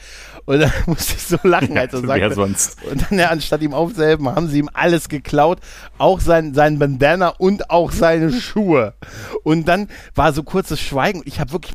Und 0.44 0.60
da 0.60 0.70
musste 0.86 1.14
ich 1.16 1.22
so 1.22 1.38
lachen, 1.42 1.76
als 1.78 1.92
er 1.94 2.00
ja, 2.00 2.06
sagte. 2.06 2.34
sonst. 2.34 2.78
Und 2.90 3.10
dann 3.10 3.18
ja, 3.18 3.28
anstatt 3.28 3.62
ihm 3.62 3.74
aufzuhelfen, 3.74 4.28
haben 4.28 4.48
sie 4.48 4.58
ihm 4.58 4.70
alles 4.72 5.08
geklaut. 5.08 5.60
Auch 5.98 6.20
sein, 6.20 6.54
sein 6.54 6.78
Bandana 6.78 7.28
und 7.28 7.70
auch 7.70 7.92
seine 7.92 8.32
Schuhe. 8.32 8.94
Und 9.42 9.68
dann 9.68 9.88
war 10.14 10.32
so 10.32 10.42
kurzes 10.42 10.80
Schweigen. 10.80 11.22
Ich 11.24 11.40
habe 11.40 11.52
wirklich, 11.52 11.74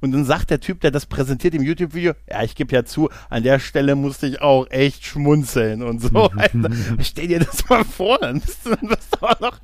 und 0.00 0.12
dann 0.12 0.24
sagt 0.24 0.50
der 0.50 0.60
Typ, 0.60 0.80
der 0.80 0.90
das 0.90 1.06
präsentiert 1.06 1.54
im 1.54 1.62
YouTube-Video, 1.62 2.14
ja, 2.28 2.42
ich 2.42 2.54
gebe 2.54 2.74
ja 2.74 2.84
zu, 2.84 3.10
an 3.30 3.42
der 3.42 3.58
Stelle 3.58 3.94
musste 3.94 4.26
ich 4.26 4.40
auch 4.40 4.66
echt 4.70 5.04
schmunzeln 5.04 5.82
und 5.82 6.00
so. 6.00 6.30
Alter. 6.30 6.70
Stell 7.00 7.28
dir 7.28 7.40
das 7.40 7.68
mal 7.68 7.84
vor, 7.84 8.18
dann 8.18 8.40
bist 8.40 8.66
du 8.66 8.76
bist 8.76 9.16
du 9.20 9.26
noch. 9.44 9.60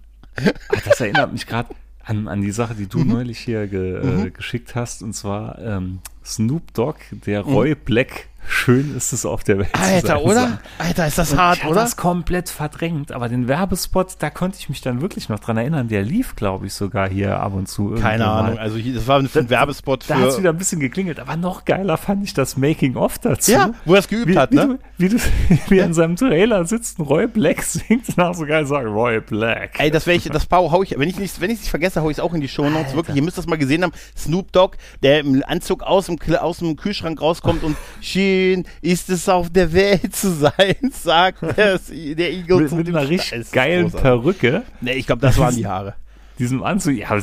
Ach, 0.69 0.81
das 0.85 1.01
erinnert 1.01 1.33
mich 1.33 1.47
gerade 1.47 1.75
an, 2.05 2.29
an 2.29 2.41
die 2.41 2.51
Sache, 2.51 2.75
die 2.75 2.87
du 2.87 2.99
mhm. 2.99 3.09
neulich 3.09 3.39
hier 3.39 3.67
ge, 3.67 4.01
äh, 4.01 4.05
mhm. 4.05 4.27
äh, 4.27 4.31
geschickt 4.31 4.75
hast, 4.75 5.03
und 5.03 5.15
zwar 5.15 5.59
ähm, 5.59 6.01
Snoop 6.25 6.73
Dogg, 6.75 6.99
der 7.11 7.45
mhm. 7.45 7.53
Roy 7.53 7.75
Black 7.75 8.29
schön 8.47 8.97
ist 8.97 9.13
es 9.13 9.25
auf 9.25 9.45
der 9.45 9.59
Welt. 9.59 9.71
Alter, 9.73 10.23
oder? 10.23 10.61
Alter, 10.79 11.07
ist 11.07 11.19
das 11.19 11.33
und 11.33 11.39
hart, 11.39 11.59
ich 11.59 11.65
oder? 11.65 11.81
das 11.81 11.97
komplett 11.97 12.49
verdrängt, 12.49 13.13
aber 13.13 13.29
den 13.29 13.49
Werbespot, 13.49 14.17
da 14.19 14.31
konnte 14.31 14.59
ich 14.59 14.69
mich 14.69 14.81
dann 14.81 15.01
wirklich 15.01 15.29
noch 15.29 15.39
dran 15.39 15.57
erinnern. 15.57 15.89
Der 15.89 16.03
lief, 16.03 16.37
glaube 16.37 16.67
ich, 16.67 16.75
sogar 16.75 17.09
hier 17.09 17.41
ab 17.41 17.55
und 17.55 17.69
zu. 17.69 17.91
Keine 17.91 18.27
Ahnung, 18.27 18.55
mal. 18.57 18.61
also 18.61 18.79
das 18.79 19.07
war 19.07 19.19
ein 19.19 19.29
da, 19.33 19.49
Werbespot 19.49 20.05
für. 20.05 20.15
Da 20.15 20.21
hat 20.21 20.29
es 20.29 20.39
wieder 20.39 20.51
ein 20.51 20.59
bisschen 20.59 20.81
geklingelt, 20.81 21.21
aber 21.21 21.37
noch 21.37 21.65
geiler 21.65 21.97
fand 21.97 22.25
ich 22.25 22.35
das 22.35 22.57
Making-of 22.57 23.19
dazu. 23.19 23.53
Ja, 23.53 23.71
wo 23.85 23.95
er 23.95 24.01
es 24.01 24.09
geübt 24.09 24.29
wie, 24.29 24.39
hat, 24.39 24.53
ne? 24.53 24.79
Wie, 24.97 25.09
du, 25.09 25.17
wie, 25.17 25.57
du, 25.57 25.61
wie 25.69 25.77
ja. 25.77 25.85
in 25.85 25.95
seinem 25.95 26.17
Trailer 26.17 26.65
sitzt, 26.65 26.99
Roy 27.01 27.27
Black 27.27 27.63
singt 27.63 28.17
nach 28.17 28.35
so 28.35 28.47
geil 28.47 28.67
sagen, 28.67 28.89
Roy 28.89 29.21
Black. 29.21 29.79
Ey, 29.79 29.91
das 29.91 30.07
wäre 30.07 30.17
ich, 30.17 30.25
das 30.25 30.47
hau, 30.51 30.71
hau 30.71 30.83
ich, 30.83 30.99
wenn 30.99 31.09
ich 31.09 31.19
nicht, 31.19 31.41
wenn 31.41 31.51
ich 31.51 31.61
es 31.61 31.69
vergesse, 31.69 32.03
hau 32.03 32.11
ich 32.11 32.19
es 32.19 32.21
auch 32.21 32.35
in 32.35 32.41
die 32.41 32.49
Show 32.49 32.69
Notes. 32.69 32.95
Wirklich, 32.95 33.17
ihr 33.17 33.23
müsst 33.23 33.39
das 33.39 33.47
mal 33.47 33.59
gesehen 33.59 33.83
haben. 33.83 33.93
Snoop 34.17 34.53
Dogg, 34.53 34.77
der 35.03 35.21
im 35.21 35.43
Anzug 35.47 35.83
aus 35.83 36.07
dem, 36.07 36.19
aus 36.37 36.59
dem 36.59 36.77
Kühlschrank 36.77 37.21
rauskommt 37.21 37.63
und 37.63 37.77
schön 38.39 38.65
ist 38.81 39.11
es 39.11 39.29
auf 39.29 39.51
der 39.51 39.73
Welt 39.73 40.15
zu 40.15 40.33
sein, 40.33 40.77
sagt 40.93 41.43
der, 41.57 41.79
der 41.79 42.33
Igel 42.33 42.63
mit, 42.63 42.73
mit 42.73 42.89
einer 42.89 43.09
richtig 43.09 43.51
geilen 43.51 43.91
Perücke. 43.91 44.63
Ne, 44.81 44.95
ich 44.95 45.07
glaube, 45.07 45.23
das 45.23 45.39
waren 45.39 45.55
die 45.55 45.67
Haare. 45.67 45.95
Diesem 46.39 46.63
Anzug, 46.63 46.95
ja. 46.95 47.17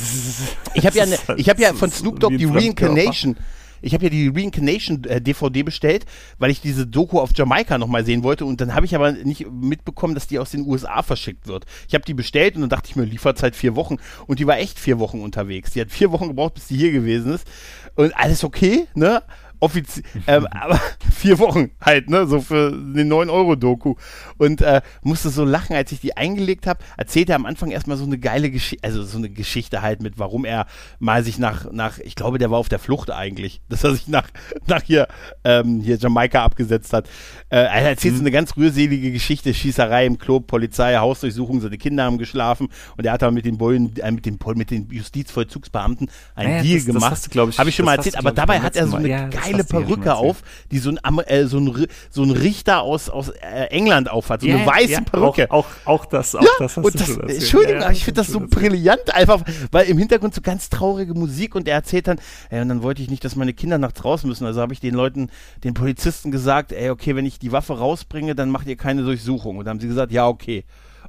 ich 0.74 0.86
habe 0.86 0.98
ja, 0.98 1.06
ne, 1.06 1.18
ich 1.38 1.50
hab 1.50 1.58
ja 1.58 1.74
von 1.74 1.90
Snoop 1.90 2.20
Dogg 2.20 2.36
die 2.38 2.46
Reincarnation. 2.46 3.38
Ich 3.82 3.94
habe 3.94 4.06
ja 4.06 4.10
die 4.10 4.30
Reincarnation 4.30 5.04
äh, 5.04 5.22
DVD 5.22 5.62
bestellt, 5.62 6.06
weil 6.40 6.50
ich 6.50 6.60
diese 6.60 6.88
Doku 6.88 7.20
auf 7.20 7.30
Jamaika 7.36 7.78
nochmal 7.78 8.04
sehen 8.04 8.24
wollte 8.24 8.44
und 8.44 8.60
dann 8.60 8.74
habe 8.74 8.86
ich 8.86 8.96
aber 8.96 9.12
nicht 9.12 9.46
mitbekommen, 9.50 10.16
dass 10.16 10.28
die 10.28 10.40
aus 10.40 10.52
den 10.52 10.66
USA 10.66 11.04
verschickt 11.04 11.48
wird. 11.48 11.66
Ich 11.88 11.94
habe 11.94 12.04
die 12.04 12.16
bestellt 12.16 12.56
und 12.56 12.62
dann 12.62 12.70
dachte 12.70 12.90
ich 12.90 12.96
mir, 12.96 13.04
Lieferzeit 13.04 13.56
vier 13.56 13.76
Wochen 13.76 13.98
und 14.28 14.40
die 14.40 14.48
war 14.48 14.58
echt 14.58 14.80
vier 14.80 14.98
Wochen 15.00 15.22
unterwegs. 15.22 15.72
Die 15.72 15.82
hat 15.82 15.92
vier 15.92 16.12
Wochen 16.12 16.30
gebraucht, 16.30 16.56
bis 16.56 16.68
die 16.68 16.78
hier 16.78 16.92
gewesen 16.92 17.36
ist 17.36 17.48
und 17.96 18.16
alles 18.18 18.44
okay, 18.44 18.88
ne? 18.96 19.22
Offiziell, 19.66 20.06
ähm, 20.28 20.48
aber 20.52 20.80
vier 21.14 21.40
Wochen 21.40 21.72
halt, 21.82 22.10
ne, 22.10 22.28
so 22.28 22.40
für 22.40 22.68
eine 22.68 23.04
9-Euro-Doku. 23.04 23.96
Und 24.38 24.62
äh, 24.62 24.82
musste 25.02 25.30
so 25.30 25.44
lachen, 25.44 25.76
als 25.76 25.92
ich 25.92 26.00
die 26.00 26.16
eingelegt 26.16 26.68
habe, 26.68 26.80
erzählt 26.98 27.30
er 27.30 27.36
am 27.36 27.46
Anfang 27.46 27.72
erstmal 27.72 27.98
so 27.98 28.06
eine 28.06 28.18
geile 28.18 28.52
Geschichte, 28.52 28.84
also 28.86 29.04
so 29.04 29.18
eine 29.18 29.30
Geschichte 29.30 29.82
halt 29.82 30.02
mit, 30.02 30.20
warum 30.20 30.46
er 30.46 30.68
mal 31.00 31.24
sich 31.24 31.40
nach, 31.40 31.72
nach, 31.72 31.98
ich 32.00 32.16
glaube, 32.16 32.38
der 32.38 32.52
war 32.52 32.60
auf 32.60 32.70
der 32.70 32.80
Flucht 32.80 33.10
eigentlich, 33.12 33.62
dass 33.70 33.84
er 33.84 33.94
sich 33.94 34.08
nach, 34.08 34.30
nach 34.68 34.84
hier, 34.84 35.08
ähm, 35.44 35.82
hier 35.82 35.98
Jamaika 35.98 36.44
abgesetzt 36.44 36.94
hat. 36.94 37.08
Äh, 37.50 37.58
er 37.58 37.90
erzählt 37.90 38.14
mhm. 38.14 38.18
so 38.18 38.24
eine 38.24 38.32
ganz 38.32 38.56
rührselige 38.56 39.12
Geschichte, 39.12 39.54
Schießerei 39.54 40.06
im 40.06 40.18
Club, 40.18 40.48
Polizei, 40.48 40.96
Hausdurchsuchung, 40.96 41.62
seine 41.62 41.78
Kinder 41.78 42.04
haben 42.04 42.18
geschlafen 42.18 42.68
und 42.98 43.06
er 43.06 43.14
hat 43.14 43.24
aber 43.24 43.32
mit 43.32 43.46
den 43.46 43.58
Bullen, 43.58 43.96
äh, 43.98 44.12
mit 44.12 44.26
den, 44.26 44.38
mit 44.56 44.72
den 44.72 44.90
Justizvollzugsbeamten 44.90 46.10
einen 46.36 46.52
naja, 46.52 46.64
Deal 46.64 46.78
das, 46.78 46.86
gemacht. 46.86 47.58
Habe 47.58 47.70
ich 47.70 47.76
schon 47.76 47.86
mal 47.86 47.96
erzählt, 47.96 48.18
aber 48.18 48.32
dabei 48.32 48.60
hat 48.60 48.76
er 48.76 48.88
so 48.88 48.98
eine 48.98 49.10
ja, 49.10 49.28
geile 49.28 49.55
Perücke 49.64 50.16
auf, 50.16 50.42
die 50.72 50.80
so 50.80 50.90
ein, 50.90 51.20
äh, 51.26 51.46
so 51.46 51.60
ein, 51.60 51.88
so 52.10 52.24
ein 52.24 52.32
Richter 52.32 52.82
aus, 52.82 53.10
aus 53.10 53.30
äh, 53.30 53.68
England 53.70 54.10
aufhat. 54.10 54.42
So 54.42 54.48
yeah, 54.48 54.58
eine 54.58 54.68
weiße 54.68 54.92
yeah, 54.92 55.02
Perücke. 55.02 55.52
Auch, 55.52 55.66
auch, 55.86 56.02
auch 56.02 56.06
das, 56.06 56.36
auch 56.36 56.42
ja, 56.42 56.50
das 56.60 56.78
hast 56.78 56.86
und 56.86 57.00
das, 57.00 57.10
Entschuldigung, 57.10 57.82
ja, 57.82 57.88
ja, 57.88 57.92
ich 57.92 58.04
finde 58.04 58.22
das 58.22 58.28
so 58.28 58.40
brillant 58.40 59.14
einfach, 59.14 59.42
weil 59.72 59.88
im 59.88 59.98
Hintergrund 59.98 60.34
so 60.36 60.42
ganz 60.42 60.70
traurige 60.70 61.14
Musik 61.14 61.56
und 61.56 61.68
er 61.68 61.76
erzählt 61.76 62.08
dann, 62.08 62.20
ey, 62.50 62.62
und 62.62 62.70
dann 62.70 62.84
wollte 62.84 63.02
ich 63.02 63.10
nicht, 63.10 63.24
dass 63.24 63.36
meine 63.36 63.54
Kinder 63.54 63.78
nachts 63.78 64.04
raus 64.04 64.24
müssen. 64.24 64.46
Also 64.46 64.62
habe 64.62 64.74
ich 64.74 64.80
den 64.80 64.96
Leuten, 64.96 65.30
den 65.64 65.74
Polizisten 65.74 66.32
gesagt, 66.32 66.72
ey, 66.72 66.90
okay, 66.90 67.16
wenn 67.16 67.26
ich 67.26 67.40
die 67.40 67.52
Waffe 67.52 67.78
rausbringe, 67.78 68.36
dann 68.36 68.50
macht 68.50 68.68
ihr 68.68 68.78
keine 68.78 69.04
Durchsuchung. 69.04 69.58
Und 69.58 69.66
dann 69.66 69.76
haben 69.76 69.80
sie 69.80 69.88
gesagt, 69.88 70.12
ja, 70.12 70.28
okay. 70.28 70.66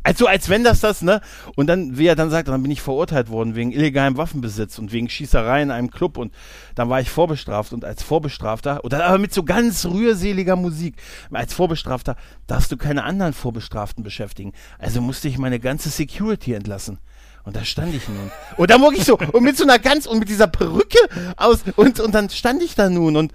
Also 0.06 0.28
als 0.28 0.48
wenn 0.48 0.62
das 0.62 0.78
das, 0.78 1.02
ne? 1.02 1.20
Und 1.56 1.66
dann, 1.66 1.98
wie 1.98 2.06
er 2.06 2.14
dann 2.14 2.30
sagt, 2.30 2.46
dann 2.46 2.62
bin 2.62 2.70
ich 2.70 2.80
verurteilt 2.80 3.28
worden 3.28 3.56
wegen 3.56 3.72
illegalem 3.72 4.16
Waffenbesitz 4.16 4.78
und 4.78 4.92
wegen 4.92 5.08
Schießerei 5.08 5.62
in 5.62 5.72
einem 5.72 5.90
Club 5.90 6.16
und 6.16 6.32
dann 6.76 6.88
war 6.88 7.00
ich 7.00 7.10
vorbestraft 7.10 7.72
und 7.72 7.84
als 7.84 8.04
Vorbestrafter, 8.04 8.80
dann 8.88 9.00
aber 9.00 9.18
mit 9.18 9.34
so 9.34 9.42
ganz 9.42 9.84
rührseliger 9.84 10.54
Musik, 10.54 10.94
als 11.32 11.52
Vorbestrafter 11.54 12.14
darfst 12.46 12.70
du 12.70 12.76
keine 12.76 13.02
anderen 13.02 13.32
Vorbestraften 13.32 14.04
beschäftigen. 14.04 14.52
Also 14.78 15.00
musste 15.00 15.26
ich 15.26 15.38
meine 15.38 15.58
ganze 15.58 15.88
Security 15.88 16.52
entlassen. 16.52 17.00
Und 17.42 17.56
da 17.56 17.64
stand 17.64 17.92
ich 17.92 18.08
nun. 18.08 18.30
Und 18.56 18.70
dann 18.70 18.80
wurde 18.82 18.98
ich 18.98 19.04
so, 19.04 19.18
und 19.18 19.42
mit 19.42 19.56
so 19.56 19.64
einer 19.64 19.80
ganz, 19.80 20.06
und 20.06 20.20
mit 20.20 20.28
dieser 20.28 20.46
Perücke 20.46 20.98
aus, 21.36 21.64
und, 21.74 21.98
und 21.98 22.14
dann 22.14 22.30
stand 22.30 22.62
ich 22.62 22.76
da 22.76 22.88
nun 22.88 23.16
und, 23.16 23.32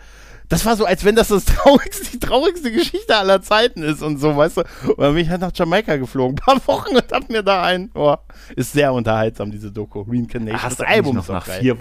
das 0.52 0.66
war 0.66 0.76
so, 0.76 0.86
als 0.86 1.06
wenn 1.06 1.16
das 1.16 1.30
das 1.30 1.46
traurigste, 1.46 2.12
die 2.12 2.20
traurigste 2.20 2.72
Geschichte 2.74 3.16
aller 3.16 3.42
Zeiten 3.42 3.84
ist 3.84 4.04
und 4.04 4.18
so, 4.18 4.36
weißt 4.36 4.58
du. 4.58 4.62
Und 4.90 5.00
dann 5.00 5.14
bin 5.14 5.24
ich 5.24 5.30
halt 5.30 5.40
nach 5.40 5.54
Jamaika 5.56 5.96
geflogen, 5.96 6.38
ein 6.38 6.46
paar 6.46 6.68
Wochen 6.68 6.96
und 6.96 7.12
hab 7.12 7.30
mir 7.30 7.42
da 7.42 7.64
ein, 7.64 7.90
oh, 7.94 8.18
ist 8.58 8.74
sehr 8.74 8.92
unterhaltsam, 8.92 9.50
diese 9.50 9.72
Doku, 9.72 10.02
Reincarnation. 10.02 10.62
Hast 10.62 10.82
das 10.82 10.88
Album 10.88 11.16
noch 11.16 11.28
nach 11.30 11.46
vier, 11.46 11.78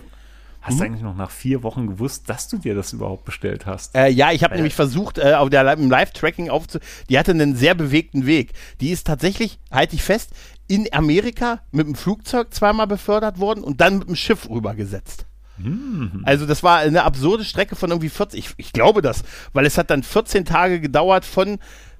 Hast 0.62 0.74
hm? 0.74 0.78
du 0.78 0.84
eigentlich 0.84 1.02
noch 1.02 1.16
nach 1.16 1.32
vier 1.32 1.64
Wochen 1.64 1.88
gewusst, 1.88 2.28
dass 2.28 2.46
du 2.46 2.58
dir 2.58 2.76
das 2.76 2.92
überhaupt 2.92 3.24
bestellt 3.24 3.66
hast? 3.66 3.96
Äh, 3.96 4.08
ja, 4.08 4.30
ich 4.30 4.44
habe 4.44 4.54
nämlich 4.54 4.74
versucht, 4.74 5.18
äh, 5.18 5.34
auf 5.34 5.50
der, 5.50 5.72
im 5.72 5.90
Live-Tracking 5.90 6.48
aufzu... 6.48 6.78
Die 7.08 7.18
hatte 7.18 7.32
einen 7.32 7.56
sehr 7.56 7.74
bewegten 7.74 8.24
Weg. 8.24 8.52
Die 8.80 8.90
ist 8.90 9.06
tatsächlich, 9.06 9.58
halte 9.72 9.96
ich 9.96 10.02
fest, 10.04 10.30
in 10.68 10.86
Amerika 10.92 11.60
mit 11.72 11.88
dem 11.88 11.96
Flugzeug 11.96 12.54
zweimal 12.54 12.86
befördert 12.86 13.40
worden 13.40 13.64
und 13.64 13.80
dann 13.80 13.98
mit 13.98 14.08
dem 14.08 14.16
Schiff 14.16 14.48
rübergesetzt. 14.48 15.26
Mhm. 15.64 16.22
Also 16.24 16.46
das 16.46 16.62
war 16.62 16.78
eine 16.78 17.04
absurde 17.04 17.44
Strecke 17.44 17.76
von 17.76 17.90
irgendwie 17.90 18.08
40, 18.08 18.38
ich, 18.38 18.54
ich 18.56 18.72
glaube 18.72 19.02
das, 19.02 19.22
weil 19.52 19.66
es 19.66 19.78
hat 19.78 19.90
dann 19.90 20.02
14 20.02 20.44
Tage 20.44 20.80
gedauert 20.80 21.24
von 21.24 21.58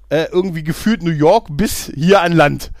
äh, 0.09 0.25
irgendwie 0.31 0.63
gefühlt 0.63 1.03
New 1.03 1.11
York 1.11 1.47
bis 1.51 1.91
hier 1.95 2.21
an 2.21 2.33
Land. 2.33 2.71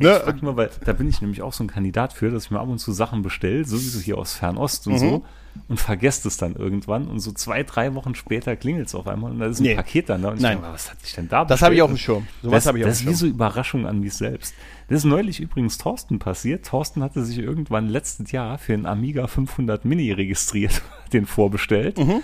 Ne? 0.00 0.16
Ich 0.16 0.22
frag 0.22 0.42
mal, 0.42 0.56
weil 0.56 0.70
da 0.84 0.92
bin 0.92 1.08
ich 1.08 1.20
nämlich 1.20 1.42
auch 1.42 1.52
so 1.52 1.62
ein 1.62 1.68
Kandidat 1.68 2.12
für, 2.12 2.30
dass 2.30 2.46
ich 2.46 2.50
mir 2.50 2.60
ab 2.60 2.68
und 2.68 2.78
zu 2.78 2.92
Sachen 2.92 3.22
bestelle, 3.22 3.64
sowieso 3.64 4.00
hier 4.00 4.18
aus 4.18 4.34
Fernost 4.34 4.86
und 4.86 4.94
mhm. 4.94 4.98
so, 4.98 5.24
und 5.68 5.78
vergesst 5.78 6.26
es 6.26 6.36
dann 6.36 6.54
irgendwann 6.54 7.06
und 7.06 7.20
so 7.20 7.32
zwei, 7.32 7.62
drei 7.62 7.94
Wochen 7.94 8.14
später 8.14 8.56
klingelt 8.56 8.88
es 8.88 8.94
auf 8.94 9.06
einmal 9.06 9.30
und 9.30 9.40
da 9.40 9.46
ist 9.46 9.60
ein 9.60 9.64
nee. 9.64 9.74
Paket 9.74 10.08
dann 10.08 10.22
da 10.22 10.30
und 10.30 10.40
Nein. 10.40 10.52
ich 10.52 10.60
denke, 10.60 10.74
was 10.74 10.90
hat 10.90 11.00
sich 11.02 11.14
denn 11.14 11.28
da 11.28 11.44
bestellt? 11.44 11.50
Das 11.50 11.62
habe 11.62 11.74
ich 11.74 11.82
auf 11.82 11.90
dem 11.90 11.96
Schirm. 11.96 12.26
Ich 12.42 12.48
auf 12.48 12.52
Das 12.64 13.00
ist 13.00 13.06
wie 13.06 13.14
so 13.14 13.26
Überraschung 13.26 13.86
an 13.86 14.00
mich 14.00 14.14
selbst. 14.14 14.54
Das 14.88 14.98
ist 14.98 15.04
neulich 15.04 15.40
übrigens 15.40 15.78
Thorsten 15.78 16.18
passiert. 16.18 16.66
Thorsten 16.66 17.02
hatte 17.02 17.24
sich 17.24 17.38
irgendwann 17.38 17.88
letztes 17.88 18.32
Jahr 18.32 18.58
für 18.58 18.74
einen 18.74 18.86
Amiga 18.86 19.26
500 19.26 19.84
Mini 19.84 20.12
registriert, 20.12 20.82
den 21.12 21.26
vorbestellt 21.26 21.98
mhm. 21.98 22.22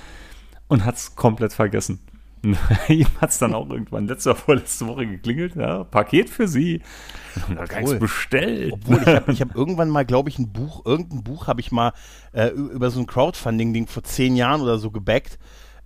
und 0.69 0.85
hat 0.85 0.97
es 0.97 1.15
komplett 1.15 1.53
vergessen. 1.53 2.01
Ihm 2.89 3.07
hat 3.21 3.31
es 3.31 3.39
dann 3.39 3.55
auch 3.55 3.69
irgendwann 3.69 4.07
letzte 4.07 4.31
oder 4.31 4.39
vorletzte 4.39 4.87
Woche 4.87 5.07
geklingelt. 5.07 5.57
Ja, 5.57 5.85
Paket 5.85 6.31
für 6.31 6.47
Sie. 6.47 6.83
Und 7.49 7.57
da 7.57 7.65
gar 7.65 7.83
bestellt. 7.95 8.73
Obwohl, 8.73 9.01
ich 9.01 9.07
habe 9.07 9.33
hab 9.33 9.55
irgendwann 9.57 9.91
mal, 9.91 10.05
glaube 10.05 10.29
ich, 10.29 10.39
ein 10.39 10.53
Buch, 10.53 10.85
irgendein 10.85 11.23
Buch 11.23 11.47
habe 11.47 11.61
ich 11.61 11.73
mal 11.73 11.93
äh, 12.33 12.49
über 12.49 12.91
so 12.91 13.01
ein 13.01 13.07
Crowdfunding-Ding 13.07 13.87
vor 13.87 14.05
zehn 14.05 14.37
Jahren 14.37 14.61
oder 14.61 14.79
so 14.79 14.91
gebackt. 14.91 15.39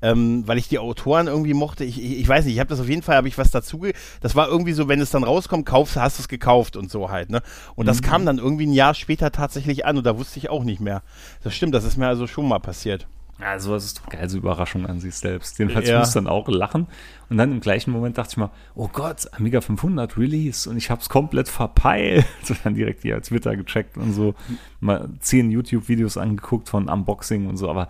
Ähm, 0.02 0.44
weil 0.48 0.56
ich 0.56 0.66
die 0.66 0.78
Autoren 0.78 1.26
irgendwie 1.26 1.52
mochte. 1.52 1.84
Ich, 1.84 2.02
ich, 2.02 2.20
ich 2.20 2.26
weiß 2.26 2.46
nicht, 2.46 2.54
ich 2.54 2.60
habe 2.60 2.70
das 2.70 2.80
auf 2.80 2.88
jeden 2.88 3.02
Fall, 3.02 3.16
habe 3.16 3.28
ich 3.28 3.36
was 3.36 3.50
dazu. 3.50 3.86
Das 4.22 4.34
war 4.34 4.48
irgendwie 4.48 4.72
so, 4.72 4.88
wenn 4.88 4.98
es 4.98 5.10
dann 5.10 5.24
rauskommt, 5.24 5.66
kaufst, 5.66 5.96
hast 5.96 6.18
du 6.18 6.22
es 6.22 6.28
gekauft 6.28 6.78
und 6.78 6.90
so 6.90 7.10
halt. 7.10 7.28
Ne? 7.28 7.42
Und 7.74 7.84
das 7.84 8.00
mhm. 8.00 8.06
kam 8.06 8.24
dann 8.24 8.38
irgendwie 8.38 8.66
ein 8.66 8.72
Jahr 8.72 8.94
später 8.94 9.30
tatsächlich 9.30 9.84
an 9.84 9.98
und 9.98 10.06
da 10.06 10.16
wusste 10.16 10.38
ich 10.38 10.48
auch 10.48 10.64
nicht 10.64 10.80
mehr. 10.80 11.02
Das 11.42 11.54
stimmt, 11.54 11.74
das 11.74 11.84
ist 11.84 11.98
mir 11.98 12.08
also 12.08 12.26
schon 12.26 12.48
mal 12.48 12.60
passiert. 12.60 13.08
Ja, 13.40 13.58
sowas 13.58 13.84
ist 13.84 13.98
doch 13.98 14.08
geil, 14.08 14.28
so 14.28 14.38
Überraschung 14.38 14.86
an 14.86 15.00
sich 15.00 15.14
selbst. 15.14 15.58
Jedenfalls 15.58 15.88
ja. 15.88 15.98
muss 15.98 16.12
dann 16.12 16.26
auch 16.26 16.48
lachen. 16.48 16.86
Und 17.30 17.38
dann 17.38 17.52
im 17.52 17.60
gleichen 17.60 17.90
Moment 17.90 18.18
dachte 18.18 18.32
ich 18.32 18.36
mal, 18.36 18.50
oh 18.74 18.88
Gott, 18.92 19.28
Amiga 19.32 19.60
500 19.60 20.18
Release 20.18 20.68
und 20.68 20.76
ich 20.76 20.90
hab's 20.90 21.08
komplett 21.08 21.48
verpeilt. 21.48 22.26
Und 22.48 22.58
dann 22.64 22.74
direkt 22.74 23.02
hier 23.02 23.14
als 23.14 23.28
Twitter 23.28 23.56
gecheckt 23.56 23.96
und 23.96 24.12
so 24.12 24.34
mal 24.80 25.08
zehn 25.20 25.50
YouTube-Videos 25.50 26.16
angeguckt 26.16 26.68
von 26.68 26.88
Unboxing 26.88 27.46
und 27.46 27.56
so. 27.56 27.70
Aber 27.70 27.88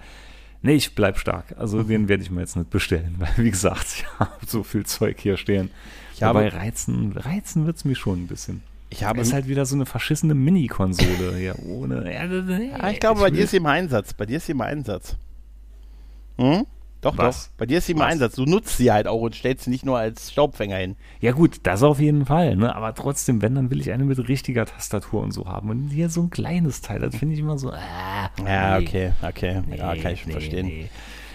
nee, 0.61 0.75
ich 0.75 0.95
bleib 0.95 1.19
stark. 1.19 1.55
Also 1.57 1.79
mhm. 1.79 1.89
den 1.89 2.09
werde 2.09 2.23
ich 2.23 2.31
mir 2.31 2.41
jetzt 2.41 2.57
nicht 2.57 2.71
bestellen, 2.71 3.17
weil 3.19 3.31
wie 3.37 3.51
gesagt, 3.51 3.87
ich 3.97 4.05
habe 4.19 4.31
so 4.47 4.63
viel 4.63 4.85
Zeug 4.85 5.19
hier 5.19 5.37
stehen. 5.37 5.71
Ich 6.13 6.21
Dabei 6.21 6.49
reizen, 6.49 7.13
reizen 7.13 7.67
wird's 7.67 7.87
mich 7.87 7.99
schon 7.99 8.25
ein 8.25 8.27
bisschen. 8.27 8.63
Ich 8.91 9.05
habe 9.05 9.19
das 9.19 9.29
ist 9.29 9.33
halt 9.33 9.49
wieder 9.49 9.65
so 9.65 9.77
eine 9.77 9.87
verschissene 9.87 10.35
Mini-Konsole 10.35 11.37
hier 11.37 11.59
ohne. 11.65 12.13
Ja, 12.13 12.91
ich 12.91 13.01
glaube, 13.01 13.21
bei 13.21 13.31
dir 13.31 13.45
ist 13.45 13.53
sie 13.53 13.59
im 13.59 13.67
Einsatz. 13.67 14.13
Bei 14.13 14.27
dir 14.27 14.37
ist 14.37 14.47
sie 14.47 14.53
im 14.53 14.61
Einsatz. 14.61 15.17
Hm? 16.41 16.67
Doch, 17.01 17.17
Was? 17.17 17.47
doch. 17.47 17.59
Bei 17.59 17.67
dir 17.67 17.79
ist 17.79 17.87
sie 17.87 17.93
im 17.93 17.99
Was? 17.99 18.07
Einsatz. 18.07 18.35
Du 18.35 18.45
nutzt 18.45 18.77
sie 18.77 18.93
halt 18.93 19.07
auch 19.07 19.21
und 19.23 19.35
stellst 19.35 19.65
sie 19.65 19.71
nicht 19.71 19.87
nur 19.87 19.99
als 19.99 20.33
Staubfänger 20.33 20.77
hin. 20.77 20.97
Ja, 21.21 21.33
gut, 21.33 21.61
das 21.63 21.83
auf 21.83 21.99
jeden 21.99 22.27
Fall. 22.27 22.57
Ne? 22.57 22.75
Aber 22.75 22.95
trotzdem, 22.95 23.41
wenn, 23.41 23.55
dann 23.55 23.71
will 23.71 23.81
ich 23.81 23.91
eine 23.91 24.05
mit 24.05 24.29
richtiger 24.29 24.67
Tastatur 24.67 25.23
und 25.23 25.33
so 25.33 25.47
haben. 25.47 25.71
Und 25.71 25.89
hier 25.89 26.11
so 26.11 26.23
ein 26.23 26.31
kleines 26.31 26.83
Teil, 26.83 27.01
das 27.01 27.17
finde 27.17 27.35
ich 27.35 27.41
immer 27.41 27.59
so. 27.59 27.71
Äh, 27.73 27.79
ja, 28.45 28.79
nee. 28.79 28.87
okay, 28.87 29.13
okay. 29.23 29.63
Nee, 29.67 29.79
ja, 29.79 29.97
kann 29.97 30.13
ich 30.13 30.21
schon 30.21 30.29
nee, 30.29 30.33
verstehen. 30.33 30.89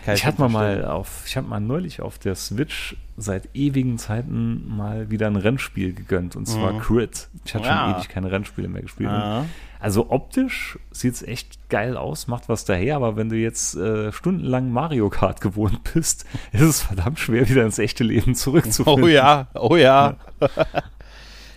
Kann 0.06 0.14
ich 0.14 0.26
hatte 0.26 0.48
mal 0.48 0.86
auf, 0.86 1.24
ich 1.26 1.36
habe 1.36 1.48
mal 1.48 1.60
neulich 1.60 2.00
auf 2.00 2.20
der 2.20 2.36
Switch 2.36 2.96
seit 3.18 3.50
ewigen 3.56 3.98
Zeiten 3.98 4.68
mal 4.68 5.10
wieder 5.10 5.26
ein 5.26 5.36
Rennspiel 5.36 5.94
gegönnt 5.94 6.36
und 6.36 6.46
zwar 6.46 6.74
mhm. 6.74 6.80
Crit. 6.80 7.30
Ich 7.44 7.56
hatte 7.56 7.66
ja. 7.66 7.86
schon 7.86 7.96
ewig 7.96 8.10
keine 8.10 8.32
Rennspiele 8.32 8.68
mehr 8.68 8.84
gespielt. 8.84 9.10
Ja. 9.10 9.46
Also 9.86 10.10
optisch 10.10 10.80
sieht 10.90 11.14
es 11.14 11.22
echt 11.22 11.70
geil 11.70 11.96
aus, 11.96 12.26
macht 12.26 12.50
was 12.50 12.66
daher, 12.66 12.96
aber 12.96 13.18
wenn 13.18 13.30
du 13.30 13.36
jetzt 13.36 13.76
äh, 13.76 14.12
stundenlang 14.12 14.72
Mario 14.72 15.12
Kart 15.12 15.42
gewohnt 15.42 15.94
bist, 15.94 16.26
ist 16.52 16.62
es 16.62 16.82
verdammt 16.82 17.20
schwer, 17.20 17.48
wieder 17.48 17.64
ins 17.64 17.78
echte 17.78 18.04
Leben 18.04 18.34
zurückzufinden. 18.34 19.04
Oh 19.04 19.08
ja, 19.08 19.48
oh 19.54 19.76
ja. 19.76 20.16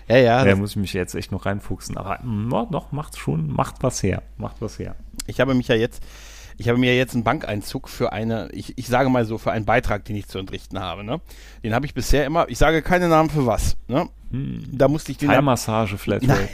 ja, 0.08 0.16
ja. 0.18 0.44
Da 0.44 0.56
muss 0.56 0.72
ich 0.72 0.76
mich 0.76 0.92
jetzt 0.92 1.14
echt 1.14 1.32
noch 1.32 1.46
reinfuchsen. 1.46 1.96
Aber 1.96 2.18
no, 2.22 2.68
noch 2.70 2.92
macht 2.92 3.16
schon, 3.16 3.50
macht 3.50 3.76
was 3.80 4.02
her. 4.02 4.22
Macht 4.36 4.56
was 4.60 4.78
her. 4.78 4.94
Ich 5.26 5.40
habe 5.40 5.54
mich 5.54 5.68
ja 5.68 5.76
jetzt 5.76 6.02
ich 6.58 6.68
habe 6.68 6.76
mir 6.76 6.96
jetzt 6.96 7.14
einen 7.14 7.22
Bankeinzug 7.22 7.88
für 7.88 8.12
eine, 8.12 8.50
ich, 8.50 8.76
ich 8.76 8.88
sage 8.88 9.08
mal 9.08 9.24
so, 9.24 9.38
für 9.38 9.52
einen 9.52 9.64
Beitrag, 9.64 10.04
den 10.04 10.16
ich 10.16 10.26
zu 10.26 10.38
entrichten 10.38 10.80
habe. 10.80 11.04
Ne? 11.04 11.20
Den 11.62 11.72
habe 11.72 11.86
ich 11.86 11.94
bisher 11.94 12.26
immer, 12.26 12.48
ich 12.48 12.58
sage 12.58 12.82
keine 12.82 13.08
Namen 13.08 13.30
für 13.30 13.46
was. 13.46 13.76
Ne? 13.86 14.08
Hm. 14.30 14.62
Da 14.70 14.88
musste 14.88 15.12
ich 15.12 15.18
den. 15.18 15.30
Heilmassage 15.30 15.96
Flatrate. 15.96 16.48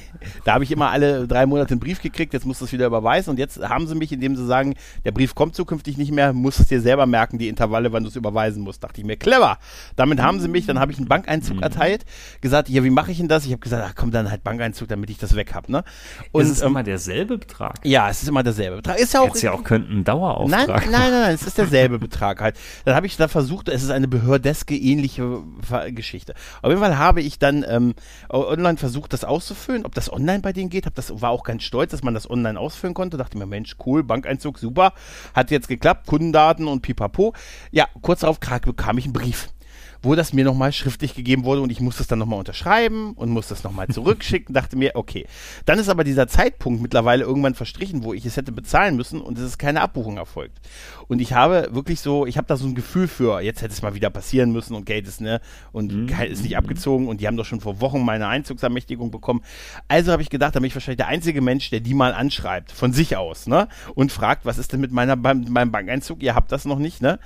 Da 0.45 0.55
habe 0.55 0.65
ich 0.65 0.71
immer 0.71 0.91
alle 0.91 1.27
drei 1.27 1.45
Monate 1.45 1.73
einen 1.73 1.81
Brief 1.81 2.01
gekriegt, 2.01 2.33
jetzt 2.33 2.47
musst 2.47 2.61
du 2.61 2.65
es 2.65 2.73
wieder 2.73 2.87
überweisen 2.87 3.31
und 3.31 3.39
jetzt 3.39 3.61
haben 3.61 3.87
sie 3.87 3.95
mich, 3.95 4.13
indem 4.13 4.37
sie 4.37 4.47
sagen, 4.47 4.75
der 5.05 5.13
Brief 5.13 5.35
kommt 5.35 5.55
zukünftig 5.55 5.97
nicht 5.97 6.13
mehr, 6.13 6.33
musst 6.33 6.61
es 6.61 6.69
dir 6.69 6.81
selber 6.81 7.07
merken, 7.07 7.39
die 7.39 7.49
Intervalle, 7.49 7.93
wann 7.93 8.05
du 8.05 8.09
es 8.09 8.17
überweisen 8.17 8.63
musst. 8.63 8.83
Dachte 8.83 9.01
ich 9.01 9.07
mir, 9.07 9.17
clever. 9.17 9.59
Damit 9.97 10.23
haben 10.23 10.41
sie 10.41 10.49
mich, 10.49 10.67
dann 10.67 10.79
habe 10.79 10.93
ich 10.93 10.99
einen 10.99 11.09
Bankeinzug 11.09 11.57
mhm. 11.57 11.63
erteilt, 11.63 12.05
gesagt, 12.41 12.69
ja, 12.69 12.85
wie 12.85 12.91
mache 12.91 13.11
ich 13.11 13.19
denn 13.19 13.29
das? 13.29 13.45
Ich 13.45 13.53
habe 13.53 13.61
gesagt, 13.61 13.85
ach 13.87 13.95
komm, 13.97 14.13
dann 14.13 14.31
halt 14.31 14.45
Bankeinzug, 14.45 14.89
damit 14.89 15.11
ich 15.11 15.19
das 15.19 15.35
weg 15.35 15.55
habe. 15.55 15.71
Ne? 15.71 15.85
Und, 16.33 16.43
ist 16.43 16.51
es 16.51 16.63
ähm, 16.63 16.69
immer 16.69 16.83
derselbe 16.83 17.39
Betrag? 17.39 17.81
Ja, 17.85 18.09
es 18.09 18.23
ist 18.23 18.29
immer 18.29 18.43
derselbe 18.43 18.77
Betrag. 18.77 18.99
Ist 18.99 19.15
ja 19.15 19.21
auch. 19.21 19.27
Jetzt 19.27 19.43
ja 19.43 19.53
auch 19.53 19.65
könnten 19.65 19.99
ein 19.99 20.05
Dauerauftrag. 20.05 20.69
Nein, 20.69 20.91
nein, 20.91 20.91
nein, 20.91 21.11
nein, 21.11 21.35
es 21.35 21.43
ist 21.43 21.59
derselbe 21.59 21.99
Betrag 21.99 22.41
halt. 22.41 22.57
Dann 22.85 22.95
habe 22.95 23.07
ich 23.07 23.17
da 23.17 23.29
versucht, 23.29 23.69
es 23.69 23.83
ist 23.83 23.91
eine 23.91 24.09
behördeske 24.09 24.77
ähnliche 24.77 25.43
Geschichte. 25.91 26.35
Auf 26.63 26.71
jeden 26.71 26.81
Fall 26.81 26.99
habe 26.99 27.21
ich 27.21 27.39
dann 27.39 27.64
ähm, 27.69 27.95
online 28.29 28.77
versucht, 28.77 29.13
das 29.13 29.25
auszufüllen, 29.25 29.85
ob 29.85 29.95
das 29.95 30.13
online 30.13 30.41
bei 30.41 30.53
denen 30.53 30.71
geht. 30.71 30.87
Hab 30.87 30.95
das 30.95 31.21
war 31.21 31.31
auch 31.31 31.45
ganz 31.45 31.63
stolz, 31.63 31.91
dass 31.91 32.03
man 32.03 32.15
das 32.15 32.29
online 32.29 32.59
ausfüllen 32.59 32.95
konnte. 32.95 33.17
Dachte 33.17 33.39
mir, 33.39 33.47
Mensch, 33.47 33.77
cool, 33.87 34.03
Bankeinzug, 34.03 34.59
super. 34.59 34.93
Hat 35.35 35.51
jetzt 35.51 35.69
geklappt, 35.69 36.07
Kundendaten 36.07 36.69
und 36.69 36.83
pipapo. 36.83 37.35
Ja, 37.71 37.89
kurz 38.03 38.21
darauf 38.21 38.39
bekam 38.41 38.99
ich 38.99 39.05
einen 39.05 39.13
Brief 39.13 39.49
wo 40.05 40.15
das 40.15 40.33
mir 40.33 40.45
nochmal 40.45 40.73
schriftlich 40.73 41.15
gegeben 41.15 41.45
wurde 41.45 41.63
und 41.63 41.71
ich 41.71 41.81
musste 41.81 42.03
es 42.03 42.09
dann 42.09 42.19
nochmal 42.19 42.39
unterschreiben 42.39 43.13
und 43.13 43.31
musste 43.31 43.55
es 43.55 43.65
nochmal 43.65 43.89
zurückschicken, 43.93 44.55
dachte 44.55 44.77
mir, 44.77 44.93
okay. 44.95 45.27
Dann 45.67 45.79
ist 45.79 45.89
aber 45.89 46.05
dieser 46.05 46.29
Zeitpunkt 46.29 46.83
mittlerweile 46.83 47.25
irgendwann 47.25 47.55
verstrichen, 47.55 48.05
wo 48.05 48.13
ich 48.15 48.25
es 48.27 48.37
hätte 48.37 48.53
bezahlen 48.53 48.97
müssen 48.97 49.21
und 49.21 49.39
es 49.39 49.45
ist 49.45 49.59
keine 49.59 49.81
Abbuchung 49.81 50.17
erfolgt. 50.17 50.61
Und 51.09 51.21
ich 51.21 51.33
habe 51.33 51.69
wirklich 51.73 52.01
so, 52.01 52.27
ich 52.27 52.37
habe 52.37 52.47
da 52.47 52.57
so 52.57 52.67
ein 52.67 52.75
Gefühl 52.75 53.09
für, 53.09 53.41
jetzt 53.41 53.63
hätte 53.63 53.73
es 53.73 53.83
mal 53.83 53.95
wieder 53.95 54.11
passieren 54.11 54.53
müssen 54.53 54.75
und 54.75 54.87
Geld 54.87 55.07
ist, 55.07 55.21
ne, 55.21 55.41
und 55.73 55.93
mhm. 55.93 56.09
ist 56.29 56.43
nicht 56.43 56.57
abgezogen 56.57 57.09
und 57.09 57.21
die 57.21 57.27
haben 57.27 57.37
doch 57.37 57.45
schon 57.45 57.61
vor 57.61 57.81
Wochen 57.81 58.05
meine 58.05 58.29
Einzugsermächtigung 58.29 59.11
bekommen. 59.11 59.43
Also 59.89 60.13
habe 60.13 60.23
ich 60.23 60.31
gedacht, 60.31 60.55
da 60.55 60.61
bin 60.61 60.69
ich 60.69 60.75
wahrscheinlich 60.75 60.99
der 60.99 61.09
einzige 61.09 61.41
Mensch, 61.41 61.71
der 61.71 61.81
die 61.81 61.95
mal 61.95 62.15
anschreibt, 62.15 62.73
von 62.73 62.93
sich 62.93 63.17
aus, 63.17 63.47
ne, 63.47 63.69
und 63.95 64.13
fragt, 64.13 64.45
was 64.45 64.59
ist 64.59 64.73
denn 64.73 64.81
mit 64.81 64.93
meiner, 64.93 65.17
meinem 65.17 65.71
Bankeinzug? 65.71 66.23
Ihr 66.23 66.35
habt 66.35 66.53
das 66.53 66.65
noch 66.65 66.79
nicht, 66.79 67.03
ne? 67.03 67.19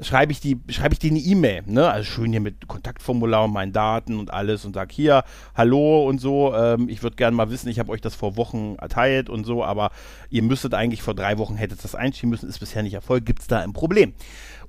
Schreibe 0.00 0.32
ich 0.32 0.40
die, 0.40 0.58
schreibe 0.68 0.94
ich 0.94 0.98
die 0.98 1.10
eine 1.10 1.18
E-Mail, 1.18 1.62
ne? 1.66 1.90
Also 1.90 2.04
schön 2.04 2.30
hier 2.30 2.40
mit 2.40 2.66
Kontaktformular 2.68 3.44
und 3.44 3.52
meinen 3.52 3.72
Daten 3.72 4.18
und 4.18 4.32
alles 4.32 4.64
und 4.64 4.74
sag 4.74 4.92
hier, 4.92 5.24
hallo 5.54 6.06
und 6.08 6.20
so, 6.20 6.54
ähm, 6.54 6.88
ich 6.88 7.02
würde 7.02 7.16
gerne 7.16 7.36
mal 7.36 7.50
wissen, 7.50 7.68
ich 7.68 7.78
habe 7.78 7.90
euch 7.92 8.00
das 8.00 8.14
vor 8.14 8.36
Wochen 8.36 8.76
erteilt 8.76 9.28
und 9.28 9.44
so, 9.44 9.64
aber 9.64 9.90
ihr 10.30 10.42
müsstet 10.42 10.74
eigentlich 10.74 11.02
vor 11.02 11.14
drei 11.14 11.38
Wochen 11.38 11.56
hättet 11.56 11.82
das 11.84 11.94
einschieben 11.94 12.30
müssen, 12.30 12.48
ist 12.48 12.58
bisher 12.58 12.82
nicht 12.82 12.94
erfolgt, 12.94 13.26
gibt 13.26 13.40
es 13.40 13.46
da 13.46 13.60
ein 13.60 13.72
Problem? 13.72 14.14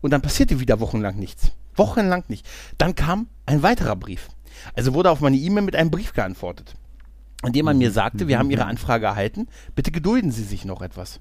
Und 0.02 0.12
dann 0.12 0.22
passierte 0.22 0.60
wieder 0.60 0.80
wochenlang 0.80 1.18
nichts. 1.18 1.52
Wochenlang 1.76 2.24
nicht. 2.28 2.48
Dann 2.78 2.96
kam 2.96 3.28
ein 3.46 3.64
weiterer 3.64 3.96
Brief. 3.96 4.30
Also 4.76 4.94
wurde 4.94 5.12
auf 5.12 5.20
meine 5.20 5.38
E-Mail 5.38 5.64
mit 5.64 5.76
einem 5.76 5.92
Brief 5.92 6.14
geantwortet, 6.14 6.76
in 7.46 7.54
dem 7.54 7.66
man 7.66 7.78
mir 7.78 7.92
sagte, 7.92 8.28
wir 8.28 8.40
haben 8.40 8.52
Ihre 8.52 8.66
Anfrage 8.66 9.06
erhalten, 9.06 9.48
bitte 9.76 9.92
gedulden 9.92 10.32
Sie 10.32 10.44
sich 10.44 10.66
noch 10.66 10.82
etwas. 10.82 11.20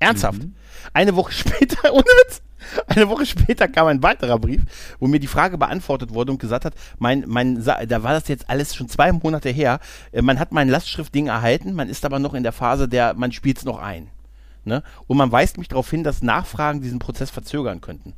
Ernsthaft. 0.00 0.42
Mhm. 0.42 0.54
Eine 0.92 1.14
Woche 1.14 1.32
später, 1.32 1.92
ohne 1.92 2.04
Witz, 2.04 2.42
eine 2.86 3.08
Woche 3.08 3.26
später 3.26 3.68
kam 3.68 3.86
ein 3.86 4.02
weiterer 4.02 4.38
Brief, 4.38 4.62
wo 4.98 5.06
mir 5.06 5.20
die 5.20 5.26
Frage 5.26 5.56
beantwortet 5.58 6.12
wurde 6.12 6.32
und 6.32 6.38
gesagt 6.38 6.64
hat, 6.64 6.74
mein, 6.98 7.24
mein, 7.26 7.64
da 7.64 8.02
war 8.02 8.12
das 8.12 8.28
jetzt 8.28 8.50
alles 8.50 8.74
schon 8.74 8.88
zwei 8.88 9.12
Monate 9.12 9.50
her, 9.50 9.80
äh, 10.12 10.22
man 10.22 10.38
hat 10.38 10.52
mein 10.52 10.68
Lastschriftding 10.68 11.28
erhalten, 11.28 11.74
man 11.74 11.88
ist 11.88 12.04
aber 12.04 12.18
noch 12.18 12.34
in 12.34 12.42
der 12.42 12.52
Phase 12.52 12.88
der, 12.88 13.14
man 13.14 13.32
spielt 13.32 13.58
es 13.58 13.64
noch 13.64 13.78
ein. 13.78 14.08
Ne? 14.64 14.82
Und 15.06 15.16
man 15.16 15.32
weist 15.32 15.56
mich 15.56 15.68
darauf 15.68 15.88
hin, 15.90 16.04
dass 16.04 16.22
Nachfragen 16.22 16.82
diesen 16.82 16.98
Prozess 16.98 17.30
verzögern 17.30 17.80
könnten. 17.80 18.14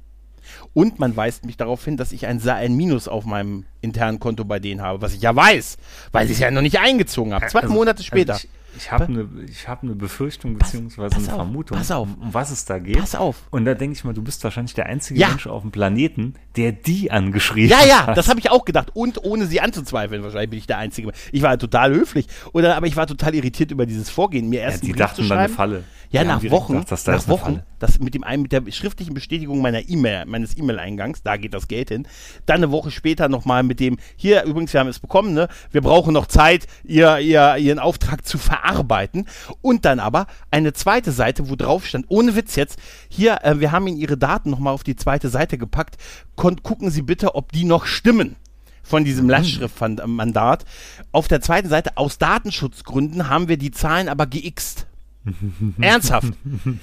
Und 0.74 0.98
man 0.98 1.16
weist 1.16 1.44
mich 1.44 1.56
darauf 1.56 1.84
hin, 1.84 1.96
dass 1.96 2.12
ich 2.12 2.26
ein, 2.26 2.46
ein 2.48 2.74
Minus 2.74 3.06
auf 3.06 3.24
meinem 3.24 3.64
internen 3.80 4.18
Konto 4.18 4.44
bei 4.44 4.58
denen 4.58 4.82
habe, 4.82 5.00
was 5.00 5.14
ich 5.14 5.22
ja 5.22 5.34
weiß, 5.34 5.78
weil 6.10 6.26
ich 6.26 6.32
es 6.32 6.38
ja 6.40 6.50
noch 6.50 6.62
nicht 6.62 6.80
eingezogen 6.80 7.32
habe. 7.32 7.46
Zwei 7.46 7.60
also, 7.60 7.74
Monate 7.74 8.02
später. 8.02 8.34
Also 8.34 8.46
ich, 8.46 8.61
ich 8.76 8.90
habe 8.90 9.04
eine 9.04 9.28
hab 9.66 9.82
ne 9.82 9.94
Befürchtung 9.94 10.56
beziehungsweise 10.58 11.16
eine 11.16 11.28
auf, 11.28 11.34
Vermutung, 11.34 11.76
pass 11.76 11.90
auf. 11.90 12.08
um 12.20 12.34
was 12.34 12.50
es 12.50 12.64
da 12.64 12.78
geht. 12.78 12.98
Pass 12.98 13.14
auf. 13.14 13.42
Und 13.50 13.64
da 13.64 13.74
denke 13.74 13.96
ich 13.96 14.04
mal, 14.04 14.14
du 14.14 14.22
bist 14.22 14.42
wahrscheinlich 14.44 14.74
der 14.74 14.86
einzige 14.86 15.20
ja. 15.20 15.28
Mensch 15.28 15.46
auf 15.46 15.62
dem 15.62 15.70
Planeten, 15.70 16.34
der 16.56 16.72
die 16.72 17.10
angeschrieben 17.10 17.76
hat. 17.76 17.86
Ja, 17.86 18.06
ja, 18.06 18.14
das 18.14 18.28
habe 18.28 18.40
ich 18.40 18.50
auch 18.50 18.64
gedacht. 18.64 18.90
Und 18.94 19.22
ohne 19.24 19.46
sie 19.46 19.60
anzuzweifeln, 19.60 20.22
wahrscheinlich 20.22 20.50
bin 20.50 20.58
ich 20.58 20.66
der 20.66 20.78
Einzige. 20.78 21.12
Ich 21.32 21.42
war 21.42 21.58
total 21.58 21.92
höflich. 21.92 22.26
Oder, 22.52 22.76
aber 22.76 22.86
ich 22.86 22.96
war 22.96 23.06
total 23.06 23.34
irritiert 23.34 23.70
über 23.70 23.86
dieses 23.86 24.10
Vorgehen. 24.10 24.48
Mir 24.48 24.60
erst 24.60 24.82
ja, 24.82 24.92
die 24.92 24.98
dachten 24.98 25.28
dann 25.28 25.38
eine 25.38 25.48
Falle. 25.48 25.84
Ja, 26.12 26.24
nach 26.24 26.42
Wochen, 26.50 26.74
gedacht, 26.74 26.90
das 26.92 27.06
nach 27.06 27.28
Wochen, 27.28 27.62
das 27.78 27.98
mit 27.98 28.14
dem 28.14 28.24
mit 28.42 28.52
der 28.52 28.62
schriftlichen 28.70 29.14
Bestätigung 29.14 29.62
meiner 29.62 29.88
E-Mail, 29.88 30.26
meines 30.26 30.56
E-Mail-Eingangs, 30.56 31.22
da 31.22 31.36
geht 31.38 31.54
das 31.54 31.68
Geld 31.68 31.88
hin. 31.88 32.06
Dann 32.44 32.58
eine 32.58 32.70
Woche 32.70 32.90
später 32.90 33.28
nochmal 33.28 33.62
mit 33.62 33.80
dem, 33.80 33.98
hier 34.16 34.44
übrigens, 34.44 34.72
wir 34.74 34.80
haben 34.80 34.88
es 34.88 34.98
bekommen, 34.98 35.32
ne? 35.32 35.48
Wir 35.70 35.80
brauchen 35.80 36.12
noch 36.12 36.26
Zeit, 36.26 36.66
ihr, 36.84 37.18
ihr, 37.18 37.56
ihren 37.56 37.78
Auftrag 37.78 38.26
zu 38.26 38.36
verarbeiten 38.36 39.26
und 39.62 39.86
dann 39.86 40.00
aber 40.00 40.26
eine 40.50 40.74
zweite 40.74 41.12
Seite, 41.12 41.48
wo 41.48 41.56
drauf 41.56 41.86
stand, 41.86 42.06
ohne 42.08 42.36
Witz 42.36 42.56
jetzt, 42.56 42.78
hier, 43.08 43.42
äh, 43.42 43.58
wir 43.60 43.72
haben 43.72 43.86
Ihnen 43.86 43.96
Ihre 43.96 44.18
Daten 44.18 44.50
nochmal 44.50 44.74
auf 44.74 44.84
die 44.84 44.96
zweite 44.96 45.28
Seite 45.28 45.56
gepackt, 45.56 45.96
Kon 46.36 46.62
gucken 46.62 46.90
Sie 46.90 47.02
bitte, 47.02 47.34
ob 47.34 47.52
die 47.52 47.64
noch 47.64 47.86
stimmen 47.86 48.36
von 48.82 49.04
diesem 49.04 49.24
mhm. 49.24 49.30
Lastschriftmandat. 49.30 50.64
Auf 51.12 51.28
der 51.28 51.40
zweiten 51.40 51.68
Seite, 51.68 51.96
aus 51.96 52.18
Datenschutzgründen 52.18 53.28
haben 53.28 53.48
wir 53.48 53.56
die 53.56 53.70
Zahlen 53.70 54.08
aber 54.08 54.26
geixt. 54.26 54.86
Ernsthaft. 55.80 56.32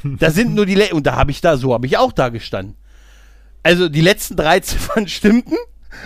Da 0.04 0.32
sind 0.32 0.56
nur 0.56 0.66
die, 0.66 0.76
Le 0.76 0.94
und 0.94 1.06
da 1.06 1.16
habe 1.16 1.32
ich 1.32 1.42
da, 1.42 1.58
so 1.58 1.74
habe 1.74 1.86
ich 1.86 1.98
auch 1.98 2.12
da 2.12 2.30
gestanden. 2.30 2.76
Also 3.64 3.90
die 3.90 4.02
letzten 4.02 4.36
drei 4.36 4.60
Ziffern 4.62 5.08
stimmten, 5.08 5.58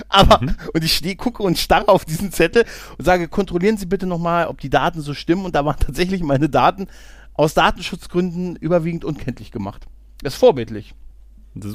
aber, 0.10 0.42
mhm. 0.42 0.56
und 0.74 0.84
ich 0.84 0.94
steh, 0.94 1.16
gucke 1.16 1.44
und 1.44 1.58
starre 1.58 1.90
auf 1.90 2.06
diesen 2.06 2.32
Zettel 2.32 2.66
und 2.98 3.06
sage, 3.06 3.28
kontrollieren 3.28 3.78
Sie 3.78 3.86
bitte 3.86 4.06
nochmal, 4.06 4.48
ob 4.48 4.60
die 4.60 4.70
Daten 4.70 5.02
so 5.02 5.14
stimmen. 5.14 5.46
Und 5.46 5.56
da 5.56 5.66
waren 5.66 5.78
tatsächlich 5.80 6.24
meine 6.24 6.50
Daten 6.50 6.88
aus 7.34 7.54
Datenschutzgründen 7.54 8.56
überwiegend 8.56 9.06
unkenntlich 9.06 9.52
gemacht. 9.52 9.88
Das 10.22 10.34
ist 10.34 10.40
vorbildlich. 10.40 10.94
Das 11.56 11.74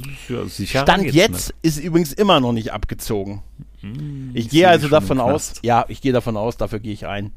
ist 0.59 0.73
ja 0.73 0.83
Stand 0.83 1.05
jetzt, 1.05 1.15
jetzt 1.15 1.49
ne? 1.51 1.55
ist 1.63 1.79
übrigens 1.79 2.13
immer 2.13 2.41
noch 2.41 2.53
nicht 2.53 2.73
abgezogen. 2.73 3.43
Hm, 3.81 4.31
ich 4.35 4.49
gehe 4.49 4.69
also 4.69 4.89
davon 4.89 5.21
aus, 5.21 5.55
ja, 5.63 5.85
ich 5.87 6.01
gehe 6.01 6.13
davon 6.13 6.37
aus, 6.37 6.57
dafür 6.57 6.81
gehe 6.81 6.93
ich 6.93 7.07
ein. 7.07 7.33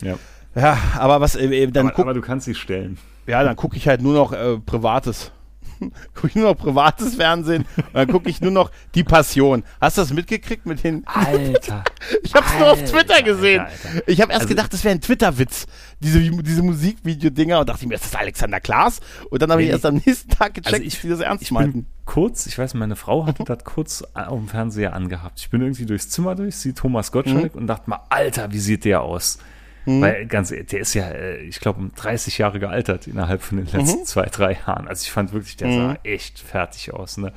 Ja. 0.00 0.18
Ja, 0.56 0.78
aber 0.98 1.20
was, 1.20 1.36
äh, 1.36 1.66
dann 1.68 1.86
aber, 1.86 1.94
guck, 1.94 2.04
aber 2.06 2.14
du 2.14 2.22
kannst 2.22 2.46
sie 2.46 2.54
stellen. 2.54 2.98
Ja, 3.26 3.44
dann 3.44 3.56
gucke 3.56 3.76
ich 3.76 3.86
halt 3.86 4.00
nur 4.00 4.14
noch 4.14 4.32
äh, 4.32 4.58
Privates. 4.58 5.32
gucke 6.14 6.28
ich 6.28 6.34
nur 6.34 6.50
noch 6.50 6.56
privates 6.56 7.16
Fernsehen 7.16 7.66
und 7.76 7.94
dann 7.94 8.08
gucke 8.08 8.30
ich 8.30 8.40
nur 8.40 8.50
noch 8.50 8.70
Die 8.94 9.04
Passion. 9.04 9.62
Hast 9.80 9.98
du 9.98 10.02
das 10.02 10.12
mitgekriegt 10.12 10.64
mit 10.64 10.82
den. 10.82 11.06
Alter. 11.06 11.84
ich 12.22 12.34
habe 12.34 12.46
es 12.46 12.58
nur 12.58 12.70
auf 12.70 12.82
Twitter 12.84 13.22
gesehen. 13.22 13.60
Alter, 13.60 13.88
Alter. 13.88 14.08
Ich 14.08 14.20
habe 14.22 14.32
erst 14.32 14.42
also, 14.44 14.54
gedacht, 14.54 14.72
das 14.72 14.84
wäre 14.84 14.94
ein 14.94 15.00
Twitter-Witz, 15.00 15.66
diese, 16.00 16.20
diese 16.20 16.62
Musikvideo-Dinger 16.62 17.60
und 17.60 17.68
dachte 17.68 17.86
mir, 17.86 17.94
ist 17.94 18.04
das 18.04 18.14
Alexander 18.14 18.60
Klaas? 18.60 19.00
Und 19.30 19.42
dann 19.42 19.50
habe 19.50 19.62
ich 19.62 19.68
erst 19.68 19.84
am 19.84 19.96
nächsten 19.96 20.30
Tag 20.30 20.54
gecheckt, 20.54 20.72
also 20.72 20.86
ich, 20.86 21.04
wie 21.04 21.08
das 21.08 21.20
ernst 21.20 21.42
ich 21.42 21.50
meinten. 21.50 21.86
Kurz, 22.04 22.46
ich 22.46 22.56
weiß, 22.56 22.74
meine 22.74 22.96
Frau 22.96 23.26
hatte 23.26 23.44
das 23.44 23.64
kurz 23.64 24.02
auf 24.14 24.38
dem 24.38 24.48
Fernseher 24.48 24.94
angehabt. 24.94 25.40
Ich 25.40 25.50
bin 25.50 25.60
irgendwie 25.60 25.86
durchs 25.86 26.08
Zimmer 26.08 26.34
durch, 26.34 26.56
sie 26.56 26.72
Thomas 26.72 27.12
Gottschalk 27.12 27.54
mhm. 27.54 27.60
und 27.60 27.66
dachte 27.66 27.90
mal, 27.90 28.00
Alter, 28.08 28.52
wie 28.52 28.58
sieht 28.58 28.84
der 28.84 29.02
aus? 29.02 29.38
Mhm. 29.86 30.00
Weil 30.00 30.26
ganz, 30.26 30.50
der 30.50 30.80
ist 30.80 30.94
ja, 30.94 31.08
äh, 31.08 31.38
ich 31.38 31.60
glaube, 31.60 31.78
um 31.78 31.92
30 31.94 32.38
Jahre 32.38 32.58
gealtert 32.58 33.06
innerhalb 33.06 33.40
von 33.42 33.58
den 33.58 33.66
letzten 33.66 34.00
mhm. 34.00 34.04
zwei, 34.04 34.26
drei 34.26 34.58
Jahren. 34.66 34.88
Also 34.88 35.02
ich 35.02 35.12
fand 35.12 35.32
wirklich, 35.32 35.56
der 35.56 35.72
sah 35.72 35.88
mhm. 35.90 35.98
echt 36.02 36.40
fertig 36.40 36.92
aus. 36.92 37.16
Ne? 37.16 37.32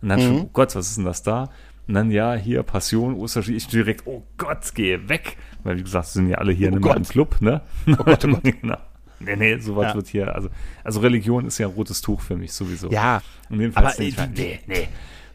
Und 0.00 0.08
dann 0.08 0.20
schon, 0.20 0.34
mhm. 0.34 0.40
oh 0.42 0.50
Gott, 0.52 0.74
was 0.74 0.88
ist 0.88 0.96
denn 0.96 1.04
das 1.04 1.22
da? 1.22 1.50
Und 1.88 1.94
dann 1.94 2.10
ja, 2.10 2.34
hier 2.34 2.62
Passion, 2.62 3.14
Osterschied, 3.14 3.56
ich 3.56 3.66
direkt, 3.66 4.06
oh 4.06 4.22
Gott, 4.36 4.74
gehe 4.74 5.08
weg. 5.08 5.36
Weil 5.64 5.78
wie 5.78 5.82
gesagt, 5.82 6.06
sind 6.06 6.28
ja 6.28 6.38
alle 6.38 6.52
hier 6.52 6.72
oh 6.72 6.76
in 6.76 6.84
einem 6.84 7.04
Club, 7.04 7.40
ne? 7.40 7.62
Oh 7.86 7.96
Gott, 7.96 8.24
oh 8.24 8.28
Gott. 8.28 8.42
genau. 8.60 8.78
Nee, 9.20 9.34
nee, 9.34 9.58
sowas 9.58 9.88
ja. 9.88 9.94
wird 9.94 10.06
hier, 10.06 10.32
also, 10.32 10.48
also 10.84 11.00
Religion 11.00 11.46
ist 11.46 11.58
ja 11.58 11.66
ein 11.66 11.72
rotes 11.72 12.00
Tuch 12.00 12.20
für 12.20 12.36
mich 12.36 12.52
sowieso. 12.52 12.88
Ja. 12.90 13.20
Und 13.50 13.60
jedenfalls 13.60 13.96
aber, 13.96 14.04
äh, 14.04 14.28
nee, 14.36 14.60
nee. 14.66 14.88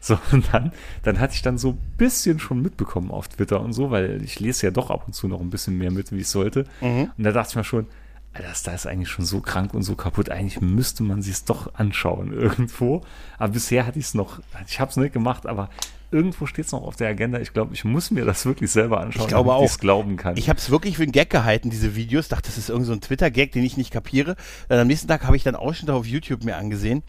So, 0.06 0.18
und 0.32 0.52
dann, 0.52 0.70
dann 1.02 1.18
hatte 1.18 1.32
ich 1.32 1.40
dann 1.40 1.56
so 1.56 1.70
ein 1.70 1.78
bisschen 1.96 2.38
schon 2.38 2.60
mitbekommen 2.60 3.10
auf 3.10 3.28
Twitter 3.28 3.62
und 3.62 3.72
so, 3.72 3.90
weil 3.90 4.22
ich 4.22 4.38
lese 4.38 4.66
ja 4.66 4.70
doch 4.70 4.90
ab 4.90 5.04
und 5.06 5.14
zu 5.14 5.28
noch 5.28 5.40
ein 5.40 5.48
bisschen 5.48 5.78
mehr 5.78 5.90
mit, 5.90 6.12
wie 6.12 6.18
ich 6.18 6.28
sollte. 6.28 6.66
Mhm. 6.82 7.10
Und 7.16 7.24
da 7.24 7.32
dachte 7.32 7.50
ich 7.50 7.56
mir 7.56 7.64
schon, 7.64 7.86
Alter, 8.34 8.48
das 8.48 8.62
da 8.62 8.74
ist 8.74 8.86
eigentlich 8.86 9.08
schon 9.08 9.24
so 9.24 9.40
krank 9.40 9.72
und 9.72 9.82
so 9.82 9.94
kaputt. 9.94 10.28
Eigentlich 10.28 10.60
müsste 10.60 11.04
man 11.04 11.22
sich 11.22 11.32
es 11.32 11.44
doch 11.44 11.74
anschauen 11.76 12.32
irgendwo. 12.38 13.00
Aber 13.38 13.54
bisher 13.54 13.86
hatte 13.86 13.98
ich 13.98 14.04
es 14.04 14.14
noch, 14.14 14.40
ich 14.68 14.78
habe 14.78 14.90
es 14.90 14.98
nicht 14.98 15.14
gemacht, 15.14 15.46
aber 15.46 15.70
irgendwo 16.10 16.44
steht 16.44 16.66
es 16.66 16.72
noch 16.72 16.82
auf 16.82 16.96
der 16.96 17.08
Agenda. 17.08 17.40
Ich 17.40 17.54
glaube, 17.54 17.72
ich 17.72 17.84
muss 17.86 18.10
mir 18.10 18.26
das 18.26 18.44
wirklich 18.44 18.70
selber 18.72 19.00
anschauen, 19.00 19.22
ich 19.22 19.28
glaube 19.28 19.48
damit 19.48 19.64
ich 19.64 19.70
es 19.70 19.78
glauben 19.78 20.16
kann. 20.18 20.36
Ich 20.36 20.50
habe 20.50 20.58
es 20.58 20.68
wirklich 20.68 20.98
für 20.98 21.04
einen 21.04 21.12
Gag 21.12 21.30
gehalten, 21.30 21.70
diese 21.70 21.96
Videos. 21.96 22.28
Dachte, 22.28 22.48
das 22.48 22.58
ist 22.58 22.68
irgendein 22.68 22.94
so 22.94 23.00
Twitter-Gag, 23.00 23.52
den 23.52 23.64
ich 23.64 23.78
nicht 23.78 23.90
kapiere. 23.90 24.36
Dann 24.68 24.80
am 24.80 24.86
nächsten 24.86 25.08
Tag 25.08 25.24
habe 25.24 25.36
ich 25.36 25.44
dann 25.44 25.56
Ausschnitte 25.56 25.94
auf 25.94 26.06
YouTube 26.06 26.44
mir 26.44 26.56
angesehen 26.56 27.02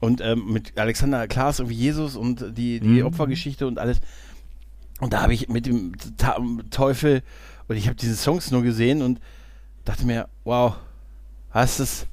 und 0.00 0.20
ähm, 0.20 0.52
mit 0.52 0.78
Alexander 0.78 1.26
Klaas 1.26 1.58
irgendwie 1.58 1.76
Jesus 1.76 2.16
und 2.16 2.56
die, 2.56 2.80
die 2.80 3.00
mhm. 3.00 3.06
Opfergeschichte 3.06 3.66
und 3.66 3.78
alles. 3.78 4.00
Und 5.00 5.12
da 5.12 5.22
habe 5.22 5.34
ich 5.34 5.48
mit 5.48 5.66
dem 5.66 5.92
Ta 6.16 6.38
Teufel 6.70 7.22
und 7.68 7.76
ich 7.76 7.86
habe 7.86 7.96
diese 7.96 8.16
Songs 8.16 8.50
nur 8.50 8.62
gesehen 8.62 9.02
und 9.02 9.20
dachte 9.84 10.06
mir, 10.06 10.28
wow, 10.44 10.76
hast 11.50 11.78
es, 11.80 12.06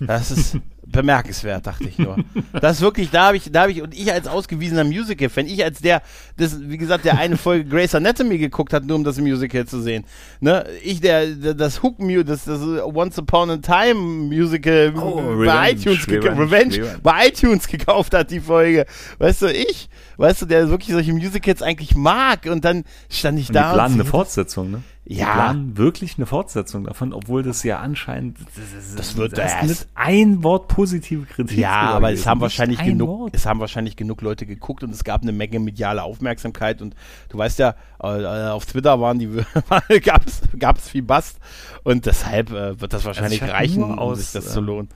das 0.00 0.30
ist 0.30 0.56
bemerkenswert, 0.90 1.66
dachte 1.66 1.88
ich 1.88 1.98
nur. 1.98 2.16
Das 2.60 2.76
ist 2.76 2.82
wirklich, 2.82 3.10
da 3.10 3.26
habe 3.26 3.36
ich, 3.36 3.50
da 3.52 3.62
habe 3.62 3.72
ich, 3.72 3.82
und 3.82 3.94
ich 3.94 4.12
als 4.12 4.26
ausgewiesener 4.26 4.84
Musical-Fan, 4.84 5.46
ich 5.46 5.62
als 5.62 5.80
der, 5.80 6.02
das, 6.36 6.58
wie 6.60 6.78
gesagt, 6.78 7.04
der 7.04 7.18
eine 7.18 7.36
Folge 7.36 7.68
Grace 7.68 7.94
Anatomy 7.94 8.38
geguckt 8.38 8.72
hat, 8.72 8.84
nur 8.84 8.96
um 8.96 9.04
das 9.04 9.18
Musical 9.18 9.66
zu 9.66 9.80
sehen. 9.80 10.04
Ne? 10.40 10.64
Ich, 10.82 11.00
der, 11.00 11.26
der 11.26 11.54
das 11.54 11.82
Hook 11.82 11.96
das, 12.24 12.44
das 12.44 12.60
Once 12.60 13.18
Upon 13.18 13.50
a 13.50 13.56
Time 13.58 13.94
Musical 13.94 14.92
oh, 14.96 15.16
bei 15.16 15.22
Revenge, 15.22 15.70
iTunes 15.72 16.08
Revenge, 16.08 16.40
Revenge, 16.40 16.76
Revenge, 16.76 17.00
bei 17.02 17.28
iTunes 17.28 17.68
gekauft 17.68 18.14
hat, 18.14 18.30
die 18.30 18.40
Folge. 18.40 18.86
Weißt 19.18 19.42
du, 19.42 19.46
ich, 19.52 19.88
weißt 20.16 20.42
du, 20.42 20.46
der 20.46 20.68
wirklich 20.70 20.90
solche 20.90 21.12
Musicals 21.12 21.62
eigentlich 21.62 21.94
mag 21.94 22.46
und 22.46 22.64
dann 22.64 22.84
stand 23.10 23.38
ich 23.38 23.48
und 23.48 23.54
da. 23.54 23.70
Die 23.70 23.74
planen 23.74 23.94
eine 23.94 24.04
Fortsetzung, 24.04 24.70
ne? 24.70 24.82
Ja. 25.10 25.32
Planen 25.32 25.78
wirklich 25.78 26.18
eine 26.18 26.26
Fortsetzung 26.26 26.84
davon, 26.84 27.14
obwohl 27.14 27.42
das 27.42 27.62
ja 27.62 27.78
anscheinend 27.78 28.38
das, 28.40 28.94
das 28.94 29.16
wird 29.16 29.38
das 29.38 29.62
ist 29.62 29.88
ein 29.94 30.42
Wort 30.42 30.68
positive 30.68 31.24
Kritik. 31.24 31.56
Ja, 31.56 31.92
aber 31.92 32.12
es 32.12 32.26
haben 32.26 32.42
wahrscheinlich 32.42 32.78
genug, 32.84 33.08
Wort. 33.08 33.34
es 33.34 33.46
haben 33.46 33.58
wahrscheinlich 33.58 33.96
genug 33.96 34.20
Leute 34.20 34.44
geguckt 34.44 34.82
und 34.82 34.90
es 34.90 35.04
gab 35.04 35.22
eine 35.22 35.32
Menge 35.32 35.60
mediale 35.60 36.02
Aufmerksamkeit 36.02 36.82
und 36.82 36.94
du 37.30 37.38
weißt 37.38 37.58
ja, 37.58 37.74
äh, 38.02 38.50
auf 38.50 38.66
Twitter 38.66 39.00
waren 39.00 39.18
die 39.18 39.28
gab 40.04 40.26
es 40.26 40.42
gab 40.58 40.76
es 40.76 40.90
viel 40.90 41.02
Bast 41.02 41.38
und 41.84 42.04
deshalb 42.04 42.50
äh, 42.50 42.78
wird 42.78 42.92
das 42.92 43.06
also 43.06 43.06
wahrscheinlich 43.06 43.40
also 43.40 43.54
reichen, 43.54 43.84
um 43.84 44.14
sich 44.14 44.32
das 44.32 44.52
zu 44.52 44.58
ähm, 44.58 44.66
lohnen. 44.66 44.88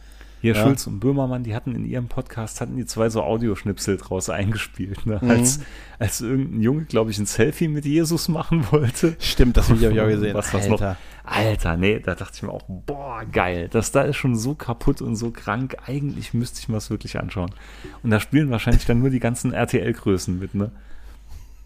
Hier 0.42 0.56
ja. 0.56 0.62
Schulz 0.64 0.88
und 0.88 0.98
Böhmermann, 0.98 1.44
die 1.44 1.54
hatten 1.54 1.72
in 1.76 1.84
ihrem 1.84 2.08
Podcast, 2.08 2.60
hatten 2.60 2.76
die 2.76 2.84
zwei 2.84 3.08
so 3.08 3.22
Audioschnipsel 3.22 3.96
draus 3.96 4.28
eingespielt, 4.28 5.06
ne? 5.06 5.20
mhm. 5.22 5.30
als, 5.30 5.60
als 6.00 6.20
irgendein 6.20 6.60
Junge, 6.60 6.84
glaube 6.84 7.12
ich, 7.12 7.18
ein 7.18 7.26
Selfie 7.26 7.68
mit 7.68 7.84
Jesus 7.84 8.28
machen 8.28 8.66
wollte. 8.72 9.14
Stimmt, 9.20 9.56
das 9.56 9.70
habe 9.70 9.78
ich 9.78 10.00
auch 10.00 10.06
gesehen. 10.08 10.34
Was, 10.34 10.52
was 10.52 10.68
Alter. 10.68 10.90
Noch, 10.90 10.96
Alter, 11.32 11.76
nee, 11.76 12.00
da 12.00 12.16
dachte 12.16 12.32
ich 12.34 12.42
mir 12.42 12.50
auch, 12.50 12.64
boah, 12.66 13.22
geil, 13.30 13.68
das 13.70 13.92
da 13.92 14.02
ist 14.02 14.16
schon 14.16 14.34
so 14.34 14.56
kaputt 14.56 15.00
und 15.00 15.14
so 15.14 15.30
krank, 15.30 15.76
eigentlich 15.86 16.34
müsste 16.34 16.58
ich 16.58 16.68
mir 16.68 16.74
das 16.74 16.90
wirklich 16.90 17.20
anschauen. 17.20 17.52
Und 18.02 18.10
da 18.10 18.18
spielen 18.18 18.50
wahrscheinlich 18.50 18.84
dann 18.84 18.98
nur 18.98 19.10
die 19.10 19.20
ganzen 19.20 19.52
RTL-Größen 19.52 20.36
mit, 20.36 20.56
ne? 20.56 20.72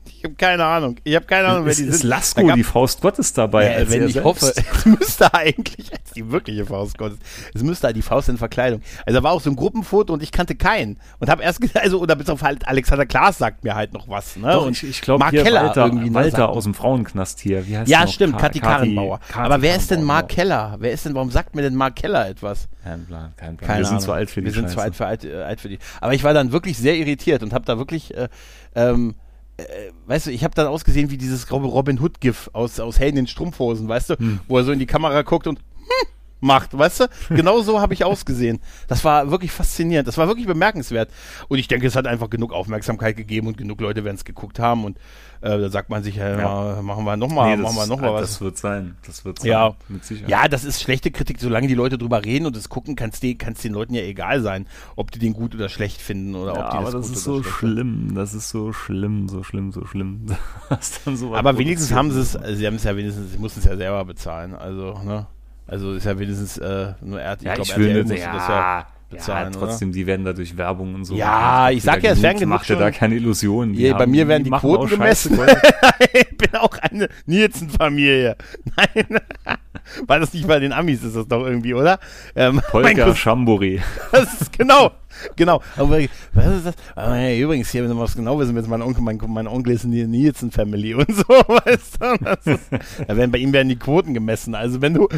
Ich 0.09 0.25
habe 0.25 0.35
keine 0.35 0.65
Ahnung. 0.65 0.97
Ich 1.05 1.15
habe 1.15 1.27
keine 1.27 1.49
Ahnung, 1.49 1.67
wer 1.67 1.75
die 1.75 1.83
ist. 1.83 1.97
Ist 1.97 2.03
Lasko 2.03 2.53
die 2.53 2.65
Faust 2.65 3.01
Gottes 3.01 3.33
dabei? 3.33 3.81
Ja, 3.81 3.91
wenn 3.91 4.07
ich 4.07 4.15
selbst? 4.15 4.25
hoffe, 4.25 4.53
es 4.75 4.87
müsste 4.87 5.33
eigentlich 5.35 5.93
als 5.93 6.13
die 6.15 6.31
wirkliche 6.31 6.67
Faust 6.67 6.99
Gottes. 6.99 7.19
Es 7.55 7.63
müsste 7.63 7.89
halt 7.89 7.97
die 7.97 8.03
Faust 8.03 8.29
in 8.29 8.39
Verkleidung. 8.39 8.83
Also 9.05 9.19
da 9.19 9.23
war 9.23 9.33
auch 9.33 9.41
so 9.41 9.51
ein 9.51 9.57
Gruppenfoto 9.57 10.13
und 10.13 10.23
ich 10.23 10.33
kannte 10.33 10.55
keinen 10.55 10.99
und 11.19 11.29
habe 11.29 11.43
erst 11.43 11.61
also 11.77 12.01
oder 12.01 12.17
bis 12.17 12.29
auf 12.29 12.43
halt 12.43 12.67
Alexander 12.69 13.07
Klaas 13.07 13.39
sagt 13.39 13.65
mir 13.65 13.75
halt 13.75 13.93
noch 13.93 14.09
was. 14.09 14.37
Ne? 14.37 14.53
Doch, 14.53 14.67
und 14.67 14.73
ich, 14.73 14.85
ich 14.85 15.01
glaube 15.01 15.21
Mark 15.21 15.33
Keller 15.33 15.65
Walter, 15.65 15.87
irgendwie 15.87 16.11
ne, 16.11 16.15
Walter 16.15 16.49
aus 16.49 16.65
dem 16.65 16.75
Frauenknast 16.75 17.41
hier. 17.41 17.67
Wie 17.67 17.77
heißt 17.77 17.91
ja, 17.91 18.07
stimmt. 18.07 18.39
Kathi 18.39 18.61
Karrenbauer. 18.61 19.21
Aber 19.35 19.63
wer 19.63 19.77
ist 19.77 19.91
denn 19.91 20.03
Mark 20.03 20.29
Keller? 20.29 20.77
Wer 20.79 20.93
ist 20.93 21.05
denn? 21.07 21.15
Warum 21.15 21.31
sagt 21.31 21.55
mir 21.55 21.63
denn 21.63 21.75
Mark 21.75 21.97
Keller 21.97 22.29
etwas? 22.29 22.69
Kein 22.87 23.05
Plan, 23.05 23.33
kein 23.37 23.57
Plan. 23.57 23.69
Keine 23.69 23.81
wir 23.81 23.87
sind 23.87 24.01
zu 24.01 24.13
alt 24.13 24.31
für 24.31 24.41
die 24.41 24.47
Wir 24.47 24.53
sind 24.53 24.71
zu 24.71 24.81
alt 24.81 24.95
für, 24.95 25.07
alt, 25.07 25.25
äh, 25.25 25.43
alt 25.43 25.61
für 25.61 25.69
die. 25.69 25.79
Aber 26.01 26.15
ich 26.15 26.23
war 26.23 26.35
dann 26.35 26.53
wirklich 26.53 26.79
sehr 26.79 26.97
irritiert 26.97 27.43
und 27.43 27.53
habe 27.53 27.65
da 27.65 27.79
wirklich 27.79 28.15
äh, 28.17 28.29
ähm, 28.77 29.17
äh, 29.57 29.91
weißt 30.07 30.27
du, 30.27 30.31
ich 30.31 30.45
habe 30.45 30.55
dann 30.55 30.67
ausgesehen 30.67 31.11
wie 31.11 31.17
dieses 31.17 31.51
Robin 31.51 32.01
Hood-GIF 32.01 32.51
aus, 32.53 32.79
aus 32.81 32.99
Helden 32.99 33.19
in 33.19 33.27
Strumpfhosen, 33.27 33.89
weißt 33.89 34.11
du, 34.11 34.19
hm. 34.19 34.41
wo 34.49 34.59
er 34.59 34.65
so 34.65 34.73
in 34.73 34.79
die 34.79 34.87
Kamera 34.87 35.23
guckt 35.23 35.47
und 35.47 35.59
hm, 35.59 36.09
macht, 36.41 36.76
weißt 36.76 37.01
du? 37.01 37.09
Genau 37.30 37.61
so 37.61 37.80
habe 37.80 37.95
ich 37.95 38.05
ausgesehen. 38.05 38.61
Das 38.89 39.05
war 39.05 39.30
wirklich 39.30 39.53
faszinierend. 39.53 40.07
Das 40.07 40.18
war 40.18 40.28
wirklich 40.28 40.47
bemerkenswert. 40.47 41.11
Und 41.49 41.59
ich 41.59 41.68
denke, 41.68 41.87
es 41.87 41.97
hat 41.97 42.07
einfach 42.07 42.30
genug 42.30 42.53
Aufmerksamkeit 42.53 43.16
gegeben 43.16 43.47
und 43.47 43.57
genug 43.57 43.80
Leute 43.80 44.05
werden 44.05 44.16
es 44.16 44.24
geguckt 44.24 44.59
haben. 44.59 44.84
Und 44.84 44.99
äh, 45.41 45.59
da 45.59 45.68
sagt 45.68 45.91
man 45.91 46.03
sich, 46.03 46.18
äh, 46.18 46.39
ja. 46.39 46.80
machen 46.82 47.05
wir 47.05 47.16
nochmal, 47.16 47.57
nee, 47.57 47.62
machen 47.62 47.76
wir 47.76 47.87
nochmal 47.87 48.14
was. 48.14 48.22
Das 48.22 48.41
wird 48.41 48.59
sein. 48.59 48.97
Das 49.07 49.24
wird 49.24 49.39
sein. 49.39 49.51
Ja. 49.51 49.74
Mit 49.89 50.05
Sicherheit. 50.05 50.30
Ja, 50.30 50.49
das 50.49 50.64
ist 50.64 50.82
schlechte 50.82 51.11
Kritik. 51.11 51.41
Solange 51.41 51.68
die 51.68 51.74
Leute 51.74 51.99
drüber 51.99 52.24
reden 52.24 52.47
und 52.47 52.57
es 52.57 52.68
gucken, 52.68 52.97
kann 52.97 53.11
es 53.11 53.20
den, 53.20 53.39
den 53.39 53.72
Leuten 53.72 53.95
ja 53.95 54.03
egal 54.03 54.43
sein, 54.43 54.66
ob 54.95 55.11
die 55.11 55.18
den 55.18 55.32
gut 55.32 55.55
oder 55.55 55.68
schlecht 55.68 56.01
finden 56.01 56.34
oder 56.34 56.55
ja, 56.55 56.64
ob 56.64 56.70
die 56.70 56.76
aber 56.76 56.91
das, 56.91 57.11
ist 57.11 57.24
so 57.24 57.43
schlimm. 57.43 58.14
Das 58.14 58.34
ist 58.34 58.49
so 58.51 58.72
schlimm, 58.72 59.28
so 59.28 59.43
schlimm, 59.43 59.72
so 59.72 59.84
schlimm. 59.84 60.26
aber 61.32 61.59
wenigstens 61.59 61.93
haben 61.93 62.11
sie 62.11 62.20
es, 62.20 62.32
sie 62.32 62.66
haben 62.66 62.76
es 62.76 62.84
ja 62.84 62.97
wenigstens, 62.97 63.32
sie 63.32 63.39
mussten 63.39 63.61
es 63.61 63.66
ja 63.66 63.76
selber 63.76 64.05
bezahlen. 64.05 64.55
Also, 64.55 65.01
ne? 65.05 65.26
Also 65.67 65.95
ist 65.95 66.05
ja 66.05 66.19
wenigstens 66.19 66.59
äh, 66.59 66.93
nur 67.01 67.21
er, 67.21 67.37
ich 67.37 67.43
ja, 67.43 67.55
glaube, 67.55 67.71
RTL 67.71 68.03
musste 68.03 68.19
ja, 68.19 68.33
das 68.33 68.49
ja 68.49 68.87
bezahlen. 69.11 69.53
Ja, 69.53 69.59
trotzdem, 69.59 69.89
oder? 69.89 69.95
die 69.95 70.07
werden 70.07 70.25
dadurch 70.25 70.57
Werbung 70.57 70.95
und 70.95 71.05
so. 71.05 71.14
Ja, 71.14 71.71
ich 71.71 71.83
sag 71.83 72.03
ja, 72.03 72.12
es 72.12 72.23
werden 72.23 72.39
genug. 72.39 72.55
Macht 72.57 72.69
ja 72.69 72.77
da 72.77 72.91
keine 72.91 73.17
Illusionen. 73.17 73.75
Die 73.75 73.83
ja, 73.83 73.97
bei 73.97 74.07
mir 74.07 74.29
werden 74.29 74.45
die, 74.45 74.51
die 74.51 74.57
Quoten 74.57 74.89
gemessen. 74.89 75.39
ich 76.12 76.37
bin 76.37 76.55
auch 76.55 76.77
eine 76.79 77.09
Nielsen-Familie. 77.27 78.37
Nein. 78.77 79.21
War 80.07 80.20
das 80.20 80.32
nicht 80.32 80.47
bei 80.47 80.59
den 80.59 80.72
Amis, 80.72 81.03
ist 81.03 81.16
das 81.16 81.26
doch 81.28 81.45
irgendwie, 81.45 81.74
oder? 81.74 81.99
Ähm, 82.34 82.61
Polka 82.70 83.14
Schamburi. 83.14 83.80
Das 84.12 84.41
ist 84.41 84.57
genau, 84.57 84.93
genau. 85.34 85.61
Aber 85.76 85.99
was 86.32 86.47
ist 86.47 86.66
das? 86.66 86.74
Aber, 86.95 87.18
ja, 87.18 87.37
übrigens, 87.37 87.70
hier, 87.70 87.82
wenn 87.82 87.91
du 87.91 87.99
was 87.99 88.16
genau 88.16 88.39
wissen 88.39 88.55
willst, 88.55 88.68
mein 88.68 88.82
Onkel, 88.82 89.03
mein, 89.03 89.18
mein 89.28 89.47
Onkel 89.47 89.74
ist 89.74 89.84
in 89.84 89.93
die 89.93 90.07
Nielsen 90.07 90.51
Family 90.51 90.95
und 90.95 91.14
so, 91.14 91.24
weißt 91.24 91.99
du? 92.01 92.51
Ist, 92.51 92.70
da 93.07 93.16
werden, 93.16 93.30
bei 93.30 93.39
ihm 93.39 93.53
werden 93.53 93.68
die 93.68 93.76
Quoten 93.76 94.14
gemessen. 94.14 94.55
Also 94.55 94.80
wenn 94.80 94.95
du, 94.95 95.09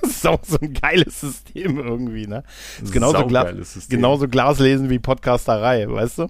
das 0.00 0.10
ist 0.10 0.26
auch 0.26 0.40
so 0.42 0.58
ein 0.60 0.72
geiles 0.72 1.20
System 1.20 1.78
irgendwie, 1.78 2.26
ne? 2.26 2.42
Das 2.80 2.88
ist 2.88 2.92
genauso, 2.92 3.26
Gla 3.26 3.52
genauso 3.88 4.28
Glas 4.28 4.58
lesen 4.58 4.90
wie 4.90 4.98
Podcasterei, 4.98 5.88
weißt 5.88 6.18
du? 6.18 6.28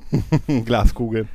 Glaskugel. 0.65 1.29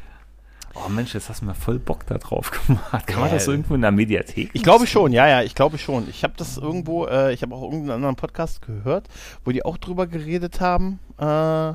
Oh 0.75 0.89
Mensch, 0.89 1.13
jetzt 1.13 1.29
hast 1.29 1.41
du 1.41 1.45
mir 1.45 1.53
voll 1.53 1.79
Bock 1.79 2.05
da 2.07 2.17
drauf 2.17 2.51
gemacht. 2.67 3.05
Kann 3.07 3.21
man 3.21 3.31
das 3.31 3.47
irgendwo 3.47 3.75
in 3.75 3.81
der 3.81 3.91
Mediathek? 3.91 4.49
Ich 4.53 4.63
glaube 4.63 4.87
schon, 4.87 5.11
ja, 5.11 5.27
ja, 5.27 5.43
ich 5.43 5.55
glaube 5.55 5.77
schon. 5.77 6.09
Ich 6.09 6.23
habe 6.23 6.33
das 6.35 6.57
irgendwo, 6.57 7.05
äh, 7.05 7.33
ich 7.33 7.41
habe 7.43 7.53
auch 7.53 7.63
irgendeinen 7.63 7.91
anderen 7.91 8.15
Podcast 8.15 8.61
gehört, 8.61 9.07
wo 9.45 9.51
die 9.51 9.63
auch 9.63 9.77
drüber 9.77 10.07
geredet 10.07 10.61
haben. 10.61 10.99
Äh, 11.17 11.73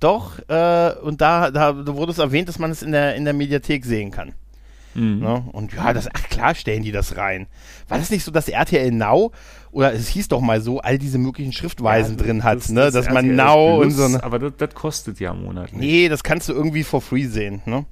doch, 0.00 0.38
äh, 0.48 0.92
und 1.02 1.20
da, 1.20 1.50
da 1.50 1.86
wurde 1.86 2.12
es 2.12 2.18
erwähnt, 2.18 2.48
dass 2.48 2.60
man 2.60 2.70
es 2.70 2.82
in 2.82 2.92
der, 2.92 3.16
in 3.16 3.24
der 3.24 3.34
Mediathek 3.34 3.84
sehen 3.84 4.12
kann. 4.12 4.34
Mhm. 4.94 5.18
Ne? 5.18 5.44
Und 5.52 5.72
ja, 5.72 5.92
das, 5.92 6.08
ach 6.12 6.28
klar 6.28 6.54
stellen 6.54 6.82
die 6.82 6.92
das 6.92 7.16
rein. 7.16 7.46
War 7.88 7.98
das 7.98 8.10
nicht 8.10 8.24
so, 8.24 8.30
dass 8.30 8.48
RTL 8.48 8.92
Now, 8.92 9.32
oder 9.72 9.92
es 9.92 10.08
hieß 10.08 10.28
doch 10.28 10.40
mal 10.40 10.60
so, 10.60 10.80
all 10.80 10.98
diese 10.98 11.18
möglichen 11.18 11.52
Schriftweisen 11.52 12.16
ja, 12.16 12.24
drin 12.24 12.44
hat, 12.44 12.58
das, 12.58 12.68
ne? 12.68 12.82
Das 12.82 12.94
dass 12.94 13.10
man 13.10 13.34
Now 13.34 13.80
und 13.82 13.90
so. 13.90 14.04
Aber 14.20 14.38
das, 14.38 14.52
das 14.56 14.74
kostet 14.74 15.20
ja 15.20 15.34
monatlich. 15.34 15.78
Nee, 15.78 16.08
das 16.08 16.22
kannst 16.22 16.48
du 16.48 16.52
irgendwie 16.52 16.84
for 16.84 17.00
free 17.00 17.26
sehen, 17.26 17.62
ne? 17.66 17.84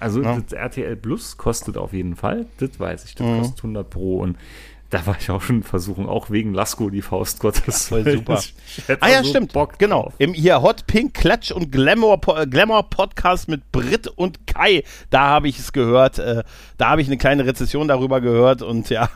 Also 0.00 0.22
ja. 0.22 0.40
das 0.40 0.52
RTL 0.52 0.96
Plus 0.96 1.36
kostet 1.36 1.76
auf 1.76 1.92
jeden 1.92 2.16
Fall, 2.16 2.46
das 2.58 2.80
weiß 2.80 3.04
ich, 3.04 3.14
das 3.14 3.26
mhm. 3.26 3.38
kostet 3.38 3.58
100 3.58 3.90
Pro 3.90 4.18
und 4.18 4.36
da 4.90 5.06
war 5.06 5.16
ich 5.18 5.30
auch 5.30 5.40
schon 5.40 5.58
in 5.58 5.62
Versuchung, 5.62 6.08
auch 6.08 6.30
wegen 6.30 6.52
Lasko 6.52 6.90
die 6.90 7.00
Faust 7.00 7.38
Gottes. 7.38 7.90
Ja, 7.90 8.02
voll 8.02 8.12
super. 8.12 8.42
ah 8.98 9.08
ja, 9.08 9.22
so 9.22 9.30
stimmt. 9.30 9.52
Bock 9.52 9.78
genau. 9.78 10.02
Drauf. 10.02 10.14
Im 10.18 10.34
hier 10.34 10.62
Hot 10.62 10.86
Pink 10.88 11.14
Klatsch 11.14 11.52
und 11.52 11.70
Glamour, 11.70 12.20
Glamour 12.50 12.90
Podcast 12.90 13.48
mit 13.48 13.70
Brit 13.70 14.08
und 14.08 14.48
Kai, 14.48 14.82
da 15.10 15.28
habe 15.28 15.48
ich 15.48 15.60
es 15.60 15.72
gehört. 15.72 16.18
Äh, 16.18 16.42
da 16.76 16.88
habe 16.88 17.02
ich 17.02 17.06
eine 17.06 17.18
kleine 17.18 17.46
Rezession 17.46 17.86
darüber 17.86 18.20
gehört 18.20 18.62
und 18.62 18.90
ja, 18.90 19.08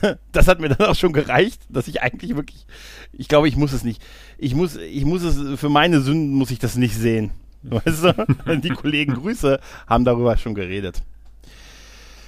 das 0.32 0.48
hat 0.48 0.60
mir 0.60 0.70
dann 0.70 0.88
auch 0.88 0.96
schon 0.96 1.12
gereicht, 1.12 1.60
dass 1.68 1.88
ich 1.88 2.00
eigentlich 2.00 2.34
wirklich, 2.34 2.66
ich 3.12 3.28
glaube, 3.28 3.48
ich 3.48 3.56
muss 3.56 3.74
es 3.74 3.84
nicht. 3.84 4.02
Ich 4.38 4.54
muss, 4.54 4.76
ich 4.76 5.04
muss 5.04 5.22
es, 5.22 5.60
für 5.60 5.68
meine 5.68 6.00
Sünden 6.00 6.32
muss 6.32 6.50
ich 6.50 6.58
das 6.58 6.76
nicht 6.76 6.94
sehen. 6.94 7.32
Weißt 7.62 8.04
du? 8.04 8.58
Die 8.58 8.70
Kollegen 8.70 9.14
Grüße 9.14 9.60
haben 9.86 10.04
darüber 10.04 10.36
schon 10.36 10.54
geredet. 10.54 11.02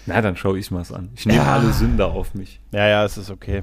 Na, 0.07 0.21
dann 0.21 0.37
schaue 0.37 0.59
ich 0.59 0.71
mal's 0.71 0.93
an. 0.93 1.11
Ich 1.15 1.27
nehme 1.27 1.39
ja. 1.39 1.55
alle 1.55 1.73
Sünder 1.73 2.09
auf 2.09 2.35
mich. 2.35 2.61
Ja, 2.73 2.89
ja, 2.89 3.05
es 3.05 3.17
ist 3.17 3.31
okay. 3.31 3.63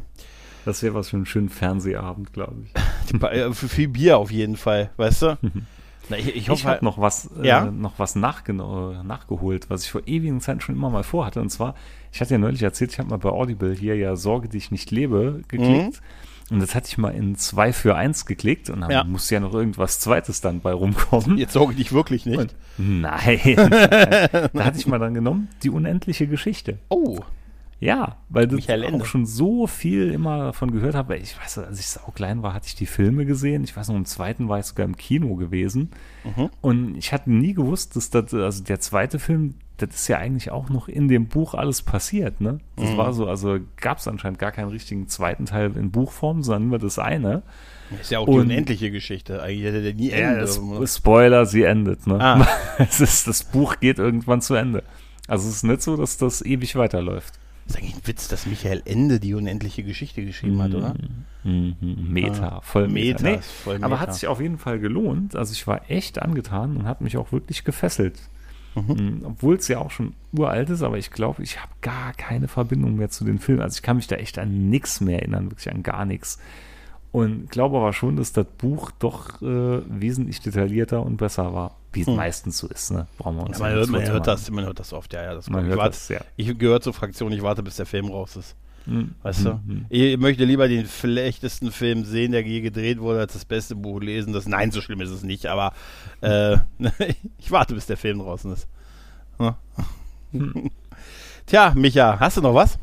Das 0.65 0.83
wäre 0.83 0.93
was 0.93 1.09
für 1.09 1.17
einen 1.17 1.25
schönen 1.25 1.49
Fernsehabend, 1.49 2.33
glaube 2.33 2.55
ich. 2.65 2.73
Äh, 3.21 3.53
für 3.53 3.69
viel 3.69 3.87
Bier 3.87 4.17
auf 4.17 4.31
jeden 4.31 4.57
Fall, 4.57 4.89
weißt 4.97 5.21
du? 5.21 5.37
Na, 6.09 6.17
ich, 6.17 6.27
ich, 6.35 6.49
ich 6.49 6.65
habe 6.65 6.83
noch 6.83 6.97
was, 6.97 7.29
äh, 7.41 7.47
ja? 7.47 7.67
äh, 7.67 7.71
noch 7.71 7.99
was 7.99 8.15
nachgeholt, 8.15 9.69
was 9.69 9.85
ich 9.85 9.91
vor 9.91 10.01
ewigen 10.05 10.41
Zeiten 10.41 10.59
schon 10.59 10.75
immer 10.75 10.89
mal 10.89 11.03
vorhatte. 11.03 11.39
Und 11.39 11.49
zwar, 11.49 11.73
ich 12.11 12.19
hatte 12.19 12.33
ja 12.33 12.37
neulich 12.37 12.63
erzählt, 12.63 12.91
ich 12.91 12.99
habe 12.99 13.09
mal 13.09 13.17
bei 13.17 13.29
Audible 13.29 13.73
hier 13.73 13.95
ja 13.95 14.17
Sorge, 14.17 14.49
die 14.49 14.57
ich 14.57 14.71
nicht 14.71 14.91
lebe, 14.91 15.41
geklickt. 15.47 16.01
Mhm. 16.01 16.05
Und 16.49 16.61
das 16.61 16.75
hatte 16.75 16.87
ich 16.87 16.97
mal 16.97 17.09
in 17.09 17.35
2 17.35 17.73
für 17.73 17.95
1 17.95 18.25
geklickt 18.25 18.69
und 18.69 18.81
dann 18.81 18.89
ja. 18.89 19.03
muss 19.03 19.29
ja 19.29 19.39
noch 19.39 19.53
irgendwas 19.53 19.99
Zweites 19.99 20.39
dann 20.39 20.61
bei 20.61 20.71
rumkommen. 20.71 21.37
Jetzt 21.37 21.53
sorge 21.53 21.75
dich 21.75 21.91
wirklich 21.91 22.25
nicht. 22.25 22.39
Und, 22.39 22.55
nein. 22.77 23.55
da 23.55 24.65
hatte 24.65 24.77
ich 24.77 24.87
mal 24.87 24.99
dann 24.99 25.13
genommen, 25.13 25.49
die 25.63 25.69
unendliche 25.69 26.27
Geschichte. 26.27 26.79
Oh. 26.89 27.19
Ja, 27.79 28.17
weil 28.29 28.51
ich 28.57 28.71
auch 28.71 29.05
schon 29.05 29.27
so 29.27 29.67
viel 29.67 30.11
immer 30.11 30.45
davon 30.45 30.71
gehört 30.71 30.95
habe. 30.95 31.17
Ich 31.17 31.39
weiß, 31.39 31.59
als 31.59 31.79
ich 31.79 31.87
sau 31.87 32.11
klein 32.11 32.41
war, 32.41 32.53
hatte 32.53 32.67
ich 32.67 32.75
die 32.75 32.87
Filme 32.87 33.25
gesehen. 33.25 33.63
Ich 33.63 33.77
weiß 33.77 33.89
noch, 33.89 33.95
im 33.95 34.05
zweiten 34.05 34.49
war 34.49 34.59
ich 34.59 34.65
sogar 34.65 34.85
im 34.85 34.97
Kino 34.97 35.35
gewesen. 35.35 35.91
Mhm. 36.23 36.49
Und 36.61 36.95
ich 36.95 37.13
hatte 37.13 37.31
nie 37.31 37.53
gewusst, 37.53 37.95
dass 37.95 38.09
das, 38.09 38.33
also 38.33 38.63
der 38.63 38.79
zweite 38.79 39.19
Film, 39.19 39.55
das 39.77 39.89
ist 39.91 40.07
ja 40.07 40.17
eigentlich 40.17 40.51
auch 40.51 40.69
noch 40.69 40.87
in 40.87 41.07
dem 41.07 41.27
Buch 41.27 41.53
alles 41.53 41.83
passiert, 41.83 42.41
ne? 42.41 42.59
Das 42.75 42.91
mhm. 42.91 42.97
war 42.97 43.13
so, 43.13 43.27
also 43.27 43.59
gab 43.77 43.99
es 43.99 44.07
anscheinend 44.07 44.39
gar 44.39 44.51
keinen 44.51 44.69
richtigen 44.69 45.07
zweiten 45.07 45.45
Teil 45.45 45.75
in 45.77 45.91
Buchform, 45.91 46.41
sondern 46.41 46.69
nur 46.69 46.79
das 46.79 46.97
eine. 46.97 47.43
Das 47.91 48.01
ist 48.01 48.11
ja 48.11 48.19
auch 48.19 48.27
Und, 48.27 48.35
die 48.35 48.39
unendliche 48.41 48.91
Geschichte. 48.91 49.41
Eigentlich 49.41 49.65
hätte 49.65 49.83
der 49.83 49.93
nie 49.93 50.09
Ende. 50.09 50.45
Ja, 50.45 50.87
Spoiler, 50.87 51.45
sie 51.45 51.63
endet, 51.63 52.07
ne? 52.07 52.19
Ah. 52.19 52.47
es 52.79 52.99
ist, 52.99 53.27
das 53.27 53.43
Buch 53.43 53.79
geht 53.79 53.99
irgendwann 53.99 54.41
zu 54.41 54.55
Ende. 54.55 54.83
Also 55.27 55.47
es 55.47 55.57
ist 55.57 55.63
nicht 55.63 55.81
so, 55.81 55.95
dass 55.95 56.17
das 56.17 56.41
ewig 56.41 56.75
weiterläuft. 56.75 57.35
Das 57.65 57.75
ist 57.75 57.81
eigentlich 57.81 57.95
ein 57.95 58.07
Witz, 58.07 58.27
dass 58.29 58.45
Michael 58.45 58.81
Ende 58.85 59.19
die 59.19 59.33
unendliche 59.33 59.83
Geschichte 59.83 60.23
geschrieben 60.25 60.61
hat, 60.61 60.73
oder? 60.73 60.95
Mhm. 61.43 61.75
Meta, 62.09 62.57
ah, 62.57 62.61
voll 62.61 62.87
Meta. 62.87 63.21
Meta. 63.21 63.37
Nee, 63.37 63.43
voll 63.43 63.75
Meta. 63.75 63.85
Aber 63.85 63.99
hat 63.99 64.13
sich 64.13 64.27
auf 64.27 64.41
jeden 64.41 64.57
Fall 64.57 64.79
gelohnt. 64.79 65.35
Also 65.35 65.51
ich 65.51 65.67
war 65.67 65.89
echt 65.89 66.21
angetan 66.21 66.77
und 66.77 66.85
hat 66.85 67.01
mich 67.01 67.17
auch 67.17 67.31
wirklich 67.31 67.63
gefesselt. 67.63 68.19
Mhm. 68.81 68.93
mhm. 68.93 69.21
Obwohl 69.25 69.55
es 69.55 69.67
ja 69.67 69.79
auch 69.79 69.91
schon 69.91 70.13
uralt 70.31 70.69
ist, 70.69 70.83
aber 70.83 70.97
ich 70.97 71.11
glaube, 71.11 71.43
ich 71.43 71.61
habe 71.61 71.71
gar 71.81 72.13
keine 72.13 72.47
Verbindung 72.47 72.95
mehr 72.95 73.09
zu 73.09 73.25
den 73.25 73.39
Filmen. 73.39 73.61
Also 73.61 73.75
ich 73.75 73.81
kann 73.81 73.97
mich 73.97 74.07
da 74.07 74.15
echt 74.15 74.37
an 74.37 74.69
nichts 74.69 75.01
mehr 75.01 75.19
erinnern, 75.19 75.51
wirklich 75.51 75.71
an 75.71 75.83
gar 75.83 76.05
nichts. 76.05 76.39
Und 77.11 77.49
glaube 77.49 77.77
aber 77.77 77.93
schon, 77.93 78.15
dass 78.17 78.33
das 78.33 78.45
Buch 78.57 78.91
doch 78.99 79.41
äh, 79.41 79.81
wesentlich 79.87 80.41
detaillierter 80.41 81.01
und 81.01 81.17
besser 81.17 81.53
war. 81.53 81.75
Wie 81.93 82.01
es 82.01 82.07
hm. 82.07 82.15
meistens 82.15 82.57
so 82.59 82.67
ist, 82.67 82.91
ne? 82.91 83.07
Brauchen 83.17 83.37
wir 83.37 83.47
uns 83.47 83.57
ja, 83.57 83.63
man, 83.63 83.73
hört, 83.73 83.89
man, 83.89 84.07
hört 84.07 84.27
das, 84.27 84.51
man 84.51 84.65
hört 84.65 84.79
das 84.79 84.93
oft, 84.93 85.13
ja, 85.13 85.23
ja. 85.23 85.33
Das 85.33 85.49
man 85.49 85.65
hört 85.65 85.77
warte, 85.77 85.91
das, 85.91 86.09
ja. 86.09 86.19
Ich 86.35 86.55
gehöre 86.57 86.81
zur 86.81 86.93
Fraktion, 86.93 87.31
ich 87.31 87.41
warte, 87.41 87.63
bis 87.63 87.77
der 87.77 87.85
Film 87.85 88.07
raus 88.07 88.35
ist. 88.35 88.55
Hm. 88.87 89.15
Weißt 89.21 89.45
du? 89.45 89.51
Hm. 89.51 89.85
Ich 89.89 90.17
möchte 90.17 90.45
lieber 90.45 90.67
den 90.67 90.87
schlechtesten 90.87 91.71
Film 91.71 92.05
sehen, 92.05 92.31
der 92.31 92.41
je 92.43 92.61
gedreht 92.61 92.99
wurde, 92.99 93.19
als 93.19 93.33
das 93.33 93.43
beste 93.43 93.75
Buch 93.75 93.99
lesen. 93.99 94.31
Das, 94.31 94.47
nein, 94.47 94.71
so 94.71 94.81
schlimm 94.81 95.01
ist 95.01 95.09
es 95.09 95.23
nicht, 95.23 95.45
aber 95.45 95.73
äh, 96.21 96.57
ich 97.37 97.51
warte, 97.51 97.75
bis 97.75 97.85
der 97.85 97.97
Film 97.97 98.19
draußen 98.19 98.51
ist. 98.53 98.67
Hm. 99.37 99.53
Tja, 101.45 101.73
Micha, 101.75 102.19
hast 102.19 102.37
du 102.37 102.41
noch 102.41 102.55
was? 102.55 102.79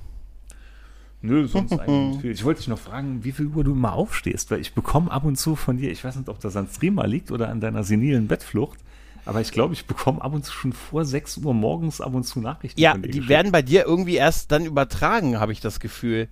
Nö, 1.23 1.47
sonst 1.47 1.73
eigentlich 1.73 2.21
viel. 2.21 2.33
Ich 2.33 2.45
wollte 2.45 2.61
dich 2.61 2.69
noch 2.69 2.79
fragen, 2.79 3.25
wie 3.25 3.33
viel 3.33 3.47
Uhr 3.47 3.65
du 3.65 3.73
immer 3.73 3.95
aufstehst, 3.95 4.51
weil 4.51 4.61
ich 4.61 4.75
bekomme 4.75 5.11
ab 5.11 5.25
und 5.25 5.37
zu 5.37 5.57
von 5.57 5.79
dir, 5.79 5.91
ich 5.91 6.05
weiß 6.05 6.17
nicht, 6.17 6.29
ob 6.29 6.39
das 6.41 6.55
an 6.55 6.69
Streamer 6.69 7.07
liegt 7.07 7.31
oder 7.31 7.49
an 7.49 7.61
deiner 7.61 7.83
senilen 7.83 8.29
Bettflucht, 8.29 8.79
aber 9.27 9.41
ich 9.41 9.53
glaube, 9.53 9.75
ich 9.75 9.87
bekomme 9.87 10.21
ab 10.23 10.35
und 10.35 10.45
zu 10.45 10.53
schon 10.53 10.73
vor 10.73 11.05
6 11.05 11.39
Uhr 11.39 11.55
morgens 11.55 12.01
ab 12.01 12.15
und 12.15 12.25
zu 12.25 12.41
Nachrichten. 12.41 12.81
Ja, 12.81 12.95
die 12.95 13.09
geschickt. 13.09 13.29
werden 13.29 13.53
bei 13.53 13.63
dir 13.63 13.85
irgendwie 13.85 14.17
erst 14.17 14.53
dann 14.53 14.65
übertragen, 14.65 15.41
habe 15.41 15.53
ich 15.53 15.61
das 15.61 15.81
Gefühl. 15.81 16.29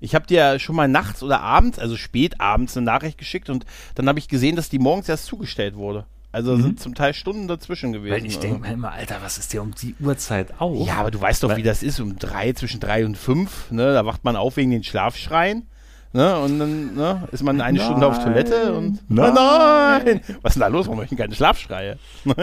Ich 0.00 0.16
habe 0.16 0.26
dir 0.26 0.58
schon 0.58 0.74
mal 0.74 0.88
nachts 0.88 1.22
oder 1.22 1.40
abends, 1.40 1.78
also 1.78 1.96
spät 1.96 2.40
abends, 2.40 2.76
eine 2.76 2.84
Nachricht 2.84 3.18
geschickt 3.18 3.48
und 3.48 3.64
dann 3.94 4.08
habe 4.08 4.18
ich 4.18 4.28
gesehen, 4.28 4.56
dass 4.56 4.68
die 4.68 4.80
morgens 4.80 5.08
erst 5.08 5.26
zugestellt 5.26 5.76
wurde. 5.76 6.06
Also 6.32 6.56
mhm. 6.56 6.62
sind 6.62 6.80
zum 6.80 6.94
Teil 6.94 7.12
Stunden 7.12 7.46
dazwischen 7.46 7.92
gewesen. 7.92 8.14
Weil 8.14 8.24
ich 8.24 8.38
denke 8.38 8.56
also. 8.56 8.68
mir 8.68 8.72
immer, 8.72 8.92
Alter, 8.92 9.18
was 9.22 9.36
ist 9.36 9.52
der 9.52 9.62
um 9.62 9.74
die 9.74 9.94
Uhrzeit 10.00 10.60
auf? 10.60 10.86
Ja, 10.86 10.94
aber 10.94 11.10
du 11.10 11.20
weißt 11.20 11.42
doch, 11.42 11.50
Weil, 11.50 11.58
wie 11.58 11.62
das 11.62 11.82
ist, 11.82 12.00
um 12.00 12.18
drei, 12.18 12.54
zwischen 12.54 12.80
drei 12.80 13.04
und 13.04 13.18
fünf, 13.18 13.70
ne? 13.70 13.92
Da 13.92 14.06
wacht 14.06 14.24
man 14.24 14.34
auf 14.34 14.56
wegen 14.56 14.70
den 14.70 14.82
Schlafschreien. 14.82 15.68
Ne? 16.12 16.38
Und 16.38 16.58
dann 16.58 16.94
ne? 16.94 17.28
ist 17.32 17.42
man 17.42 17.60
eine 17.60 17.78
nein. 17.78 17.86
Stunde 17.86 18.06
auf 18.06 18.22
Toilette 18.22 18.72
und 18.74 18.98
nein. 19.08 19.34
nein. 19.34 20.20
Was 20.42 20.52
ist 20.52 20.54
denn 20.56 20.60
da 20.60 20.66
los? 20.66 20.86
Warum 20.86 20.98
möchten 20.98 21.16
keine 21.16 21.34
Schlafschreie? 21.34 21.98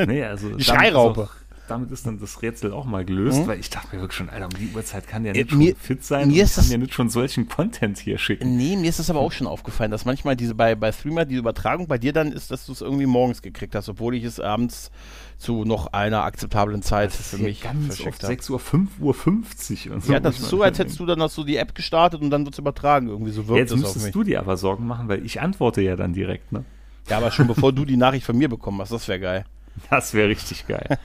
Nee, 0.07 0.23
also 0.23 0.49
die 0.49 0.63
Schreiraupe 0.63 1.29
damit 1.69 1.91
ist 1.91 2.05
dann 2.05 2.19
das 2.19 2.41
Rätsel 2.41 2.73
auch 2.73 2.85
mal 2.85 3.05
gelöst, 3.05 3.39
mhm. 3.39 3.47
weil 3.47 3.59
ich 3.59 3.69
dachte 3.69 3.95
mir 3.95 4.01
wirklich 4.01 4.17
schon, 4.17 4.29
Alter, 4.29 4.45
um 4.45 4.51
die 4.51 4.75
Uhrzeit 4.75 5.07
kann 5.07 5.23
der 5.23 5.35
äh, 5.35 5.43
nicht 5.43 5.51
äh, 5.51 5.55
mir, 5.55 5.69
schon 5.71 5.79
fit 5.79 6.03
sein. 6.03 6.27
Mir 6.29 6.43
ist 6.43 6.55
kann 6.55 6.63
das, 6.63 6.71
ja 6.71 6.77
nicht 6.77 6.93
schon 6.93 7.09
solchen 7.09 7.47
Content 7.47 7.97
hier 7.99 8.17
schicken. 8.17 8.57
Nee, 8.57 8.75
mir 8.75 8.89
ist 8.89 8.99
das 8.99 9.09
aber 9.09 9.19
auch 9.19 9.31
schon 9.31 9.47
aufgefallen, 9.47 9.91
dass 9.91 10.05
manchmal 10.05 10.35
diese 10.35 10.55
bei, 10.55 10.75
bei 10.75 10.91
Streamer 10.91 11.25
die 11.25 11.35
Übertragung 11.35 11.87
bei 11.87 11.97
dir 11.97 12.13
dann 12.13 12.31
ist, 12.31 12.51
dass 12.51 12.65
du 12.65 12.71
es 12.71 12.81
irgendwie 12.81 13.05
morgens 13.05 13.41
gekriegt 13.41 13.75
hast, 13.75 13.89
obwohl 13.89 14.15
ich 14.15 14.23
es 14.23 14.39
abends 14.39 14.91
zu 15.37 15.63
noch 15.63 15.87
einer 15.93 16.23
akzeptablen 16.23 16.81
Zeit 16.81 17.13
für 17.13 17.37
mich 17.37 17.61
ganz 17.61 17.85
verschickt 17.85 18.23
habe. 18.23 18.27
6 18.27 18.49
Uhr, 18.49 18.59
5 18.59 18.89
Uhr 18.99 19.13
50 19.13 19.89
und 19.89 20.03
so. 20.03 20.11
Ja, 20.11 20.19
das 20.19 20.39
ist 20.39 20.49
so, 20.49 20.61
als 20.61 20.79
hättest 20.79 20.99
du 20.99 21.05
dann 21.05 21.19
noch 21.19 21.29
so 21.29 21.43
die 21.43 21.55
App 21.55 21.75
gestartet 21.75 22.21
und 22.21 22.29
dann 22.29 22.43
wird 22.45 22.55
es 22.55 22.59
übertragen. 22.59 23.07
Irgendwie 23.07 23.31
so 23.31 23.47
wirkt 23.47 23.59
Jetzt 23.59 23.75
müsstest 23.77 24.13
du 24.13 24.23
dir 24.23 24.39
aber 24.39 24.57
Sorgen 24.57 24.85
machen, 24.85 25.07
weil 25.07 25.25
ich 25.25 25.39
antworte 25.39 25.81
ja 25.81 25.95
dann 25.95 26.13
direkt, 26.13 26.51
ne? 26.51 26.65
Ja, 27.09 27.17
aber 27.17 27.31
schon 27.31 27.47
bevor 27.47 27.73
du 27.73 27.85
die 27.85 27.97
Nachricht 27.97 28.25
von 28.25 28.37
mir 28.37 28.49
bekommen 28.49 28.79
hast, 28.81 28.91
das 28.91 29.07
wäre 29.07 29.19
geil. 29.19 29.45
Das 29.89 30.13
wäre 30.13 30.29
richtig 30.29 30.67
geil. 30.67 30.97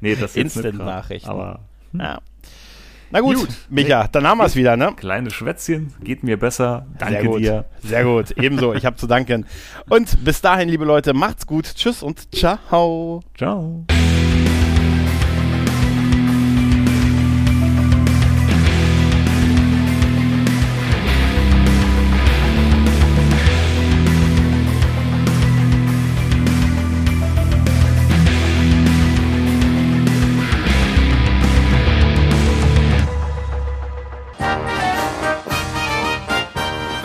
nee, 0.00 0.16
das 0.16 0.36
Instant-Nachrichten. 0.36 1.28
Aber. 1.28 1.60
Hm. 1.92 2.00
Ja. 2.00 2.20
Na 3.10 3.20
gut, 3.20 3.36
gut. 3.36 3.48
Micha, 3.70 4.08
dann 4.08 4.26
haben 4.26 4.38
wir 4.38 4.46
es 4.46 4.56
wieder, 4.56 4.76
ne? 4.76 4.92
Kleine 4.96 5.30
Schwätzchen, 5.30 5.94
geht 6.02 6.24
mir 6.24 6.38
besser. 6.38 6.86
Danke 6.98 7.22
Sehr 7.22 7.38
dir. 7.38 7.64
Sehr 7.82 8.04
gut, 8.04 8.32
ebenso, 8.32 8.74
ich 8.74 8.84
habe 8.84 8.96
zu 8.96 9.06
danken. 9.06 9.46
Und 9.88 10.24
bis 10.24 10.40
dahin, 10.40 10.68
liebe 10.68 10.84
Leute, 10.84 11.14
macht's 11.14 11.46
gut. 11.46 11.72
Tschüss 11.74 12.02
und 12.02 12.34
ciao. 12.34 13.22
Ciao. 13.36 13.86